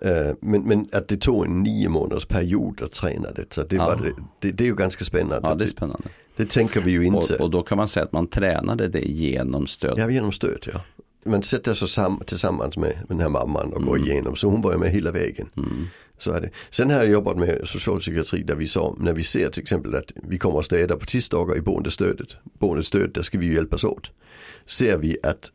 Uh, 0.06 0.36
men, 0.40 0.62
men 0.62 0.88
att 0.92 1.08
det 1.08 1.18
tog 1.18 1.46
en 1.46 1.64
nio 1.64 1.90
månaders 1.90 2.26
period 2.26 2.82
att 2.82 2.92
träna 2.92 3.32
det. 3.32 3.54
Så 3.54 3.64
det, 3.64 3.78
var 3.78 3.96
det, 3.96 4.14
det, 4.40 4.52
det, 4.52 4.64
är 4.64 4.66
ju 4.66 4.76
ganska 4.76 5.04
spännande. 5.04 5.48
Ja, 5.48 5.56
det 5.56 5.64
är 5.64 5.68
spännande. 5.68 6.10
Det 6.36 6.50
tänker 6.50 6.82
vi 6.82 6.92
ju 6.92 7.06
inte. 7.06 7.36
Och, 7.36 7.42
och, 7.42 7.50
då 7.50 7.64
kan 7.64 7.78
man 7.78 7.88
säga 7.88 8.04
att 8.04 8.12
man 8.12 8.28
tränade 8.28 8.88
det 8.88 9.02
genom 9.02 9.68
stöd. 9.68 9.94
Ja, 9.98 10.10
genom 10.10 10.32
stöd 10.32 10.70
ja. 10.74 10.82
Man 11.26 11.44
sätter 11.44 11.74
sig 11.74 11.88
sam 11.88 12.22
tillsammans 12.26 12.78
med 12.78 13.00
den 13.08 13.20
här 13.20 13.30
mamman 13.30 13.74
och 13.74 13.78
mm. 13.78 13.90
går 13.90 13.98
igenom. 14.00 14.36
Så 14.36 14.48
hon 14.48 14.62
var 14.62 14.72
ju 14.72 14.78
med 14.78 14.92
hela 14.92 15.12
vägen. 15.12 15.50
Mm. 15.58 15.88
Så 16.18 16.32
är 16.32 16.42
det. 16.42 16.50
Sen 16.70 16.90
har 16.90 16.98
jag 16.98 17.10
jobbat 17.10 17.38
med 17.38 17.62
socialpsykiatri 17.64 18.44
där 18.44 18.56
vi 18.56 18.68
sa, 18.68 18.96
när 19.00 19.14
vi 19.14 19.24
ser 19.24 19.50
till 19.50 19.62
exempel 19.62 19.96
att 19.96 20.12
vi 20.16 20.38
kommer 20.38 20.60
att 20.60 20.66
städa 20.66 20.98
på 20.98 21.06
tisdagar 21.06 21.58
i 21.58 21.62
boendestödet. 21.62 22.28
Boendestöd, 22.60 23.14
där 23.14 23.22
ska 23.22 23.38
vi 23.38 23.46
ju 23.46 23.54
hjälpas 23.54 23.84
åt. 23.84 24.12
Ser 24.66 24.98
vi 24.98 25.18
att 25.24 25.52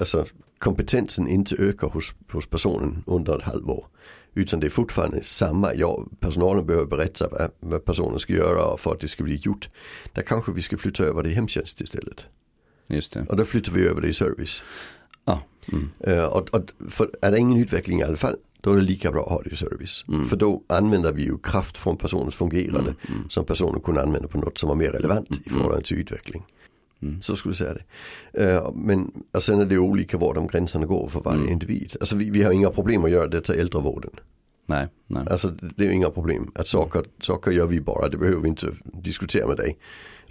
alltså, 0.00 0.26
kompetensen 0.58 1.28
inte 1.28 1.56
ökar 1.56 1.88
hos, 1.88 2.14
hos 2.32 2.46
personen 2.46 3.04
under 3.06 3.38
ett 3.38 3.44
halvår. 3.44 3.86
Utan 4.34 4.60
det 4.60 4.66
är 4.66 4.70
fortfarande 4.70 5.22
samma, 5.22 5.74
ja 5.74 6.06
personalen 6.20 6.66
behöver 6.66 6.86
berätta 6.86 7.28
vad, 7.28 7.50
vad 7.60 7.84
personen 7.84 8.18
ska 8.18 8.32
göra 8.32 8.76
för 8.76 8.92
att 8.92 9.00
det 9.00 9.08
ska 9.08 9.24
bli 9.24 9.34
gjort. 9.34 9.68
Där 10.12 10.22
kanske 10.22 10.52
vi 10.52 10.62
ska 10.62 10.78
flytta 10.78 11.04
över 11.04 11.22
det 11.22 11.30
i 11.30 11.34
hemtjänst 11.34 11.80
istället. 11.80 12.26
Just 12.92 13.12
det. 13.12 13.26
Och 13.28 13.36
då 13.36 13.44
flyttar 13.44 13.72
vi 13.72 13.86
över 13.86 14.00
det 14.00 14.08
i 14.08 14.12
service. 14.12 14.62
Ja. 15.24 15.42
Mm. 15.72 15.90
Uh, 16.08 16.24
och, 16.24 16.54
och, 16.54 16.90
för 16.90 17.10
är 17.22 17.30
det 17.30 17.38
ingen 17.38 17.62
utveckling 17.62 18.00
i 18.00 18.02
alla 18.02 18.16
fall 18.16 18.36
då 18.62 18.72
är 18.72 18.76
det 18.76 18.82
lika 18.82 19.12
bra 19.12 19.22
att 19.22 19.28
ha 19.28 19.42
det 19.42 19.50
i 19.50 19.56
service. 19.56 20.04
Mm. 20.08 20.24
För 20.24 20.36
då 20.36 20.62
använder 20.66 21.12
vi 21.12 21.22
ju 21.22 21.38
kraft 21.38 21.78
från 21.78 21.96
personens 21.96 22.34
fungerande 22.34 22.90
mm. 22.90 23.16
Mm. 23.16 23.30
som 23.30 23.44
personen 23.44 23.80
kunde 23.80 24.02
använda 24.02 24.28
på 24.28 24.38
något 24.38 24.58
som 24.58 24.68
var 24.68 24.76
mer 24.76 24.90
relevant 24.90 25.30
i 25.30 25.34
mm. 25.34 25.42
förhållande 25.44 25.84
till 25.84 25.98
utveckling. 25.98 26.42
Mm. 27.02 27.22
Så 27.22 27.36
skulle 27.36 27.50
jag 27.50 27.58
säga 27.58 27.74
det. 27.74 28.56
Uh, 28.56 28.72
men 28.74 29.10
och 29.34 29.42
sen 29.42 29.60
är 29.60 29.64
det 29.64 29.78
olika 29.78 30.18
var 30.18 30.34
de 30.34 30.46
gränserna 30.46 30.86
går 30.86 31.08
för 31.08 31.20
varje 31.20 31.40
mm. 31.40 31.52
individ. 31.52 31.96
Alltså 32.00 32.16
vi, 32.16 32.30
vi, 32.30 32.42
har 32.42 32.52
inga 32.52 32.70
problem 32.70 33.04
att 33.04 33.10
göra 33.10 33.28
det 33.28 33.40
till 33.40 33.54
äldrevården. 33.54 34.10
Nej, 34.66 34.88
nej. 35.06 35.26
Alltså 35.30 35.48
det 35.76 35.86
är 35.86 35.90
inga 35.90 36.10
problem. 36.10 36.52
Att 36.54 36.68
saker, 36.68 37.04
saker 37.20 37.50
gör 37.50 37.66
vi 37.66 37.80
bara, 37.80 38.08
det 38.08 38.16
behöver 38.16 38.40
vi 38.40 38.48
inte 38.48 38.66
diskutera 38.82 39.46
med 39.46 39.56
dig 39.56 39.78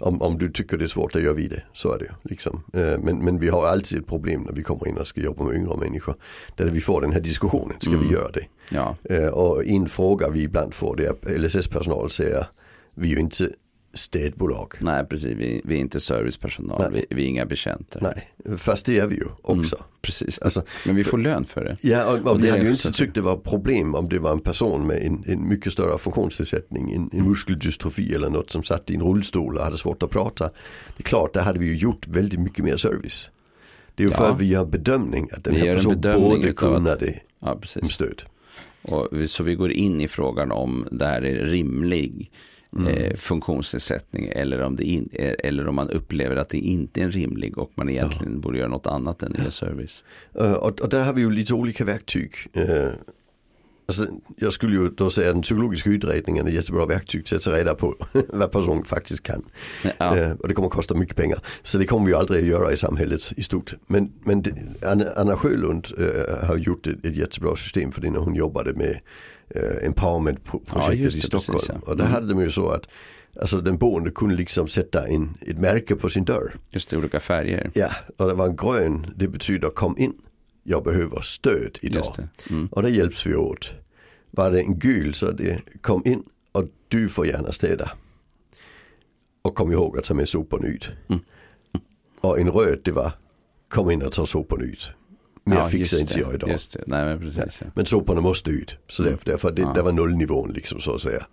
om, 0.02 0.22
om 0.22 0.38
du 0.38 0.52
tycker 0.52 0.76
det 0.76 0.84
är 0.84 0.88
svårt, 0.88 1.12
då 1.12 1.20
gör 1.20 1.34
vi 1.34 1.48
det. 1.48 1.62
Så 1.72 1.92
är 1.92 1.98
det 1.98 2.04
ju. 2.04 2.10
Liksom. 2.22 2.62
Eh, 2.72 2.98
men, 3.02 3.24
men 3.24 3.38
vi 3.38 3.48
har 3.48 3.66
alltid 3.66 3.98
ett 3.98 4.06
problem 4.06 4.42
när 4.42 4.52
vi 4.52 4.62
kommer 4.62 4.88
in 4.88 4.98
och 4.98 5.06
ska 5.06 5.20
jobba 5.20 5.44
med 5.44 5.56
yngre 5.56 5.76
människor. 5.76 6.14
Där 6.56 6.66
vi 6.66 6.80
får 6.80 7.00
den 7.00 7.12
här 7.12 7.20
diskussionen, 7.20 7.76
ska 7.80 7.90
mm. 7.90 8.02
vi 8.08 8.12
göra 8.12 8.30
det? 8.30 8.44
Ja. 8.70 8.96
Eh, 9.04 9.28
och 9.28 9.64
en 9.66 9.88
fråga 9.88 10.28
vi 10.30 10.42
ibland 10.42 10.74
får 10.74 10.96
det 10.96 11.06
är 11.06 11.38
LSS-personal 11.38 12.10
säger 12.10 12.46
vi 12.94 13.12
är 13.12 13.16
ju 13.16 13.20
inte 13.20 13.50
städbolag. 13.94 14.74
Nej, 14.80 15.04
precis. 15.04 15.36
Vi, 15.36 15.62
vi 15.64 15.74
är 15.74 15.80
inte 15.80 16.00
servicepersonal. 16.00 16.92
Vi, 16.92 17.06
vi, 17.10 17.22
är 17.22 17.26
inga 17.26 17.46
betjänter. 17.46 18.00
Nej, 18.02 18.56
fast 18.58 18.86
det 18.86 18.98
är 18.98 19.06
vi 19.06 19.14
ju 19.14 19.24
också. 19.42 19.76
Mm, 19.76 19.88
precis. 20.02 20.38
Alltså, 20.38 20.62
Men 20.86 20.96
vi 20.96 21.04
får 21.04 21.18
lön 21.18 21.44
för 21.44 21.64
det. 21.64 21.76
Ja, 21.80 22.12
och, 22.12 22.26
och 22.26 22.44
vi 22.44 22.50
hade 22.50 22.62
ju 22.62 22.70
inte 22.70 22.92
tyckt 22.92 23.14
det 23.14 23.20
var 23.20 23.36
problem 23.36 23.94
om 23.94 24.04
det 24.04 24.18
var 24.18 24.32
en 24.32 24.40
person 24.40 24.86
med 24.86 25.06
en, 25.06 25.24
en 25.26 25.48
mycket 25.48 25.72
större 25.72 25.98
funktionsnedsättning, 25.98 26.92
en, 26.92 27.10
en 27.12 27.28
muskeldystrofi 27.28 28.14
eller 28.14 28.28
något 28.28 28.50
som 28.50 28.62
satt 28.62 28.90
i 28.90 28.94
en 28.94 29.02
rullstol 29.02 29.56
och 29.56 29.64
hade 29.64 29.78
svårt 29.78 30.02
att 30.02 30.10
prata. 30.10 30.44
Det 30.96 31.02
är 31.02 31.02
klart, 31.02 31.34
där 31.34 31.40
hade 31.40 31.58
vi 31.58 31.66
ju 31.66 31.76
gjort 31.76 32.06
väldigt 32.06 32.40
mycket 32.40 32.64
mer 32.64 32.76
service. 32.76 33.28
Det 33.94 34.02
är 34.02 34.06
ju 34.06 34.12
ja. 34.12 34.16
för 34.16 34.30
att 34.30 34.40
vi 34.40 34.46
gör 34.46 34.62
en 34.62 34.70
bedömning 34.70 35.28
att 35.32 35.44
den 35.44 35.54
vi 35.54 35.60
här 35.60 35.74
personen 35.76 36.20
borde 36.20 36.52
kunna 36.52 36.94
det 36.94 37.20
ja, 37.40 37.60
med 37.82 37.90
stöd. 37.90 38.22
Och 38.82 39.08
så 39.26 39.42
vi 39.42 39.54
går 39.54 39.72
in 39.72 40.00
i 40.00 40.08
frågan 40.08 40.52
om 40.52 40.86
det 40.90 41.06
här 41.06 41.24
är 41.24 41.44
rimlig 41.44 42.30
mm. 42.76 42.94
eh, 42.94 43.16
funktionsnedsättning 43.16 44.28
eller 44.32 44.62
om, 44.62 44.76
det 44.76 44.84
in, 44.84 45.08
eh, 45.12 45.34
eller 45.38 45.68
om 45.68 45.74
man 45.74 45.90
upplever 45.90 46.36
att 46.36 46.48
det 46.48 46.58
inte 46.58 47.00
är 47.00 47.08
rimlig 47.08 47.58
och 47.58 47.72
man 47.74 47.88
egentligen 47.88 48.32
ja. 48.34 48.40
borde 48.40 48.58
göra 48.58 48.68
något 48.68 48.86
annat 48.86 49.22
än 49.22 49.36
ja. 49.44 49.50
service. 49.50 50.04
Uh, 50.40 50.52
och, 50.52 50.80
och, 50.80 50.88
där 50.88 51.04
har 51.04 51.12
vi 51.12 51.20
ju 51.20 51.30
lite 51.30 51.54
olika 51.54 51.84
verktyg. 51.84 52.34
Uh, 52.56 52.90
Alltså, 53.86 54.06
jag 54.36 54.52
skulle 54.52 54.76
ju 54.76 54.88
då 54.88 55.10
säga 55.10 55.28
att 55.28 55.34
den 55.34 55.42
psykologiska 55.42 55.90
utredningen 55.90 56.46
är 56.46 56.50
ett 56.50 56.56
jättebra 56.56 56.86
verktyg 56.86 57.24
till 57.24 57.36
att 57.36 57.42
ta 57.42 57.50
reda 57.50 57.74
på 57.74 57.94
vad 58.28 58.52
personen 58.52 58.84
faktiskt 58.84 59.22
kan. 59.22 59.44
Ja. 59.98 60.16
Eh, 60.16 60.32
och 60.32 60.48
det 60.48 60.54
kommer 60.54 60.68
att 60.68 60.74
kosta 60.74 60.94
mycket 60.94 61.16
pengar. 61.16 61.38
Så 61.62 61.78
det 61.78 61.86
kommer 61.86 62.06
vi 62.06 62.14
aldrig 62.14 62.42
att 62.42 62.48
göra 62.48 62.72
i 62.72 62.76
samhället 62.76 63.32
i 63.36 63.42
stort. 63.42 63.74
Men, 63.86 64.12
men 64.24 64.42
det, 64.42 64.54
Anna, 64.86 65.04
Anna 65.16 65.36
Sjölund 65.36 65.86
har 66.42 66.56
gjort 66.56 66.86
ett, 66.86 67.04
ett 67.04 67.16
jättebra 67.16 67.56
system 67.56 67.92
för 67.92 68.00
det 68.00 68.10
när 68.10 68.18
hon 68.18 68.34
jobbade 68.34 68.72
med 68.72 69.00
eh, 69.54 69.86
empowerment-projektet 69.86 70.98
just 71.00 71.16
i 71.16 71.20
Stockholm. 71.20 71.58
precis, 71.58 71.74
ja. 71.84 71.90
Och 71.90 71.96
där 71.96 72.04
Mm. 72.04 72.12
hade 72.14 72.28
de 72.28 72.40
ju 72.40 72.50
så 72.50 72.68
att 72.68 72.86
alltså, 73.40 73.60
den 73.60 73.76
boende 73.78 74.10
kunde 74.10 74.34
liksom 74.36 74.68
sätta 74.68 75.06
en, 75.06 75.38
ett 75.40 75.58
märke 75.58 75.96
på 75.96 76.08
sin 76.08 76.24
dörr. 76.24 76.54
Just 76.70 76.90
det, 76.90 76.96
olika 76.96 77.20
färger. 77.20 77.70
Ja, 77.74 77.90
och 78.16 78.26
det 78.28 78.34
var 78.34 78.46
en 78.46 78.56
grön, 78.56 79.06
det 79.16 79.28
betyder 79.28 79.70
kom 79.70 79.98
in, 79.98 80.12
jag 80.62 80.84
behöver 80.84 81.20
stöd 81.20 81.78
idag. 81.82 82.14
Det. 82.16 82.28
Mm. 82.50 82.66
Och 82.66 82.82
det 82.82 82.90
hjälps 82.90 83.26
vi 83.26 83.34
åt. 83.34 83.70
Var 84.30 84.50
det 84.50 84.60
en 84.60 84.78
gul 84.78 85.14
så 85.14 85.30
det 85.30 85.60
kom 85.80 86.02
in 86.04 86.22
och 86.52 86.64
du 86.88 87.08
får 87.08 87.26
gärna 87.26 87.52
städa. 87.52 87.90
Och 89.42 89.54
kom 89.54 89.72
ihåg 89.72 89.98
att 89.98 90.04
ta 90.04 90.14
med 90.14 90.28
soporna 90.28 90.66
ut. 90.68 90.90
Mm. 91.08 91.22
Och 92.20 92.40
en 92.40 92.50
röd 92.50 92.80
det 92.84 92.92
var 92.92 93.12
kom 93.68 93.90
in 93.90 94.02
och 94.02 94.12
ta 94.12 94.26
soporna 94.26 94.64
ut. 94.64 94.90
Mer 95.44 95.56
Ja, 95.56 95.68
fixar 95.68 95.98
inte 95.98 96.14
det, 96.14 96.20
jag 96.20 96.34
idag. 96.34 96.50
Nej 96.86 97.04
men 97.04 97.18
precis. 97.20 97.58
Ja. 97.64 97.66
Men 97.74 97.86
soporna 97.86 98.20
måste 98.20 98.50
ut. 98.50 98.76
Så 98.88 99.02
därför, 99.02 99.24
därför 99.30 99.50
det, 99.52 99.62
Ja. 99.62 99.72
det 99.72 99.82
var 99.82 99.92
nollnivån 99.92 100.52
liksom 100.52 100.80
så 100.80 100.94
att 100.94 101.02
säga. 101.02 101.26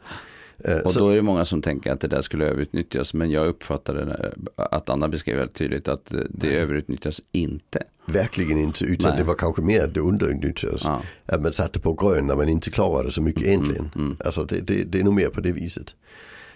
Eh, 0.63 0.77
Och 0.77 0.91
så, 0.91 0.99
då 0.99 1.09
är 1.09 1.15
det 1.15 1.21
många 1.21 1.45
som 1.45 1.61
tänker 1.61 1.91
att 1.91 1.99
det 2.01 2.07
där 2.07 2.21
skulle 2.21 2.45
överutnyttjas. 2.45 3.13
Men 3.13 3.31
jag 3.31 3.47
uppfattade 3.47 4.33
att 4.55 4.89
Anna 4.89 5.07
beskrev 5.07 5.37
väldigt 5.37 5.55
tydligt 5.55 5.87
att 5.87 6.13
det 6.29 6.47
överutnyttjas 6.57 7.21
inte. 7.31 7.83
verkligen 8.05 8.57
inte. 8.57 8.85
Utan 8.85 9.09
Nej. 9.11 9.19
det 9.19 9.23
var 9.27 9.35
kanske 9.35 9.61
mer 9.61 9.83
att 9.83 9.93
det 9.93 9.99
underutnyttjades. 9.99 10.81
Ja. 10.83 11.01
Att 11.25 11.41
man 11.41 11.53
satte 11.53 11.79
på 11.79 11.93
grön 11.93 12.27
när 12.27 12.35
man 12.35 12.49
inte 12.49 12.69
klarade 12.71 13.11
så 13.11 13.21
mycket 13.21 13.43
egentligen. 13.43 13.91
mm. 13.95 14.17
Alltså 14.25 14.43
det, 14.43 14.59
det, 14.61 14.83
det 14.83 14.99
är 14.99 15.03
nog 15.03 15.13
mer 15.13 15.29
på 15.29 15.41
det 15.41 15.51
viset. 15.51 15.95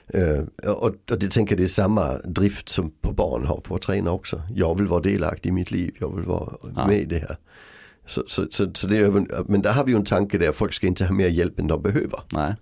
Eh, 0.08 0.70
och, 0.72 0.84
och 1.12 1.18
det 1.20 1.32
tänker 1.32 1.58
det 1.58 1.64
är 1.64 1.68
samma 1.68 2.18
drift 2.18 2.70
som 2.70 2.92
på 3.02 3.12
barn 3.12 3.46
har 3.46 3.58
på 3.58 3.76
att 3.76 3.82
träna 3.82 4.12
också. 4.12 4.42
Jag 4.56 4.78
vill 4.78 4.88
vara 4.88 5.02
delaktig 5.02 5.50
i 5.50 5.52
mitt 5.52 5.72
liv, 5.72 5.96
jag 6.00 6.16
vill 6.16 6.26
vara 6.26 6.54
Ja. 6.76 6.88
med 6.88 6.98
i 6.98 7.06
det 7.06 7.20
här. 7.20 7.38
Så, 8.06 8.24
så, 8.28 8.48
så, 8.52 8.72
så 8.74 8.88
det 8.88 8.98
är, 8.98 9.44
men 9.52 9.62
där 9.62 9.74
har 9.74 9.86
vi 9.86 9.92
ju 9.92 9.98
en 9.98 10.04
tanke 10.06 10.38
där, 10.38 10.52
folk 10.52 10.74
ska 10.74 10.88
inte 10.88 11.06
ha 11.06 11.14
mer 11.14 11.28
hjälp 11.30 11.60
än 11.60 11.68
de 11.68 11.82
behöver. 11.82 12.20
Nej. 12.34 12.56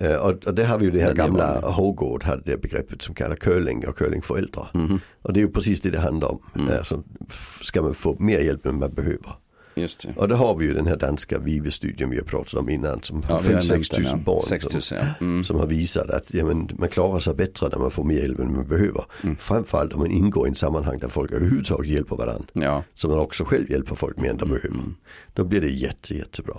Eh, 0.00 0.16
och, 0.16 0.44
och 0.46 0.54
det 0.54 0.64
har 0.64 0.78
vi 0.78 0.84
ju 0.84 0.90
det 0.90 1.00
här 1.00 1.08
det 1.08 1.14
gamla 1.14 1.60
Hågård 1.60 2.24
hade 2.24 2.42
det 2.44 2.56
begreppet 2.56 3.02
som 3.02 3.14
kallar 3.14 3.36
curling 3.36 3.88
och 3.88 3.96
curlingföräldrar. 3.96 4.70
Mhm. 4.74 5.00
Och 5.22 5.32
det 5.32 5.40
är 5.40 5.42
ju 5.44 5.50
precis 5.50 5.80
det 5.80 5.90
det 5.90 6.00
handlar 6.00 6.28
om. 6.32 6.38
Mm. 6.56 6.78
Alltså, 6.78 7.02
f- 7.28 7.60
ska 7.62 7.82
man 7.82 7.94
få 7.94 8.16
mer 8.18 8.38
hjälp 8.40 8.66
än 8.66 8.78
man 8.78 8.94
behöver. 8.94 9.36
Just 9.76 10.02
det. 10.02 10.14
Och 10.16 10.28
då 10.28 10.34
har 10.34 10.56
vi 10.56 10.64
ju 10.64 10.74
den 10.74 10.86
här 10.86 10.96
danska 10.96 11.38
Vive-studien 11.38 12.10
vi 12.10 12.16
har 12.16 12.24
pratat 12.24 12.54
om 12.54 12.68
innan 12.68 13.02
som 13.02 13.22
har 13.22 13.34
har 13.34 13.40
5-6 13.42 13.50
nämnt 13.50 13.68
den, 13.68 13.82
tusen 13.82 14.04
ja. 14.04 14.16
barn 14.16 14.42
6 14.42 14.72
000 14.72 14.82
som, 14.82 14.96
ja. 14.96 15.04
Mm. 15.20 15.44
som 15.44 15.58
har 15.60 15.66
visat 15.66 16.10
att 16.10 16.34
ja, 16.34 16.44
men, 16.44 16.68
man 16.78 16.88
klarar 16.88 17.18
sig 17.18 17.34
bättre 17.34 17.68
när 17.68 17.78
man 17.78 17.90
får 17.90 18.04
mer 18.04 18.18
hjälp 18.20 18.38
än 18.38 18.52
man 18.56 18.66
behöver. 18.68 19.04
Mm. 19.22 19.36
Framförallt 19.36 19.92
om 19.92 19.98
man 20.00 20.10
ingår 20.10 20.46
i 20.46 20.50
en 20.50 20.56
sammanhang 20.56 20.98
där 20.98 21.08
folk 21.08 21.32
överhuvudtaget 21.32 21.90
hjälper 21.90 22.16
varandra. 22.16 22.46
Ja. 22.52 22.82
Så 22.94 23.08
man 23.08 23.18
också 23.18 23.44
själv 23.44 23.70
hjälper 23.70 23.94
folk 23.94 24.16
mer 24.16 24.30
än 24.30 24.36
Mm. 24.36 24.48
de 24.48 24.54
behöver. 24.54 24.92
Då 25.32 25.44
blir 25.44 25.60
det 25.60 25.70
jätte, 25.70 26.14
jättebra. 26.14 26.54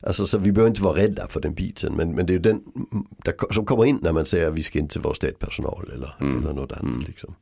Alltså 0.00 0.26
så 0.26 0.38
vi 0.38 0.52
behöver 0.52 0.68
inte 0.68 0.82
vara 0.82 0.96
rädda 0.96 1.26
för 1.28 1.40
den 1.40 1.54
biten. 1.54 1.94
Men, 1.96 2.12
men 2.14 2.26
det 2.26 2.34
är 2.34 2.38
den 2.38 2.60
där, 3.24 3.52
som 3.52 3.66
kommer 3.66 3.84
in 3.84 3.98
när 4.02 4.12
man 4.12 4.26
säger 4.26 4.48
att 4.48 4.54
vi 4.54 4.62
ska 4.62 4.78
inte 4.78 4.98
vara 4.98 5.14
städpersonal 5.14 5.90
eller, 5.94 6.16
Mm. 6.20 6.38
eller 6.42 6.52
något 6.52 6.72
annat. 6.72 7.06
Liksom. 7.08 7.34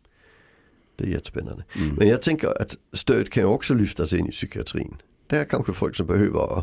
Det 1.02 1.08
är 1.08 1.10
jättespännande. 1.10 1.64
Mm. 1.76 1.94
Men 1.94 2.08
jag 2.08 2.22
tänker 2.22 2.62
att 2.62 2.76
stöd 2.92 3.30
kan 3.30 3.42
ju 3.42 3.48
också 3.48 3.74
lyftas 3.74 4.12
in 4.12 4.26
i 4.26 4.30
psykiatrin. 4.30 4.96
Det 5.26 5.36
är 5.36 5.44
kanske 5.44 5.72
folk 5.72 5.96
som 5.96 6.06
behöver 6.06 6.62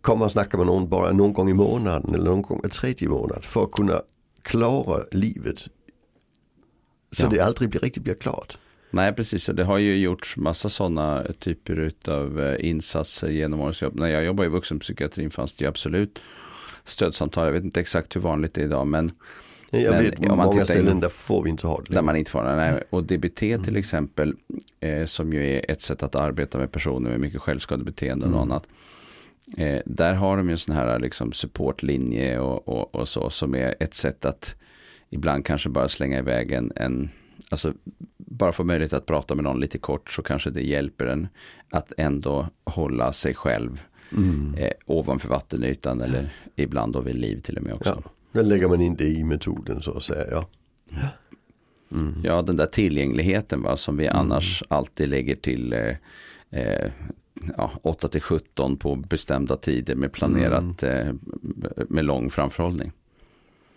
komma 0.00 0.24
och 0.24 0.32
snacka 0.32 0.56
med 0.56 0.66
någon 0.66 0.88
bara 0.88 1.12
någon 1.12 1.32
gång 1.32 1.50
i 1.50 1.54
månaden 1.54 2.14
eller 2.14 2.24
någon 2.24 2.42
gång 2.42 2.60
var 2.62 2.70
tredje 2.70 3.08
månad 3.08 3.44
för 3.44 3.64
att 3.64 3.72
kunna 3.72 4.02
klara 4.42 5.02
livet. 5.10 5.58
Så 7.12 7.26
Ja. 7.26 7.28
det 7.30 7.40
aldrig 7.40 7.70
blir, 7.70 7.80
riktigt 7.80 8.02
blir 8.02 8.14
klart. 8.14 8.58
Nej, 8.90 9.12
precis. 9.12 9.48
Och 9.48 9.54
det 9.54 9.64
har 9.64 9.78
ju 9.78 9.96
gjorts 9.96 10.36
massa 10.36 10.68
sådana 10.68 11.24
typer 11.38 11.92
av 12.08 12.56
insatser 12.60 13.28
genom 13.28 13.60
årens. 13.60 13.82
När 13.92 14.06
jag 14.08 14.24
jobbade 14.24 14.46
i 14.46 14.50
vuxenpsykiatrin 14.50 15.30
fanns 15.30 15.52
det 15.52 15.64
ju 15.64 15.68
absolut 15.68 16.18
stödsamtal. 16.84 17.44
Jag 17.46 17.52
vet 17.52 17.64
inte 17.64 17.80
exakt 17.80 18.16
hur 18.16 18.20
vanligt 18.20 18.54
det 18.54 18.60
är 18.60 18.64
idag, 18.64 18.86
men 18.86 19.10
Jag 19.82 19.94
Men 19.94 20.04
vet 20.04 20.18
om 20.30 20.36
man 20.36 20.46
många 20.46 20.64
ställen 20.64 20.92
in- 20.94 21.00
där 21.00 21.08
får 21.08 21.42
vi 21.42 21.50
inte 21.50 21.66
ha 21.66 21.80
det. 21.86 21.92
där 21.94 22.02
man 22.02 22.16
inte 22.16 22.30
får 22.30 22.42
det. 22.44 22.56
Nej. 22.56 22.82
Och 22.90 23.04
DBT 23.04 23.42
Mm. 23.42 23.64
till 23.64 23.76
exempel, 23.76 24.34
eh, 24.80 25.04
som 25.06 25.32
ju 25.32 25.50
är 25.58 25.70
ett 25.70 25.80
sätt 25.80 26.02
att 26.02 26.14
arbeta 26.14 26.58
med 26.58 26.72
personer 26.72 27.10
med 27.10 27.20
mycket 27.20 27.40
självskadebeteende 27.40 28.24
och 28.26 28.32
Mm. 28.32 28.42
annat. 28.42 28.66
Eh, 29.56 29.80
där 29.86 30.14
har 30.14 30.36
de 30.36 30.48
ju 30.48 30.52
en 30.52 30.58
sån 30.58 30.74
här 30.74 30.98
liksom, 30.98 31.32
supportlinje 31.32 32.38
och, 32.38 32.68
och, 32.68 32.94
och 32.94 33.08
så 33.08 33.30
som 33.30 33.54
är 33.54 33.74
ett 33.80 33.94
sätt 33.94 34.24
att 34.24 34.54
ibland 35.10 35.44
kanske 35.46 35.68
bara 35.68 35.88
slänga 35.88 36.18
iväg 36.18 36.52
en, 36.52 36.72
en 36.76 37.10
alltså 37.50 37.72
bara 38.16 38.52
få 38.52 38.64
möjlighet 38.64 38.92
att 38.92 39.06
prata 39.06 39.34
med 39.34 39.44
någon 39.44 39.60
lite 39.60 39.78
kort 39.78 40.10
så 40.10 40.22
kanske 40.22 40.50
det 40.50 40.62
hjälper 40.62 41.06
en 41.06 41.28
att 41.70 41.92
ändå 41.96 42.48
hålla 42.64 43.12
sig 43.12 43.34
själv 43.34 43.82
Mm. 44.16 44.54
eh, 44.58 44.70
ovanför 44.86 45.28
vattenytan 45.28 46.00
eller 46.00 46.28
ibland 46.56 46.92
då 46.92 47.00
vid 47.00 47.14
liv 47.16 47.40
till 47.40 47.56
och 47.56 47.62
med 47.62 47.74
också. 47.74 48.02
Ja. 48.04 48.10
Då 48.34 48.42
lägger 48.42 48.68
man 48.68 48.80
in 48.80 48.94
det 48.96 49.04
i 49.08 49.24
metoden 49.24 49.82
så 49.82 49.96
att 49.96 50.02
säga. 50.02 50.26
Ja. 50.30 50.44
Mm. 51.92 52.14
Ja, 52.22 52.42
den 52.42 52.56
där 52.56 52.66
tillgängligheten 52.66 53.62
va, 53.62 53.76
som 53.76 53.96
vi 53.96 54.08
annars 54.08 54.62
alltid 54.68 55.08
lägger 55.08 55.36
till 55.36 55.72
eh, 55.72 55.96
eh, 56.50 56.90
ja, 57.56 57.70
8 57.82 58.08
till 58.08 58.20
17 58.20 58.76
på 58.76 58.94
bestämda 58.96 59.56
tider 59.56 59.94
med 59.94 60.12
planerat 60.12 60.82
eh, 60.82 61.06
med 61.88 62.04
lång 62.04 62.30
framförhållning. 62.30 62.92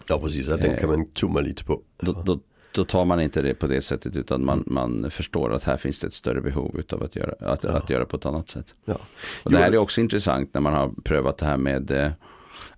ja 0.09 0.19
precis, 0.19 0.47
att 0.49 0.61
den 0.61 0.71
Eh. 0.71 0.79
kan 0.79 0.89
man 0.89 1.05
tumma 1.11 1.39
lite 1.39 1.63
på. 1.65 1.81
Då, 1.97 2.11
då, 2.25 2.39
då 2.71 2.85
tar 2.85 3.05
man 3.05 3.21
inte 3.21 3.41
det 3.41 3.53
på 3.53 3.67
det 3.67 3.81
sättet 3.81 4.15
utan 4.15 4.45
man, 4.45 4.63
man 4.67 5.11
förstår 5.11 5.53
att 5.53 5.63
här 5.63 5.77
finns 5.77 6.01
det 6.01 6.07
ett 6.07 6.13
större 6.13 6.41
behov 6.41 6.81
av 6.91 7.03
att 7.03 7.15
göra, 7.15 7.51
att, 7.51 7.63
Ja. 7.63 7.69
att 7.71 7.89
göra 7.89 8.05
på 8.05 8.17
ett 8.17 8.25
annat 8.25 8.49
sätt. 8.49 8.75
Ja. 8.85 8.97
Och 9.43 9.51
det 9.51 9.57
här 9.57 9.71
är 9.71 9.77
också 9.77 10.01
intressant 10.01 10.53
när 10.53 10.61
man 10.61 10.73
har 10.73 10.91
prövat 11.03 11.37
det 11.37 11.45
här 11.45 11.57
med 11.57 11.91
eh, 11.91 12.11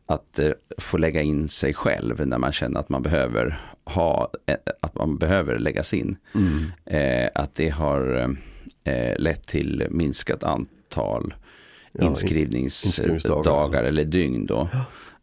att 0.09 0.39
eh, 0.39 0.51
få 0.77 0.97
lägga 0.97 1.21
in 1.21 1.49
sig 1.49 1.73
själv 1.73 2.27
när 2.27 2.37
man 2.37 2.51
känner 2.51 2.79
att 2.79 2.89
man 2.89 3.01
behöver 3.01 3.59
ha, 3.85 4.31
eh, 4.45 4.55
att 4.81 4.95
man 4.95 5.17
behöver 5.17 5.59
läggas 5.59 5.93
in. 5.93 6.17
Mm. 6.35 6.71
Eh, 6.85 7.29
att 7.35 7.55
det 7.55 7.69
har 7.69 8.35
lett 9.17 9.43
till 9.47 9.87
minskat 9.89 10.43
antal 10.43 11.33
Ja, 11.91 12.01
in- 12.03 12.07
inskrivningsdagar 12.09 13.09
inskrivningsdagar. 13.13 13.83
eller 13.83 14.03
dygn 14.05 14.45
då. 14.45 14.69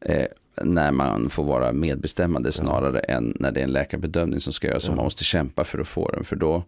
Eh, 0.01 0.27
när 0.63 0.93
man 0.93 1.31
får 1.31 1.45
vara 1.45 1.73
medbestämmande 1.73 2.53
snarare 2.53 3.01
än 3.01 3.37
när 3.41 3.53
det 3.53 3.61
är 3.61 3.65
en 3.65 3.73
läkarbedömning 3.73 4.41
som 4.41 4.53
ska 4.53 4.69
göras 4.69 4.89
Ja. 4.89 4.95
man 4.95 5.05
måste 5.05 5.25
kämpa 5.25 5.65
för 5.65 5.79
att 5.79 5.89
få 5.89 6.09
den. 6.11 6.25
För 6.25 6.37
då, 6.37 6.65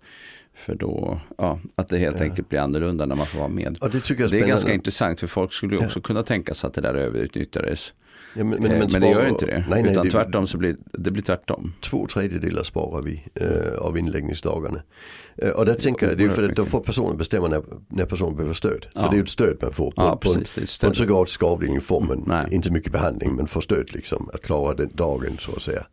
för 0.54 0.74
då 0.74 1.20
ja, 1.38 1.60
att 1.74 1.88
det 1.88 1.98
helt 1.98 2.18
Ja. 2.20 2.24
enkelt 2.24 2.48
blir 2.48 2.60
annorlunda 2.60 3.06
när 3.06 3.16
man 3.16 3.26
får 3.26 3.38
vara 3.38 3.48
med. 3.48 3.78
Och 3.80 3.90
det 3.90 4.08
Det 4.30 4.40
är 4.40 4.46
ganska 4.46 4.72
intressant 4.74 5.20
för 5.20 5.26
folk 5.26 5.52
skulle 5.52 5.76
Ja. 5.76 5.84
också 5.84 6.00
kunna 6.00 6.22
tänka 6.22 6.54
sig 6.54 6.68
att 6.68 6.74
det 6.74 6.80
där 6.80 6.94
överutnyttjades. 6.94 7.92
Ja, 8.34 8.44
men, 8.44 8.48
Men, 8.48 8.62
men, 8.62 8.78
men, 8.78 8.88
men, 8.92 9.00
det 9.00 9.08
gör 9.10 9.28
inte 9.28 9.46
det. 9.46 9.64
Nej, 9.70 9.82
nej, 9.82 9.92
Utan 9.92 10.04
det, 10.04 10.10
tvärtom 10.10 10.46
så 10.46 10.58
blir 10.58 10.76
det 10.92 11.10
blir 11.10 11.22
tvärtom. 11.22 11.72
Två 11.80 12.06
tredjedelar 12.06 12.62
sparar 12.62 13.02
vi 13.02 13.22
eh, 13.34 13.78
av 13.78 13.98
inläggningsdagarna. 13.98 14.82
Eh, 15.36 15.50
och 15.50 15.66
där 15.66 15.74
tänker 15.74 16.08
jag, 16.08 16.18
det 16.18 16.24
är 16.24 16.28
för 16.28 16.48
att 16.48 16.56
då 16.56 16.64
får 16.64 16.80
personen 16.80 17.16
bestämma 17.16 17.48
när, 17.48 17.62
när 17.88 18.04
personen 18.04 18.36
behöver 18.36 18.54
stöd. 18.54 18.86
För 18.94 19.00
Ja. 19.02 19.08
det 19.08 19.14
är 19.14 19.16
ju 19.16 19.22
ett 19.22 19.28
stöd 19.28 19.56
man 19.62 19.72
får. 19.72 19.86
På, 19.90 19.92
Ja, 20.02 20.16
på, 20.16 20.28
en, 20.32 20.34
precis. 20.40 20.78
Är 20.78 20.80
på 20.80 20.86
en 20.86 20.92
psykiatrisk 20.92 21.42
avdelning 21.42 21.80
får 21.80 22.00
man 22.00 22.24
Nej. 22.26 22.46
inte 22.50 22.70
mycket 22.70 22.92
behandling 22.92 23.34
men 23.36 23.46
får 23.46 23.60
stöd 23.60 23.92
liksom 23.94 24.30
att 24.34 24.42
klara 24.42 24.74
den 24.74 24.90
dagen 24.94 25.36
så 25.38 25.52
att 25.52 25.62
säga. 25.62 25.86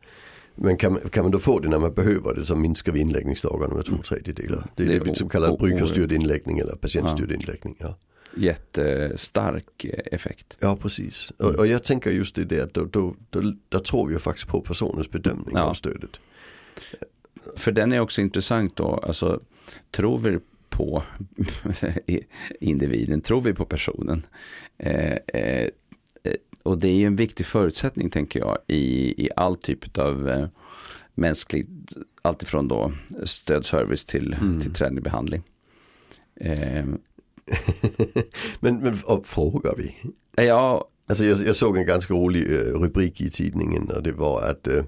Men 0.55 0.77
kan, 0.77 0.93
man- 0.93 1.01
kan 1.09 1.23
man 1.23 1.31
då 1.31 1.39
få 1.39 1.59
det 1.59 1.69
när 1.69 1.79
man 1.79 1.93
behöver 1.93 2.33
det 2.35 2.45
så 2.45 2.55
minskar 2.55 2.91
vi 2.91 2.99
inläggningsdagarna 2.99 3.73
med 3.75 3.85
två 3.85 3.95
tredjedelar. 3.97 4.65
Det 4.75 4.83
är 4.83 4.87
Det 4.87 4.95
är 4.95 4.99
vi 4.99 5.15
som 5.15 5.27
o- 5.27 5.29
kallar 5.29 5.49
o- 5.51 5.57
brukarstyrd 5.59 6.11
inläggning 6.11 6.59
eller 6.59 6.75
patientstyrd 6.75 7.31
inläggning. 7.31 7.75
Ja. 7.79 7.95
Jättestark 8.37 9.85
effekt. 9.85 10.57
Ja 10.59 10.75
precis. 10.75 11.31
Och, 11.37 11.55
och 11.55 11.67
jag 11.67 11.83
tänker 11.83 12.11
just 12.11 12.35
det 12.35 12.61
att 12.61 12.73
då, 12.73 12.85
då, 12.85 13.15
då, 13.29 13.53
då 13.69 13.79
tror 13.79 14.07
vi 14.07 14.19
faktiskt 14.19 14.47
på 14.47 14.61
personens 14.61 15.11
bedömning 15.11 15.55
Ja. 15.55 15.61
av 15.61 15.73
stödet. 15.73 16.19
För 17.55 17.71
den 17.71 17.93
är 17.93 17.99
också 17.99 18.21
intressant 18.21 18.75
då. 18.75 18.87
Alltså, 19.03 19.39
tror 19.91 20.17
vi 20.19 20.39
på 20.69 21.03
individen? 22.59 23.21
Tror 23.21 23.41
vi 23.41 23.53
på 23.53 23.65
personen? 23.65 24.25
Eh, 24.77 25.11
eh, 25.27 25.69
eh, 26.23 26.33
och 26.63 26.77
det 26.77 26.87
är 26.87 26.93
ju 26.95 27.05
en 27.05 27.15
viktig 27.15 27.45
förutsättning 27.45 28.09
tänker 28.09 28.39
jag 28.39 28.57
i, 28.67 29.13
i 29.25 29.29
all 29.35 29.55
typ 29.57 29.97
av 29.97 30.29
eh, 30.29 30.47
mänsklig, 31.13 31.67
alltifrån 32.21 32.67
då 32.67 32.91
stödservice 33.23 34.05
till, 34.05 34.33
Mm. 34.33 34.61
till 34.61 34.73
träning 34.73 34.97
och 34.97 35.03
behandling. 35.03 35.43
Eh, 36.35 36.85
men 38.59 38.79
men 38.79 38.97
frågar 39.23 39.75
vi? 39.77 39.95
ja, 40.45 40.89
Alltså 41.07 41.25
jag, 41.25 41.47
jag 41.47 41.55
såg 41.55 41.77
en 41.77 41.85
ganska 41.85 42.13
rolig 42.13 42.53
eh, 42.53 42.57
rubrik 42.57 43.21
i 43.21 43.29
tidningen 43.29 43.89
och 43.89 44.03
det 44.03 44.11
var 44.11 44.41
att 44.41 44.67
eh, 44.67 44.83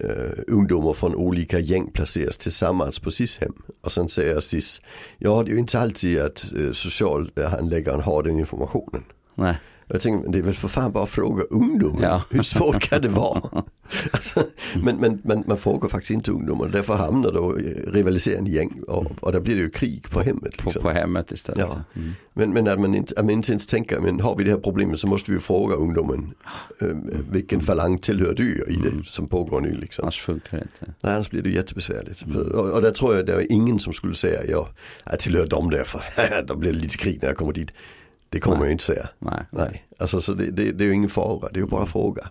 eh, 0.00 0.38
ungdomar 0.46 0.92
från 0.92 1.14
olika 1.14 1.58
gäng 1.58 1.90
placeras 1.90 2.38
tillsammans 2.38 2.98
på 2.98 3.10
SIS-hem. 3.10 3.52
Och 3.80 3.92
sen 3.92 4.08
säger 4.08 4.40
SIS, 4.40 4.82
ja 5.18 5.42
det 5.42 5.50
är 5.50 5.52
ju 5.52 5.58
inte 5.58 5.78
alltid 5.78 6.20
att 6.20 6.52
eh, 6.56 6.72
socialhandläggaren 6.72 8.00
har 8.00 8.22
den 8.22 8.38
informationen. 8.38 9.04
nej. 9.34 9.56
Jag 9.88 10.00
tänker, 10.00 10.28
det 10.28 10.38
är 10.38 10.42
väl 10.42 10.54
för 10.54 10.68
fan 10.68 10.92
bara 10.92 11.04
att 11.04 11.10
fråga 11.10 11.42
ungdomen. 11.50 12.02
Ja. 12.02 12.22
Hur 12.30 12.42
svårt 12.42 12.82
kan 12.82 13.02
det 13.02 13.08
vara? 13.08 13.42
alltså, 14.10 14.42
men, 14.82 14.96
men, 14.96 15.20
men 15.24 15.44
man 15.46 15.58
frågar 15.58 15.88
faktiskt 15.88 16.10
inte 16.10 16.30
ungdomar. 16.30 16.68
Därför 16.68 16.94
hamnar 16.94 17.32
då 17.32 17.52
rivaliserande 17.86 18.50
gäng 18.50 18.82
och, 18.88 19.06
och 19.20 19.32
där 19.32 19.40
blir 19.40 19.54
det 19.54 19.62
ju 19.62 19.70
krig 19.70 20.10
på 20.10 20.20
hemmet. 20.20 20.56
På, 20.56 20.64
Liksom. 20.64 20.82
på 20.82 20.90
hemmet 20.90 21.32
istället. 21.32 21.68
Ja. 21.70 22.00
Mm. 22.00 22.12
Men, 22.32 22.52
men 22.52 22.68
att, 22.68 22.80
man 22.80 22.94
inte, 22.94 23.14
att 23.16 23.24
man 23.24 23.30
inte 23.34 23.52
ens 23.52 23.66
tänker, 23.66 24.00
men 24.00 24.20
har 24.20 24.36
vi 24.36 24.44
det 24.44 24.50
här 24.50 24.58
problemet 24.58 25.00
så 25.00 25.06
måste 25.06 25.32
vi 25.32 25.38
fråga 25.38 25.74
ungdomen. 25.74 26.34
Eh, 26.80 26.88
vilken 27.30 27.60
falang 27.60 27.98
tillhör 27.98 28.34
du 28.34 28.64
i 28.68 28.76
det 28.76 29.04
som 29.04 29.28
pågår 29.28 29.60
nu 29.60 29.74
liksom. 29.74 30.04
Annars 30.04 30.20
funkar 30.20 30.58
det 30.58 30.62
inte. 30.62 30.94
Nej, 31.00 31.14
annars 31.14 31.30
blir 31.30 31.42
det 31.42 31.50
jättebesvärligt. 31.50 32.22
Och, 32.36 32.70
och 32.70 32.82
där 32.82 32.90
tror 32.90 33.16
jag 33.16 33.26
det 33.26 33.32
är 33.32 33.52
ingen 33.52 33.78
som 33.78 33.92
skulle 33.92 34.14
säga 34.14 34.40
ja, 34.48 34.68
jag 35.04 35.20
tillhör 35.20 35.46
dem 35.46 35.70
där 35.70 35.84
för 35.84 36.02
då 36.46 36.56
blir 36.56 36.72
det 36.72 36.78
lite 36.78 36.96
krig 36.96 37.18
när 37.22 37.28
jag 37.28 37.36
kommer 37.36 37.52
dit. 37.52 37.70
Det 38.28 38.40
kommer 38.40 38.56
Nej. 38.58 38.66
ju 38.66 38.72
inte 38.72 38.84
säga. 38.84 39.08
Nej. 39.18 39.44
Nej, 39.50 39.86
alltså 39.98 40.20
så 40.20 40.32
det, 40.34 40.50
det, 40.50 40.72
det 40.72 40.84
är 40.84 40.86
ju 40.88 40.94
ingen 40.94 41.10
fara, 41.10 41.48
det 41.48 41.58
är 41.58 41.60
ju 41.62 41.66
bara 41.66 41.86
fråga. 41.86 42.28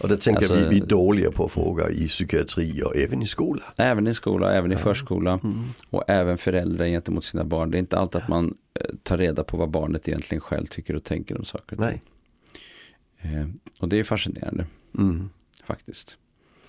Och 0.00 0.08
det 0.08 0.16
tänker 0.16 0.40
Alltså- 0.42 0.54
jag 0.60 0.68
vi, 0.68 0.74
vi 0.74 0.80
är 0.80 0.86
dåliga 0.86 1.30
på 1.30 1.44
att 1.44 1.52
fråga 1.52 1.90
i 1.90 2.08
psykiatri 2.08 2.82
och 2.82 2.96
även 2.96 3.22
i 3.22 3.26
skola. 3.26 3.62
Även 3.76 4.06
i 4.06 4.14
skola, 4.14 4.52
även 4.54 4.72
i 4.72 4.76
förskola 4.76 5.40
och 5.90 6.04
även 6.08 6.38
föräldrar 6.38 6.86
gentemot 6.86 7.24
sina 7.24 7.44
barn. 7.44 7.70
Det 7.70 7.76
är 7.76 7.78
inte 7.78 7.98
alltid 7.98 8.20
att 8.22 8.28
man 8.28 8.56
eh, 8.80 8.86
tar 9.02 9.18
reda 9.18 9.44
på 9.44 9.56
vad 9.56 9.70
barnet 9.70 10.08
egentligen 10.08 10.40
själv 10.40 10.66
tycker 10.66 10.96
och 10.96 11.04
tänker 11.04 11.38
om 11.38 11.44
saker 11.44 11.80
och 11.80 11.88
ting. 11.88 12.00
Eh, 13.20 13.46
och 13.80 13.88
det 13.88 13.98
är 13.98 14.04
fascinerande 14.04 14.66
Mm. 14.98 15.30
faktiskt. 15.64 16.16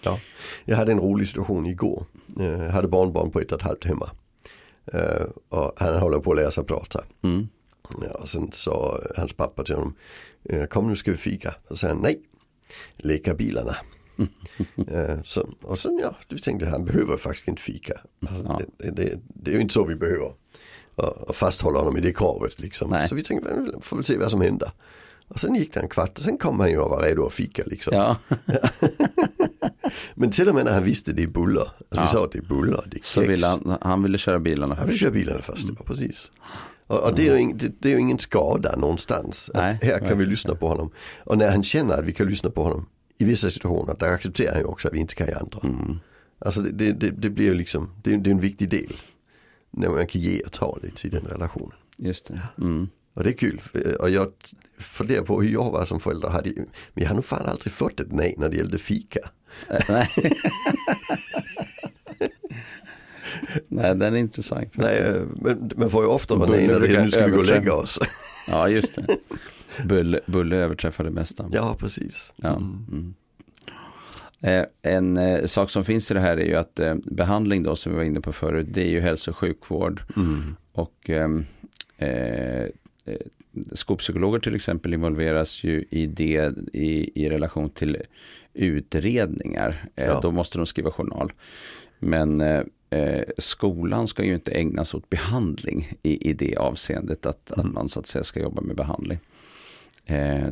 Ja. 0.03 0.19
Jag 0.65 0.77
hade 0.77 0.91
en 0.91 0.99
rolig 0.99 1.27
situation 1.27 1.65
igår. 1.65 2.05
Eh, 2.39 2.45
Jag 2.45 2.71
hade 2.71 2.87
barnbarn 2.87 3.31
på 3.31 3.39
ett 3.39 3.51
och 3.51 3.59
ett 3.59 3.65
halvt 3.67 3.85
hemma. 3.85 4.09
Eh, 4.93 5.25
Och 5.49 5.73
han 5.77 5.99
håller 5.99 6.19
på 6.19 6.31
att 6.31 6.37
lära 6.37 6.51
sig 6.51 6.63
prata. 6.63 7.03
Mm. 7.21 7.47
Ja, 8.01 8.11
och 8.13 8.29
sen 8.29 8.51
sa 8.51 8.99
hans 9.17 9.33
pappa 9.33 9.63
till 9.63 9.75
honom, 9.75 9.95
eh, 10.49 10.65
kom 10.65 10.87
nu 10.87 10.95
ska 10.95 11.11
vi 11.11 11.17
fika. 11.17 11.55
Så 11.69 11.75
sa 11.75 11.87
han 11.87 11.97
nej, 11.97 12.19
leka 12.97 13.33
bilarna. 13.33 13.75
Eh, 14.91 15.21
så, 15.23 15.49
och 15.61 15.79
sen 15.79 15.99
ja, 16.03 16.15
du 16.27 16.37
tänkte 16.37 16.69
han 16.69 16.85
behöver 16.85 17.17
faktiskt 17.17 17.47
inte 17.47 17.61
fika. 17.61 17.93
Alltså, 18.21 18.43
Ja. 18.47 18.61
det, 18.77 18.91
det, 18.91 19.19
det 19.27 19.51
är 19.51 19.55
ju 19.55 19.61
inte 19.61 19.73
så 19.73 19.83
vi 19.85 19.95
behöver. 19.95 20.33
Och, 20.95 21.29
och 21.29 21.35
fasthålla 21.35 21.79
honom 21.79 21.97
i 21.97 22.01
det 22.01 22.13
kravet 22.13 22.59
liksom. 22.59 22.89
Nej. 22.89 23.09
Så 23.09 23.15
vi 23.15 23.23
tänkte, 23.23 23.49
"Men 23.55 23.63
vi 23.65 23.71
får 23.81 23.95
väl 23.97 24.05
se 24.05 24.17
vad 24.17 24.31
som 24.31 24.41
händer. 24.41 24.71
Och 25.27 25.39
sen 25.39 25.55
gick 25.55 25.73
det 25.73 25.79
en 25.79 25.89
kvart 25.89 26.17
och 26.17 26.23
sen 26.23 26.37
kom 26.37 26.59
han 26.59 26.69
ju 26.69 26.77
och 26.79 26.89
var 26.89 27.01
redo 27.03 27.25
att 27.25 27.33
fika 27.33 27.63
liksom. 27.65 27.93
Ja, 27.95 28.17
Men 30.15 30.31
till 30.31 30.49
och 30.49 30.55
med 30.55 30.65
när 30.65 30.73
han 30.73 30.83
visste 30.83 31.13
det 31.13 31.23
är 31.23 31.27
bullar. 31.27 31.61
Alltså 31.61 31.85
Ja. 31.89 32.01
vi 32.01 32.07
sa 32.07 32.27
det 32.31 32.37
är 32.37 32.41
bullar, 32.41 32.85
det 32.91 32.97
är 32.97 33.03
så 33.03 33.21
ville 33.21 33.47
han, 33.47 33.77
han 33.81 34.03
ville 34.03 34.17
köra 34.17 34.39
bilarna 34.39 34.75
Han 34.75 34.85
vill 34.85 34.93
först. 34.93 35.01
köra 35.01 35.11
bilarna 35.11 35.39
först, 35.41 35.65
ja, 35.77 35.83
precis. 35.85 36.31
Och, 36.89 37.15
det, 37.15 37.27
är 37.27 37.33
ju 37.33 37.39
ing, 37.39 37.59
är 37.81 37.89
ju 37.89 37.99
ingen 37.99 38.19
skada 38.19 38.75
någonstans. 38.75 39.51
Att 39.53 39.61
Nej, 39.61 39.79
här 39.81 39.99
kan 39.99 40.17
vi 40.17 40.25
lyssna 40.25 40.55
på 40.55 40.67
honom. 40.67 40.91
Och 41.23 41.37
när 41.37 41.51
han 41.51 41.63
känner 41.63 41.93
att 41.93 42.05
vi 42.05 42.13
kan 42.13 42.27
lyssna 42.27 42.49
på 42.49 42.63
honom 42.63 42.85
i 43.17 43.23
vissa 43.23 43.49
situationer, 43.49 43.95
där 43.99 44.13
accepterar 44.13 44.51
han 44.51 44.61
ju 44.61 44.65
också 44.65 44.87
att 44.87 44.93
vi 44.93 44.99
inte 44.99 45.15
kan 45.15 45.29
i 45.29 45.33
andra. 45.33 45.59
Mm. 45.63 45.99
Alltså 46.39 46.61
det, 46.61 46.71
det, 46.71 46.91
det, 46.91 47.11
det 47.11 47.29
blir 47.29 47.45
ju 47.45 47.53
liksom, 47.53 47.89
det, 48.03 48.17
det 48.17 48.29
är 48.29 48.31
en 48.31 48.39
viktig 48.39 48.69
del. 48.69 48.93
När 49.71 49.89
man 49.89 50.07
kan 50.07 50.21
ge 50.21 50.41
och 50.41 50.51
ta 50.51 50.77
lite 50.83 51.07
i 51.07 51.09
den 51.09 51.21
relationen. 51.21 51.71
Just 51.97 52.27
det. 52.27 52.41
Mm. 52.57 52.89
Och 53.13 53.23
det 53.23 53.29
är 53.29 53.37
kul. 53.37 53.61
Och 53.99 54.09
jag 54.09 54.31
funderar 54.77 55.23
på 55.23 55.41
hur 55.41 55.49
jag 55.49 55.71
var 55.71 55.85
som 55.85 55.99
förälder. 55.99 56.29
Hade, 56.29 56.51
men 56.55 56.67
jag 56.93 57.07
har 57.07 57.15
nog 57.15 57.25
fan 57.25 57.45
aldrig 57.45 57.73
fått 57.73 57.99
ett 57.99 58.11
nej 58.11 58.35
när 58.37 58.49
det 58.49 58.57
gällde 58.57 58.77
fika. 58.77 59.19
Eh, 59.69 59.81
Nej. 59.89 60.09
Nej, 63.81 63.95
den 63.95 64.13
är 64.13 64.17
intressant. 64.17 64.77
Nej, 64.77 64.97
eh, 64.97 65.21
men 65.35 65.71
man 65.75 65.89
får 65.89 66.03
ju 66.03 66.09
ofta 66.09 66.35
vara 66.35 66.49
nej 66.49 66.67
när 66.67 66.79
det 66.79 67.03
nu 67.03 67.11
ska 67.11 67.25
vi 67.25 67.31
gå 67.31 67.37
och 67.37 67.45
lägga 67.45 67.73
oss. 67.73 67.99
Ja, 68.51 68.69
just 68.69 68.95
det. 68.95 69.17
Bulle, 69.85 70.19
bulle 70.25 70.55
överträffar 70.55 71.03
det 71.03 71.09
mesta. 71.09 71.45
Ja, 71.51 71.75
precis. 71.79 72.33
Ja. 72.35 72.55
Mm. 72.55 73.13
Eh, 74.41 74.65
en 74.81 75.17
eh, 75.17 75.45
sak 75.45 75.69
som 75.69 75.83
finns 75.83 76.11
i 76.11 76.13
det 76.13 76.19
här 76.19 76.37
är 76.37 76.45
ju 76.45 76.55
att 76.55 76.79
eh, 76.79 76.95
behandling 77.05 77.63
då 77.63 77.75
som 77.75 77.91
vi 77.91 77.97
var 77.97 78.03
inne 78.03 78.21
på 78.21 78.33
förut, 78.33 78.67
det 78.69 78.81
är 78.81 78.89
ju 78.89 78.99
hälso 78.99 79.31
och 79.31 79.37
sjukvård. 79.37 80.01
Mm. 80.15 80.55
Och 80.71 81.09
ehm, 81.09 81.45
eh, 81.97 82.63
eh, 82.63 82.69
skolpsykologer 83.73 84.39
till 84.39 84.55
exempel 84.55 84.93
involveras 84.93 85.63
ju 85.63 85.85
i 85.89 86.05
det 86.05 86.53
i, 86.73 87.23
i 87.25 87.29
relation 87.29 87.69
till 87.69 87.97
utredningar. 88.53 89.85
Ja. 89.95 90.19
Då 90.21 90.31
måste 90.31 90.57
de 90.57 90.65
skriva 90.65 90.91
journal. 90.91 91.31
Men 91.99 92.41
eh, 92.89 93.23
skolan 93.37 94.07
ska 94.07 94.23
ju 94.23 94.33
inte 94.33 94.51
ägna 94.51 94.85
sig 94.85 94.97
åt 94.97 95.09
behandling 95.09 95.91
i, 96.03 96.29
i 96.29 96.33
det 96.33 96.55
avseendet 96.55 97.25
att, 97.25 97.51
att 97.51 97.65
man 97.65 97.89
så 97.89 97.99
att 97.99 98.07
säga 98.07 98.23
ska 98.23 98.39
jobba 98.39 98.61
med 98.61 98.75
behandling. 98.75 99.19
Eh, 100.05 100.45
eh, 100.45 100.49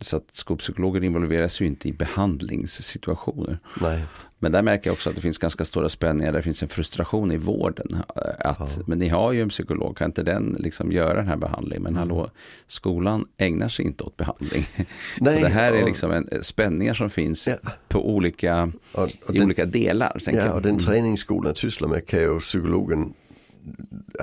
så 0.00 0.16
att 0.16 0.24
skolpsykologer 0.32 1.04
involveras 1.04 1.60
ju 1.60 1.66
inte 1.66 1.88
i 1.88 1.92
behandlingssituationer. 1.92 3.58
Nej. 3.80 4.04
Men 4.38 4.52
där 4.52 4.62
märker 4.62 4.90
jag 4.90 4.92
också 4.94 5.10
att 5.10 5.16
det 5.16 5.22
finns 5.22 5.38
ganska 5.38 5.64
stora 5.64 5.88
spänningar. 5.88 6.32
Det 6.32 6.42
finns 6.42 6.62
en 6.62 6.68
frustration 6.68 7.32
i 7.32 7.36
vården. 7.36 7.96
eh, 8.16 8.50
Att, 8.50 8.86
Men 8.86 8.98
ni 8.98 9.08
har 9.08 9.32
ju 9.32 9.42
en 9.42 9.48
psykolog, 9.48 9.96
kan 9.96 10.06
inte 10.06 10.22
den 10.22 10.56
liksom 10.58 10.92
göra 10.92 11.14
den 11.14 11.28
här 11.28 11.36
behandlingen? 11.36 11.82
Men 11.82 11.96
hallå, 11.96 12.30
skolan 12.66 13.26
ägnar 13.36 13.68
sig 13.68 13.84
inte 13.84 14.04
åt 14.04 14.16
behandling. 14.16 14.66
Nej, 15.20 15.42
det 15.42 15.48
här 15.48 15.72
är 15.72 15.84
liksom 15.84 16.10
en, 16.12 16.28
spänningar 16.42 16.94
som 16.94 17.10
finns 17.10 17.48
Ja. 17.48 17.54
på 17.88 18.10
olika, 18.14 18.72
Och, 18.92 19.02
och 19.02 19.10
i 19.34 19.38
den, 19.38 19.42
olika 19.44 19.64
delar. 19.66 20.20
Ja, 20.26 20.52
och 20.52 20.62
den 20.62 20.78
träning 20.78 21.18
skolan 21.18 21.54
sysslar 21.54 21.88
med 21.88 22.06
kan 22.06 22.20
ju 22.20 22.40
psykologen 22.40 23.12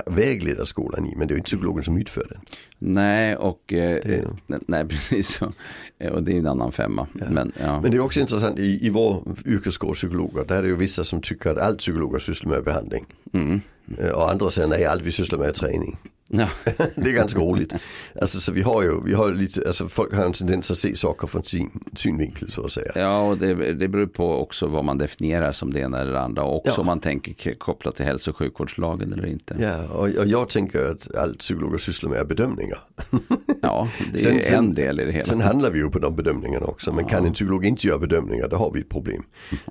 vägleda 0.06 0.66
skolan 0.66 1.06
i. 1.06 1.16
Men 1.16 1.28
det 1.28 1.34
är 1.34 1.36
inte 1.36 1.46
psykologen 1.46 1.84
som 1.84 1.98
utför 1.98 2.28
den. 2.30 2.40
Nej, 2.80 3.36
och 3.36 3.74
eh, 3.74 3.98
eh, 4.14 4.26
nej, 4.66 4.86
precis 4.90 5.28
så. 5.30 5.52
Eh, 6.00 6.12
Och 6.12 6.24
det 6.24 6.32
är 6.34 6.38
en 6.40 6.48
annan 6.48 6.72
femma. 6.72 7.08
Men, 7.14 7.52
ja. 7.60 7.82
Men 7.82 7.92
det 7.92 7.98
är 7.98 8.02
också 8.02 8.20
intressant 8.20 8.60
i, 8.60 8.86
i 8.86 8.90
vår 8.90 9.24
yrkeskår 9.46 9.94
psykologer. 9.94 10.46
Där 10.46 10.58
är 10.58 10.62
det 10.62 10.68
ju 10.68 10.76
vissa 10.76 11.04
som 11.04 11.22
tycker 11.22 11.50
att 11.50 11.58
allt 11.58 11.78
psykologer 11.80 12.20
sysslar 12.20 12.52
med 12.52 12.64
behandling. 12.64 13.06
Mm. 13.34 13.62
Eh, 13.98 14.10
Och 14.12 14.32
andra 14.32 14.50
säger 14.50 14.68
nej, 14.68 14.86
allt 14.86 15.02
vi 15.06 15.12
sysslar 15.12 15.40
med 15.40 15.48
är 15.50 15.54
träning. 15.54 15.98
Ja. 16.30 16.48
det 16.96 17.10
är 17.10 17.14
ganska 17.14 17.40
roligt. 17.40 17.74
Alltså 18.22 18.40
så 18.40 18.52
vi 18.52 18.62
har 18.62 18.84
ju, 18.84 19.04
vi 19.04 19.14
har 19.14 19.32
lite, 19.32 19.68
alltså 19.68 19.88
folk 19.88 20.14
har 20.16 20.26
en 20.26 20.34
tendens 20.34 20.72
att 20.72 20.78
se 20.78 20.96
saker 20.96 21.28
från 21.28 21.44
sin 21.44 21.70
synvinkel 21.96 22.52
så 22.52 22.66
att 22.66 22.72
säga. 22.72 22.92
Ja, 22.96 23.22
och 23.22 23.38
det, 23.38 23.74
det 23.74 23.88
beror 23.88 24.06
på 24.08 24.34
också 24.42 24.68
vad 24.68 24.86
man 24.86 24.98
definierar 24.98 25.52
som 25.52 25.74
det 25.74 25.80
ena 25.80 26.00
eller 26.00 26.12
det 26.12 26.22
andra. 26.22 26.44
Och 26.44 26.62
Ja. 26.66 26.74
om 26.78 26.86
man 26.86 27.00
tänker 27.00 27.54
kopplat 27.54 27.96
till 27.96 28.06
hälso 28.06 28.32
och 28.32 28.38
sjukvårdslagen 28.38 29.14
eller 29.14 29.26
inte. 29.26 29.56
Ja, 29.60 29.88
och, 29.88 30.04
och 30.10 30.28
jag 30.28 30.50
tänker 30.50 30.92
att 30.92 31.16
allt 31.16 31.40
psykologer 31.40 31.78
sysslar 31.78 32.10
med 32.10 32.20
är 32.20 32.26
bedömningar. 32.26 32.80
Ja, 33.62 33.90
det 34.14 34.26
är 34.26 34.44
Sen- 34.44 34.58
en 34.66 34.74
del 34.74 35.00
i 35.00 35.06
det 35.06 35.12
hela. 35.12 35.24
Sen 35.24 35.42
handlar 35.42 35.72
vi 35.72 35.80
ju 35.80 35.90
på 35.90 36.00
de 36.00 36.16
bedömningarna 36.16 36.66
också. 36.66 36.94
Men 36.94 37.06
kan 37.06 37.26
en 37.26 37.34
psykolog 37.34 37.66
inte 37.66 37.88
göra 37.88 38.00
bedömningar, 38.00 38.48
då 38.48 38.56
har 38.56 38.72
vi 38.72 38.80
ett 38.80 38.90
problem. 38.90 39.24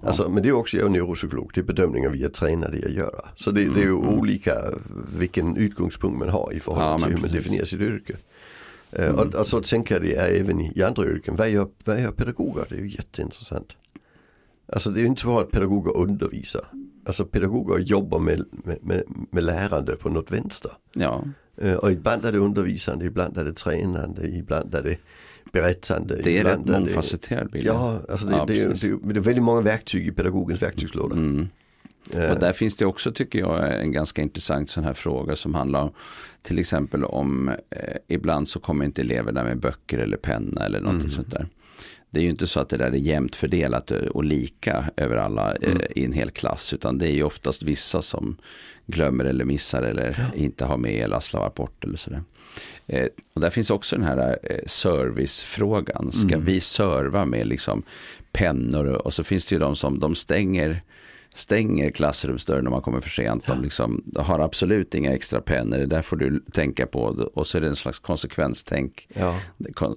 Alltså, 0.02 0.28
men 0.28 0.42
det 0.42 0.48
är 0.48 0.52
också, 0.52 0.76
jag 0.76 0.86
är 0.86 0.90
neuropsykolog, 0.90 1.50
det 1.54 1.60
är 1.60 1.64
bedömningar 1.64 2.10
vi 2.10 2.24
är 2.24 2.28
tränade 2.28 2.78
i 2.78 2.84
att 2.84 2.90
göra. 2.92 3.24
Så 3.36 3.50
det, 3.50 3.64
det 3.64 3.80
är 3.80 3.84
ju 3.84 3.92
olika 3.92 4.52
vilken 5.18 5.56
utgångspunkt 5.56 6.18
man 6.18 6.28
har 6.28 6.45
i 6.52 6.60
förhållande 6.60 6.92
Ja, 6.92 7.06
till 7.06 7.14
hur 7.16 7.22
man 7.22 7.30
definierar 7.30 7.64
sitt 7.64 7.80
yrke. 7.80 8.16
Eh, 8.92 9.14
Och, 9.14 9.34
och 9.34 9.46
så 9.46 9.60
tänker 9.60 9.94
jag 9.94 10.02
det 10.02 10.14
är 10.14 10.40
även 10.40 10.60
i, 10.60 10.82
andra 10.82 11.04
yrken. 11.06 11.36
Vad 11.36 11.50
gör, 11.50 11.68
vad 11.84 12.00
gör 12.00 12.10
pedagoger? 12.12 12.64
Det 12.68 12.74
är 12.74 12.80
ju 12.80 12.88
jätteintressant. 12.90 13.76
Alltså 14.72 14.90
det 14.90 15.00
är 15.00 15.02
ju 15.02 15.06
inte 15.08 15.22
så 15.22 15.38
att 15.38 15.50
pedagoger 15.50 15.96
undervisar. 15.96 16.64
Alltså 17.06 17.24
pedagoger 17.24 17.78
jobbar 17.78 18.18
med, 18.18 18.44
med, 18.50 18.78
med, 18.82 19.02
med 19.30 19.44
lärande 19.44 19.96
på 19.96 20.08
något 20.08 20.30
vänster. 20.30 20.70
Ja, 20.94 21.24
Eh, 21.58 21.74
Och 21.74 21.92
ibland 21.92 22.24
är 22.24 22.32
det 22.32 22.38
undervisande, 22.38 23.04
ibland 23.04 23.36
är 23.38 23.44
det 23.44 23.52
tränande, 23.52 24.28
ibland 24.28 24.74
är 24.74 24.82
det 24.82 24.96
berättande. 25.52 26.16
det 26.22 26.38
är 26.38 26.44
rätt 26.44 26.66
mångfacetterad 26.66 27.50
bild. 27.50 27.66
Ja, 27.66 28.00
alltså 28.08 28.26
det, 28.26 28.36
Ja, 28.36 28.44
det, 28.46 28.60
är, 28.60 28.68
det, 28.68 28.84
är, 28.86 28.98
det 29.12 29.20
är 29.20 29.22
väldigt 29.22 29.44
många 29.44 29.60
verktyg 29.60 30.06
i 30.06 30.12
pedagogens 30.12 30.62
verktygslåda. 30.62 31.14
Mm. 31.16 31.48
Eh, 32.14 32.30
Och 32.30 32.38
där 32.40 32.52
finns 32.52 32.76
det 32.76 32.86
också 32.86 33.12
tycker 33.12 33.38
jag 33.38 33.80
en 33.82 33.92
ganska 33.92 34.22
intressant 34.22 34.70
sån 34.70 34.84
här 34.84 34.94
fråga 34.94 35.36
som 35.36 35.54
handlar 35.54 35.82
om 35.82 35.90
till 36.46 36.58
exempel 36.58 37.04
om 37.04 37.48
eh, 37.48 37.96
ibland 38.08 38.48
så 38.48 38.60
kommer 38.60 38.84
inte 38.84 39.02
eleverna 39.02 39.44
med 39.44 39.60
böcker 39.60 39.98
eller 39.98 40.16
penna 40.16 40.66
eller 40.66 40.80
någonting 40.80 41.10
sånt 41.10 41.30
där. 41.30 41.46
Det 42.10 42.20
är 42.20 42.24
ju 42.24 42.30
inte 42.30 42.46
så 42.46 42.60
att 42.60 42.68
det 42.68 42.76
där 42.76 42.86
är 42.86 42.96
jämnt 42.96 43.36
fördelat 43.36 43.90
eh, 43.90 43.98
och 43.98 44.24
lika 44.24 44.84
över 44.96 45.16
alla 45.16 45.54
eh, 45.54 45.76
i 45.96 46.04
en 46.04 46.12
hel 46.12 46.30
klass 46.30 46.72
utan 46.72 46.98
det 46.98 47.08
är 47.08 47.12
ju 47.12 47.22
oftast 47.22 47.62
vissa 47.62 48.02
som 48.02 48.36
glömmer 48.86 49.24
eller 49.24 49.44
missar 49.44 49.82
eller 49.82 50.26
inte 50.34 50.64
har 50.64 50.76
med 50.76 51.04
eller 51.04 51.14
har 51.14 51.20
slarvat 51.20 51.54
bort 51.54 51.84
eller 51.84 51.96
sådär. 51.96 52.22
Eh, 52.86 53.06
och 53.34 53.40
där 53.40 53.50
finns 53.50 53.70
också 53.70 53.96
den 53.96 54.04
här 54.04 54.38
eh, 54.42 54.58
servicefrågan. 54.66 56.12
Ska 56.12 56.38
vi 56.38 56.60
serva 56.60 57.24
med 57.24 57.46
liksom 57.46 57.82
pennor 58.32 58.86
och 58.86 59.14
så 59.14 59.24
finns 59.24 59.46
det 59.46 59.54
ju 59.54 59.58
de 59.58 59.76
som 59.76 60.00
de 60.00 60.14
stänger 60.14 60.82
stänger 61.36 61.90
klassrumsdörren 61.90 62.66
om 62.66 62.70
man 62.72 62.82
kommer 62.82 63.00
för 63.00 63.10
sent. 63.10 63.46
De 63.46 63.62
liksom 63.62 64.04
har 64.16 64.38
absolut 64.40 64.94
inga 64.94 65.14
extra 65.14 65.40
pennor, 65.40 65.78
det 65.78 65.86
där 65.86 66.02
får 66.02 66.16
du 66.16 66.40
tänka 66.52 66.86
på. 66.86 67.00
Och 67.34 67.46
så 67.46 67.58
är 67.58 67.62
det 67.62 67.68
en 67.68 67.76
slags 67.76 67.98
konsekvenstänk. 67.98 69.08
ja. 69.14 69.38
Kon- 69.74 69.96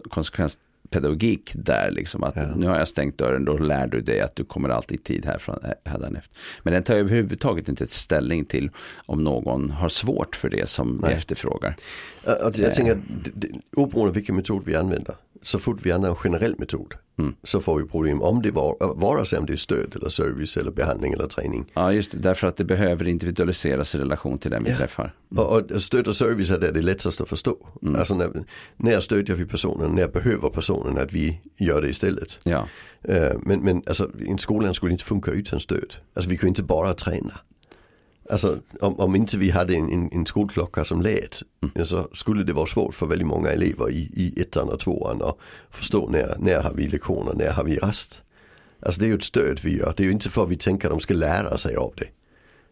pedagogik 0.92 1.52
där. 1.56 1.92
Liksom, 1.92 2.24
att 2.24 2.36
Ja. 2.36 2.56
Nu 2.56 2.68
har 2.68 2.78
jag 2.78 2.88
stängt 2.88 3.18
dörren, 3.18 3.46
då 3.46 3.58
lär 3.58 3.88
du 3.88 4.02
dig 4.02 4.22
att 4.22 4.36
du 4.36 4.44
kommer 4.46 4.70
alltid 4.70 5.00
i 5.00 5.04
tid 5.04 5.26
härifrån, 5.26 5.60
hädanefter. 5.86 6.38
Men 6.64 6.74
den 6.74 6.84
tar 6.84 6.94
överhuvudtaget 6.96 7.70
inte 7.70 7.88
ställning 7.88 8.46
till 8.46 8.70
om 9.06 9.24
någon 9.24 9.70
har 9.70 9.90
svårt 9.90 10.36
för 10.36 10.50
det 10.50 10.70
som 10.70 11.00
Nej. 11.04 11.14
efterfrågar. 11.14 11.76
Och 12.24 12.58
jag 12.60 12.74
tänker 12.74 12.92
att 12.92 12.98
det- 13.24 13.32
det- 13.48 13.60
oberoende 13.76 14.14
vilken 14.14 14.36
metod 14.36 14.66
vi 14.66 14.76
använder, 14.76 15.16
så 15.42 15.60
fort 15.60 15.80
vi 15.86 15.92
använder 15.92 16.10
en 16.10 16.16
generell 16.16 16.56
metod 16.60 16.94
Mm. 17.20 17.36
så 17.44 17.60
får 17.62 17.78
vi 17.78 17.84
problem 17.86 18.22
om 18.22 18.42
det 18.42 18.52
var, 18.52 18.94
vare 18.96 19.26
sig 19.26 19.40
om 19.40 19.46
det 19.46 19.54
är 19.54 19.58
stöd 19.58 19.96
eller 19.96 20.10
service 20.10 20.58
eller 20.58 20.72
behandling 20.72 21.14
eller 21.14 21.28
träning. 21.28 21.66
Ja, 21.74 21.94
just 21.94 22.12
det, 22.12 22.18
därför 22.18 22.48
att 22.48 22.58
det 22.58 22.64
behöver 22.64 23.08
individualiseras 23.08 23.96
i 23.96 23.98
relation 23.98 24.38
till 24.38 24.52
den 24.52 24.64
vi 24.64 24.70
Ja. 24.72 24.78
träffar. 24.78 25.14
Och, 25.36 25.72
och 25.72 25.82
stöd 25.84 26.08
och 26.08 26.16
service 26.16 26.52
är 26.52 26.60
det 26.60 26.68
är 26.68 26.82
lättast 26.82 27.22
att 27.22 27.30
förstå. 27.30 27.58
Alltså 27.98 28.16
när, 28.16 28.30
när 28.78 29.00
stödjer 29.00 29.36
vi 29.36 29.46
personen, 29.46 29.92
när 29.96 30.08
behöver 30.08 30.50
personen 30.50 30.98
att 30.98 31.14
vi 31.14 31.42
gör 31.58 31.82
det 31.82 31.90
istället. 31.90 32.40
Ja, 32.44 32.68
Eh, 33.02 33.32
men, 33.44 33.60
men 33.60 33.84
alltså 33.88 34.10
en 34.28 34.38
skolan 34.38 34.74
skulle 34.74 34.92
inte 34.92 35.04
funka 35.04 35.32
utan 35.32 35.60
stöd. 35.60 35.96
Alltså 36.14 36.30
vi 36.30 36.38
kan 36.38 36.50
inte 36.50 36.64
bara 36.64 36.94
träna. 36.94 37.34
Alltså 38.30 38.58
om, 38.82 39.00
om 39.00 39.16
inte 39.16 39.38
vi 39.38 39.50
hade 39.50 39.76
en, 39.76 39.92
en, 39.92 40.10
en 40.12 40.26
skolklocka 40.26 40.86
som 40.86 41.02
lät 41.02 41.42
Mm. 41.76 41.86
så 41.86 42.08
skulle 42.14 42.44
det 42.44 42.54
vara 42.54 42.66
svårt 42.66 42.96
för 42.96 43.06
väldigt 43.06 43.28
många 43.28 43.50
elever 43.50 43.90
i, 43.90 44.12
i 44.14 44.42
ettan 44.42 44.70
och 44.70 44.80
tvåan 44.80 45.22
att 45.22 45.38
förstå 45.70 46.10
när, 46.10 46.36
när 46.40 46.62
har 46.62 46.74
vi 46.74 46.88
lektioner, 46.88 47.34
när 47.34 47.52
har 47.52 47.64
vi 47.64 47.78
rast. 47.78 48.22
Alltså 48.80 49.02
det 49.02 49.06
är 49.06 49.08
ju 49.08 49.16
ett 49.16 49.24
stöd 49.24 49.60
vi 49.64 49.78
gör, 49.78 49.94
det 49.98 50.04
är 50.04 50.06
ju 50.06 50.12
inte 50.12 50.30
för 50.30 50.44
att 50.44 50.50
vi 50.50 50.58
tänker 50.58 50.88
att 50.88 50.94
de 50.94 51.00
ska 51.00 51.14
lära 51.14 51.58
sig 51.58 51.76
av 51.76 51.94
det. 51.98 52.08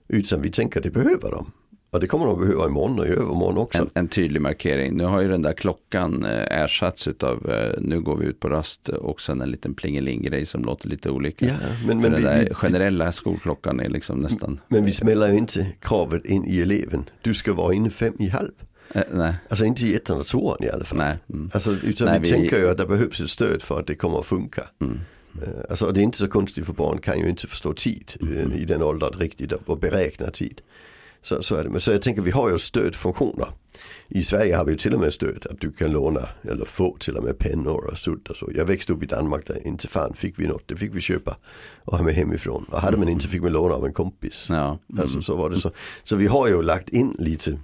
Utan 0.08 0.41
vi 0.41 0.51
tänker 0.51 0.80
att 0.80 0.84
det 0.84 0.89
behöver 0.89 1.32
de. 1.32 1.51
Och 1.90 2.00
det 2.00 2.08
kommer 2.08 2.26
de 2.26 2.40
behöva 2.40 2.66
imorgon 2.66 3.00
och 3.00 3.06
i 3.06 3.10
övermorgon 3.10 3.58
också. 3.58 3.82
en, 3.82 3.90
en 3.94 4.08
tydlig 4.08 4.42
markering. 4.42 4.98
Nu 4.98 5.04
har 5.04 5.22
ju 5.22 5.28
den 5.28 5.42
där 5.42 5.54
klockan 5.54 6.26
eh, 6.26 6.62
ersatts 6.64 7.08
av 7.08 7.50
eh, 7.52 7.74
nu 7.82 8.02
går 8.02 8.18
vi 8.18 8.26
ut 8.26 8.40
på 8.40 8.50
rast 8.50 8.90
och 8.90 9.22
sen 9.22 9.42
en 9.42 9.52
liten 9.52 9.74
plingeling-grej 9.74 10.46
som 10.46 10.64
låter 10.66 10.90
lite 10.90 11.10
olika. 11.10 11.46
Ja, 11.46 11.54
men, 11.88 12.02
men, 12.02 12.12
den 12.12 12.22
vi, 12.22 12.28
där 12.28 12.46
vi, 12.50 12.54
skällera 12.54 13.12
skolklockan 13.12 13.80
är 13.80 13.90
liksom 13.90 14.20
nästan, 14.20 14.60
men 14.68 14.86
vi 14.86 14.92
smäller 14.92 15.32
ju 15.32 15.38
inte 15.38 15.68
kravet 15.82 16.26
in 16.26 16.46
i 16.46 16.60
eleven. 16.62 17.10
Du 17.22 17.34
ska 17.34 17.54
vara 17.54 17.74
inne 17.74 17.90
fem 17.90 18.14
i 18.20 18.28
halv. 18.30 18.52
eh, 18.94 19.04
nej, 19.14 19.34
Alltså 19.50 19.66
inte 19.66 19.88
i 19.88 19.96
ettan 19.96 20.18
och 20.20 20.26
tvåan 20.28 20.58
i 20.64 20.70
alla 20.70 20.86
fall. 20.86 20.98
nej. 20.98 21.18
Mm. 21.34 21.50
Alltså, 21.54 21.72
utan 21.84 22.08
Nej, 22.08 22.20
vi, 22.20 22.26
vi- 22.26 22.32
tänker 22.34 22.58
ju 22.60 22.70
att 22.70 22.78
det 22.78 22.86
behövs 22.86 23.22
ett 23.22 23.30
stöd 23.30 23.62
för 23.62 23.80
att 23.80 23.88
det 23.88 23.96
kommer 23.96 24.20
att 24.20 24.26
funka. 24.26 24.68
Mm. 24.82 25.00
Alltså, 25.70 25.86
och 25.86 25.94
det 25.94 26.02
är 26.02 26.04
inte 26.04 26.18
så 26.18 26.28
konstigt 26.28 26.66
för 26.66 26.74
barn 26.74 26.98
kan 26.98 27.20
ju 27.20 27.30
inte 27.30 27.48
förstå 27.48 27.74
tid 27.74 28.12
Mm. 28.22 28.52
eh, 28.52 28.58
i 28.62 28.66
den 28.66 28.82
åldern 28.82 29.14
riktigt 29.20 29.52
och 29.52 29.78
beräkna 29.80 30.28
tid. 30.32 30.62
Så, 31.22 31.43
så 31.43 31.55
är 31.55 31.63
det. 31.63 31.70
Men 31.70 31.82
så 31.82 31.91
jag 31.91 32.01
tänker 32.01 32.22
vi 32.22 32.32
har 32.32 32.49
ju 32.49 32.57
stödfunktioner. 32.57 33.47
I 34.07 34.24
Sverige 34.24 34.55
har 34.55 34.65
vi 34.65 34.72
ju 34.72 34.78
till 34.78 34.93
och 34.93 34.99
med 34.99 35.13
stöd 35.13 35.47
att 35.49 35.61
du 35.61 35.72
kan 35.72 35.91
låna 35.91 36.30
eller 36.41 36.65
få 36.65 36.97
till 36.97 37.18
och 37.18 37.24
med 37.24 37.38
pennor 37.38 37.86
och 37.91 37.97
sudd 37.97 38.28
och 38.28 38.38
så. 38.38 38.51
Jag 38.55 38.65
växte 38.65 38.93
upp 38.93 39.03
i 39.03 39.05
Danmark 39.05 39.47
där 39.47 39.68
inte 39.68 39.88
fan 39.88 40.13
fick 40.13 40.39
vi 40.39 40.47
något. 40.47 40.68
Det 40.68 40.76
fick 40.76 40.95
vi 40.95 41.01
köpa 41.01 41.38
och 41.84 41.97
ha 41.97 42.03
med 42.03 42.13
hemifrån. 42.13 42.65
Och 42.72 42.82
hade 42.82 42.97
man 42.97 43.09
inte 43.09 43.28
fick 43.28 43.41
man 43.41 43.51
låna 43.51 43.76
av 43.76 43.86
en 43.86 43.93
kompis. 43.93 44.45
Ja, 44.49 44.80
mm. 44.89 45.01
Alltså 45.01 45.22
så 45.22 45.36
var 45.36 45.49
det 45.49 45.59
så. 45.59 45.72
Så 46.03 46.15
vi 46.15 46.28
har 46.28 46.47
ju 46.47 46.61
lagt 46.61 46.89
in 46.89 47.15
lite, 47.20 47.59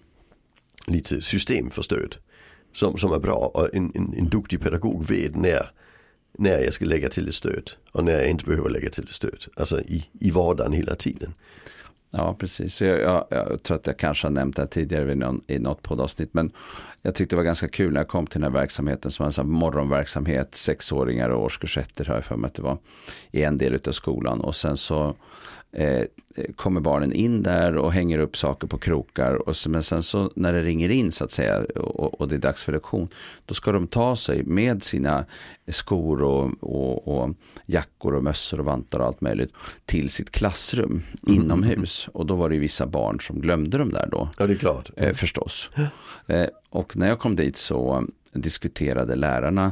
lite 0.87 1.21
system 1.21 1.69
för 1.69 1.81
stöd. 1.81 2.15
Som, 2.73 2.97
som 2.97 3.13
är 3.13 3.19
bra 3.19 3.51
och 3.53 3.75
en, 3.75 3.91
en, 3.95 4.13
en 4.17 4.29
duktig 4.29 4.61
pedagog 4.61 5.05
vet 5.05 5.35
när, 5.35 5.69
när 6.37 6.59
jag 6.59 6.73
ska 6.73 6.85
lägga 6.85 7.09
till 7.09 7.27
ett 7.29 7.35
stöd 7.35 7.71
och 7.91 8.03
när 8.03 8.13
jag 8.13 8.29
inte 8.29 8.45
behöver 8.45 8.69
lägga 8.69 8.89
till 8.89 9.03
ett 9.03 9.13
stöd. 9.13 9.45
Alltså 9.55 9.81
i, 9.81 10.09
i 10.19 10.31
vardagen 10.31 10.73
hela 10.73 10.95
tiden. 10.95 11.33
Ja, 12.15 12.35
precis. 12.39 12.75
Så 12.75 12.85
Jag, 12.85 13.01
jag, 13.01 13.25
jag 13.29 13.63
tror 13.63 13.77
att 13.77 13.87
jag 13.87 13.97
kanske 13.97 14.27
har 14.27 14.31
nämnt 14.31 14.55
det 14.55 14.61
här 14.61 14.67
tidigare 14.67 15.05
vid 15.05 15.17
någon, 15.17 15.41
i 15.47 15.59
något 15.59 15.81
poddavsnitt. 15.81 16.33
Men 16.33 16.51
jag 17.01 17.15
tyckte 17.15 17.35
det 17.35 17.37
var 17.37 17.43
ganska 17.43 17.67
kul 17.67 17.93
när 17.93 17.99
jag 17.99 18.07
kom 18.07 18.27
till 18.27 18.41
den 18.41 18.53
här 18.53 18.59
verksamheten 18.59 19.11
som 19.11 19.23
var 19.23 19.27
en 19.27 19.33
sån 19.33 19.45
här 19.45 19.53
morgonverksamhet. 19.53 20.55
Sexåringar 20.55 21.29
och 21.29 21.43
årskurs 21.43 21.77
ettor 21.77 22.05
har 22.05 22.15
jag 22.15 22.25
för 22.25 22.35
mig 22.35 22.47
att 22.47 22.53
det 22.53 22.61
var. 22.61 22.77
I 23.31 23.43
en 23.43 23.57
del 23.57 23.79
av 23.87 23.91
skolan. 23.91 24.41
Och 24.41 24.55
sen 24.55 24.77
så 24.77 25.15
eh, 25.73 26.05
kommer 26.55 26.81
barnen 26.81 27.13
in 27.13 27.43
där 27.43 27.77
och 27.77 27.93
hänger 27.93 28.19
upp 28.19 28.37
saker 28.37 28.67
på 28.67 28.77
krokar. 28.77 29.47
Och 29.47 29.55
så, 29.55 29.69
men 29.69 29.83
sen 29.83 30.03
så 30.03 30.31
när 30.35 30.53
det 30.53 30.63
ringer 30.63 30.89
in 30.89 31.11
så 31.11 31.23
att 31.23 31.31
säga 31.31 31.63
och, 31.75 32.21
och 32.21 32.27
det 32.27 32.35
är 32.35 32.39
dags 32.39 32.63
för 32.63 32.71
lektion. 32.71 33.07
Då 33.45 33.53
ska 33.53 33.71
de 33.71 33.87
ta 33.87 34.15
sig 34.15 34.43
med 34.43 34.83
sina 34.83 35.25
skor 35.67 36.21
och, 36.21 36.51
och, 36.59 37.07
och 37.07 37.35
jackor 37.65 38.15
och 38.15 38.23
mössor 38.23 38.59
och 38.59 38.65
vantar 38.65 38.99
och 38.99 39.05
allt 39.05 39.21
möjligt 39.21 39.53
till 39.85 40.09
sitt 40.09 40.31
klassrum 40.31 41.03
inomhus. 41.27 42.09
Och 42.13 42.25
då 42.25 42.35
var 42.35 42.49
det 42.49 42.55
ju 42.55 42.61
vissa 42.61 42.85
barn 42.85 43.19
som 43.19 43.41
glömde 43.41 43.77
dem 43.77 43.91
där 43.91 44.07
då. 44.11 44.29
Ja 44.37 44.47
det 44.47 44.53
är 44.53 44.57
klart. 44.57 44.91
Eh, 44.97 45.13
förstås. 45.13 45.69
Eh, 46.27 46.47
och 46.69 46.97
när 46.97 47.07
jag 47.07 47.19
kom 47.19 47.35
dit 47.35 47.57
så 47.57 48.07
diskuterade 48.33 49.15
lärarna 49.15 49.65
eh, 49.65 49.71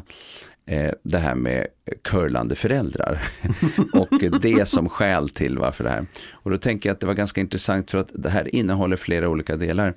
det 1.03 1.17
här 1.17 1.35
med 1.35 1.67
curlande 2.03 2.55
föräldrar. 2.55 3.21
och 3.93 4.41
det 4.41 4.67
som 4.67 4.89
skäl 4.89 5.29
till 5.29 5.57
varför 5.57 5.83
det 5.83 5.89
här. 5.89 6.05
Och 6.31 6.51
då 6.51 6.57
tänker 6.57 6.89
jag 6.89 6.93
att 6.93 6.99
det 6.99 7.07
var 7.07 7.13
ganska 7.13 7.41
intressant 7.41 7.91
för 7.91 7.97
att 7.97 8.09
det 8.13 8.29
här 8.29 8.55
innehåller 8.55 8.95
flera 8.97 9.29
olika 9.29 9.55
delar. 9.55 9.93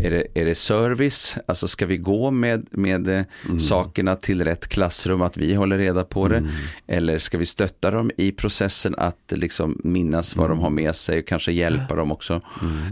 Är 0.00 0.10
det, 0.10 0.26
är 0.34 0.44
det 0.44 0.54
service, 0.54 1.36
alltså 1.46 1.68
ska 1.68 1.86
vi 1.86 1.96
gå 1.96 2.30
med, 2.30 2.66
med 2.70 3.08
eh, 3.08 3.24
sakerna 3.58 4.16
till 4.16 4.44
rätt 4.44 4.68
klassrum, 4.68 5.22
att 5.22 5.36
vi 5.36 5.54
håller 5.54 5.78
reda 5.78 6.04
på 6.04 6.28
det? 6.28 6.48
Eller 6.86 7.18
ska 7.18 7.38
vi 7.38 7.46
stötta 7.46 7.90
dem 7.90 8.10
i 8.16 8.32
processen 8.32 8.94
att 8.98 9.32
liksom 9.36 9.80
minnas 9.84 10.36
vad 10.36 10.50
de 10.50 10.58
har 10.58 10.70
med 10.70 10.96
sig 10.96 11.18
och 11.18 11.26
kanske 11.26 11.52
hjälpa 11.52 11.94
dem 11.94 12.12
också? 12.12 12.40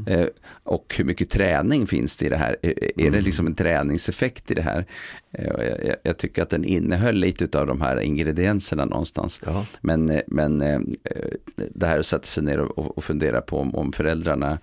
Eh, 0.06 0.26
och 0.64 0.94
hur 0.98 1.04
mycket 1.04 1.30
träning 1.30 1.86
finns 1.86 2.16
det 2.16 2.26
i 2.26 2.28
det 2.28 2.36
här? 2.36 2.56
Är, 2.62 3.00
är 3.00 3.10
det 3.10 3.20
liksom 3.20 3.46
en 3.46 3.54
träningseffekt 3.54 4.50
i 4.50 4.54
det 4.54 4.62
här? 4.62 4.86
Eh, 5.32 5.44
jag, 5.46 5.60
jag- 5.86 5.96
jag 6.02 6.16
tycker 6.16 6.42
att 6.42 6.50
den 6.50 6.64
innehöll 6.64 7.14
lite 7.16 7.58
av 7.60 7.66
de 7.66 7.80
här 7.80 8.00
ingredienserna 8.00 8.84
någonstans. 8.84 9.40
Men, 9.80 10.10
eh, 10.10 10.20
men 10.26 10.60
eh, 10.62 10.80
det 11.74 11.86
här 11.86 11.98
att 11.98 12.06
sätta 12.06 12.24
sig 12.26 12.42
ner 12.44 12.60
och, 12.60 12.96
och 12.98 13.04
fundera 13.04 13.40
på 13.40 13.58
om, 13.58 13.74
om 13.74 13.92
föräldrarna, 13.92 14.58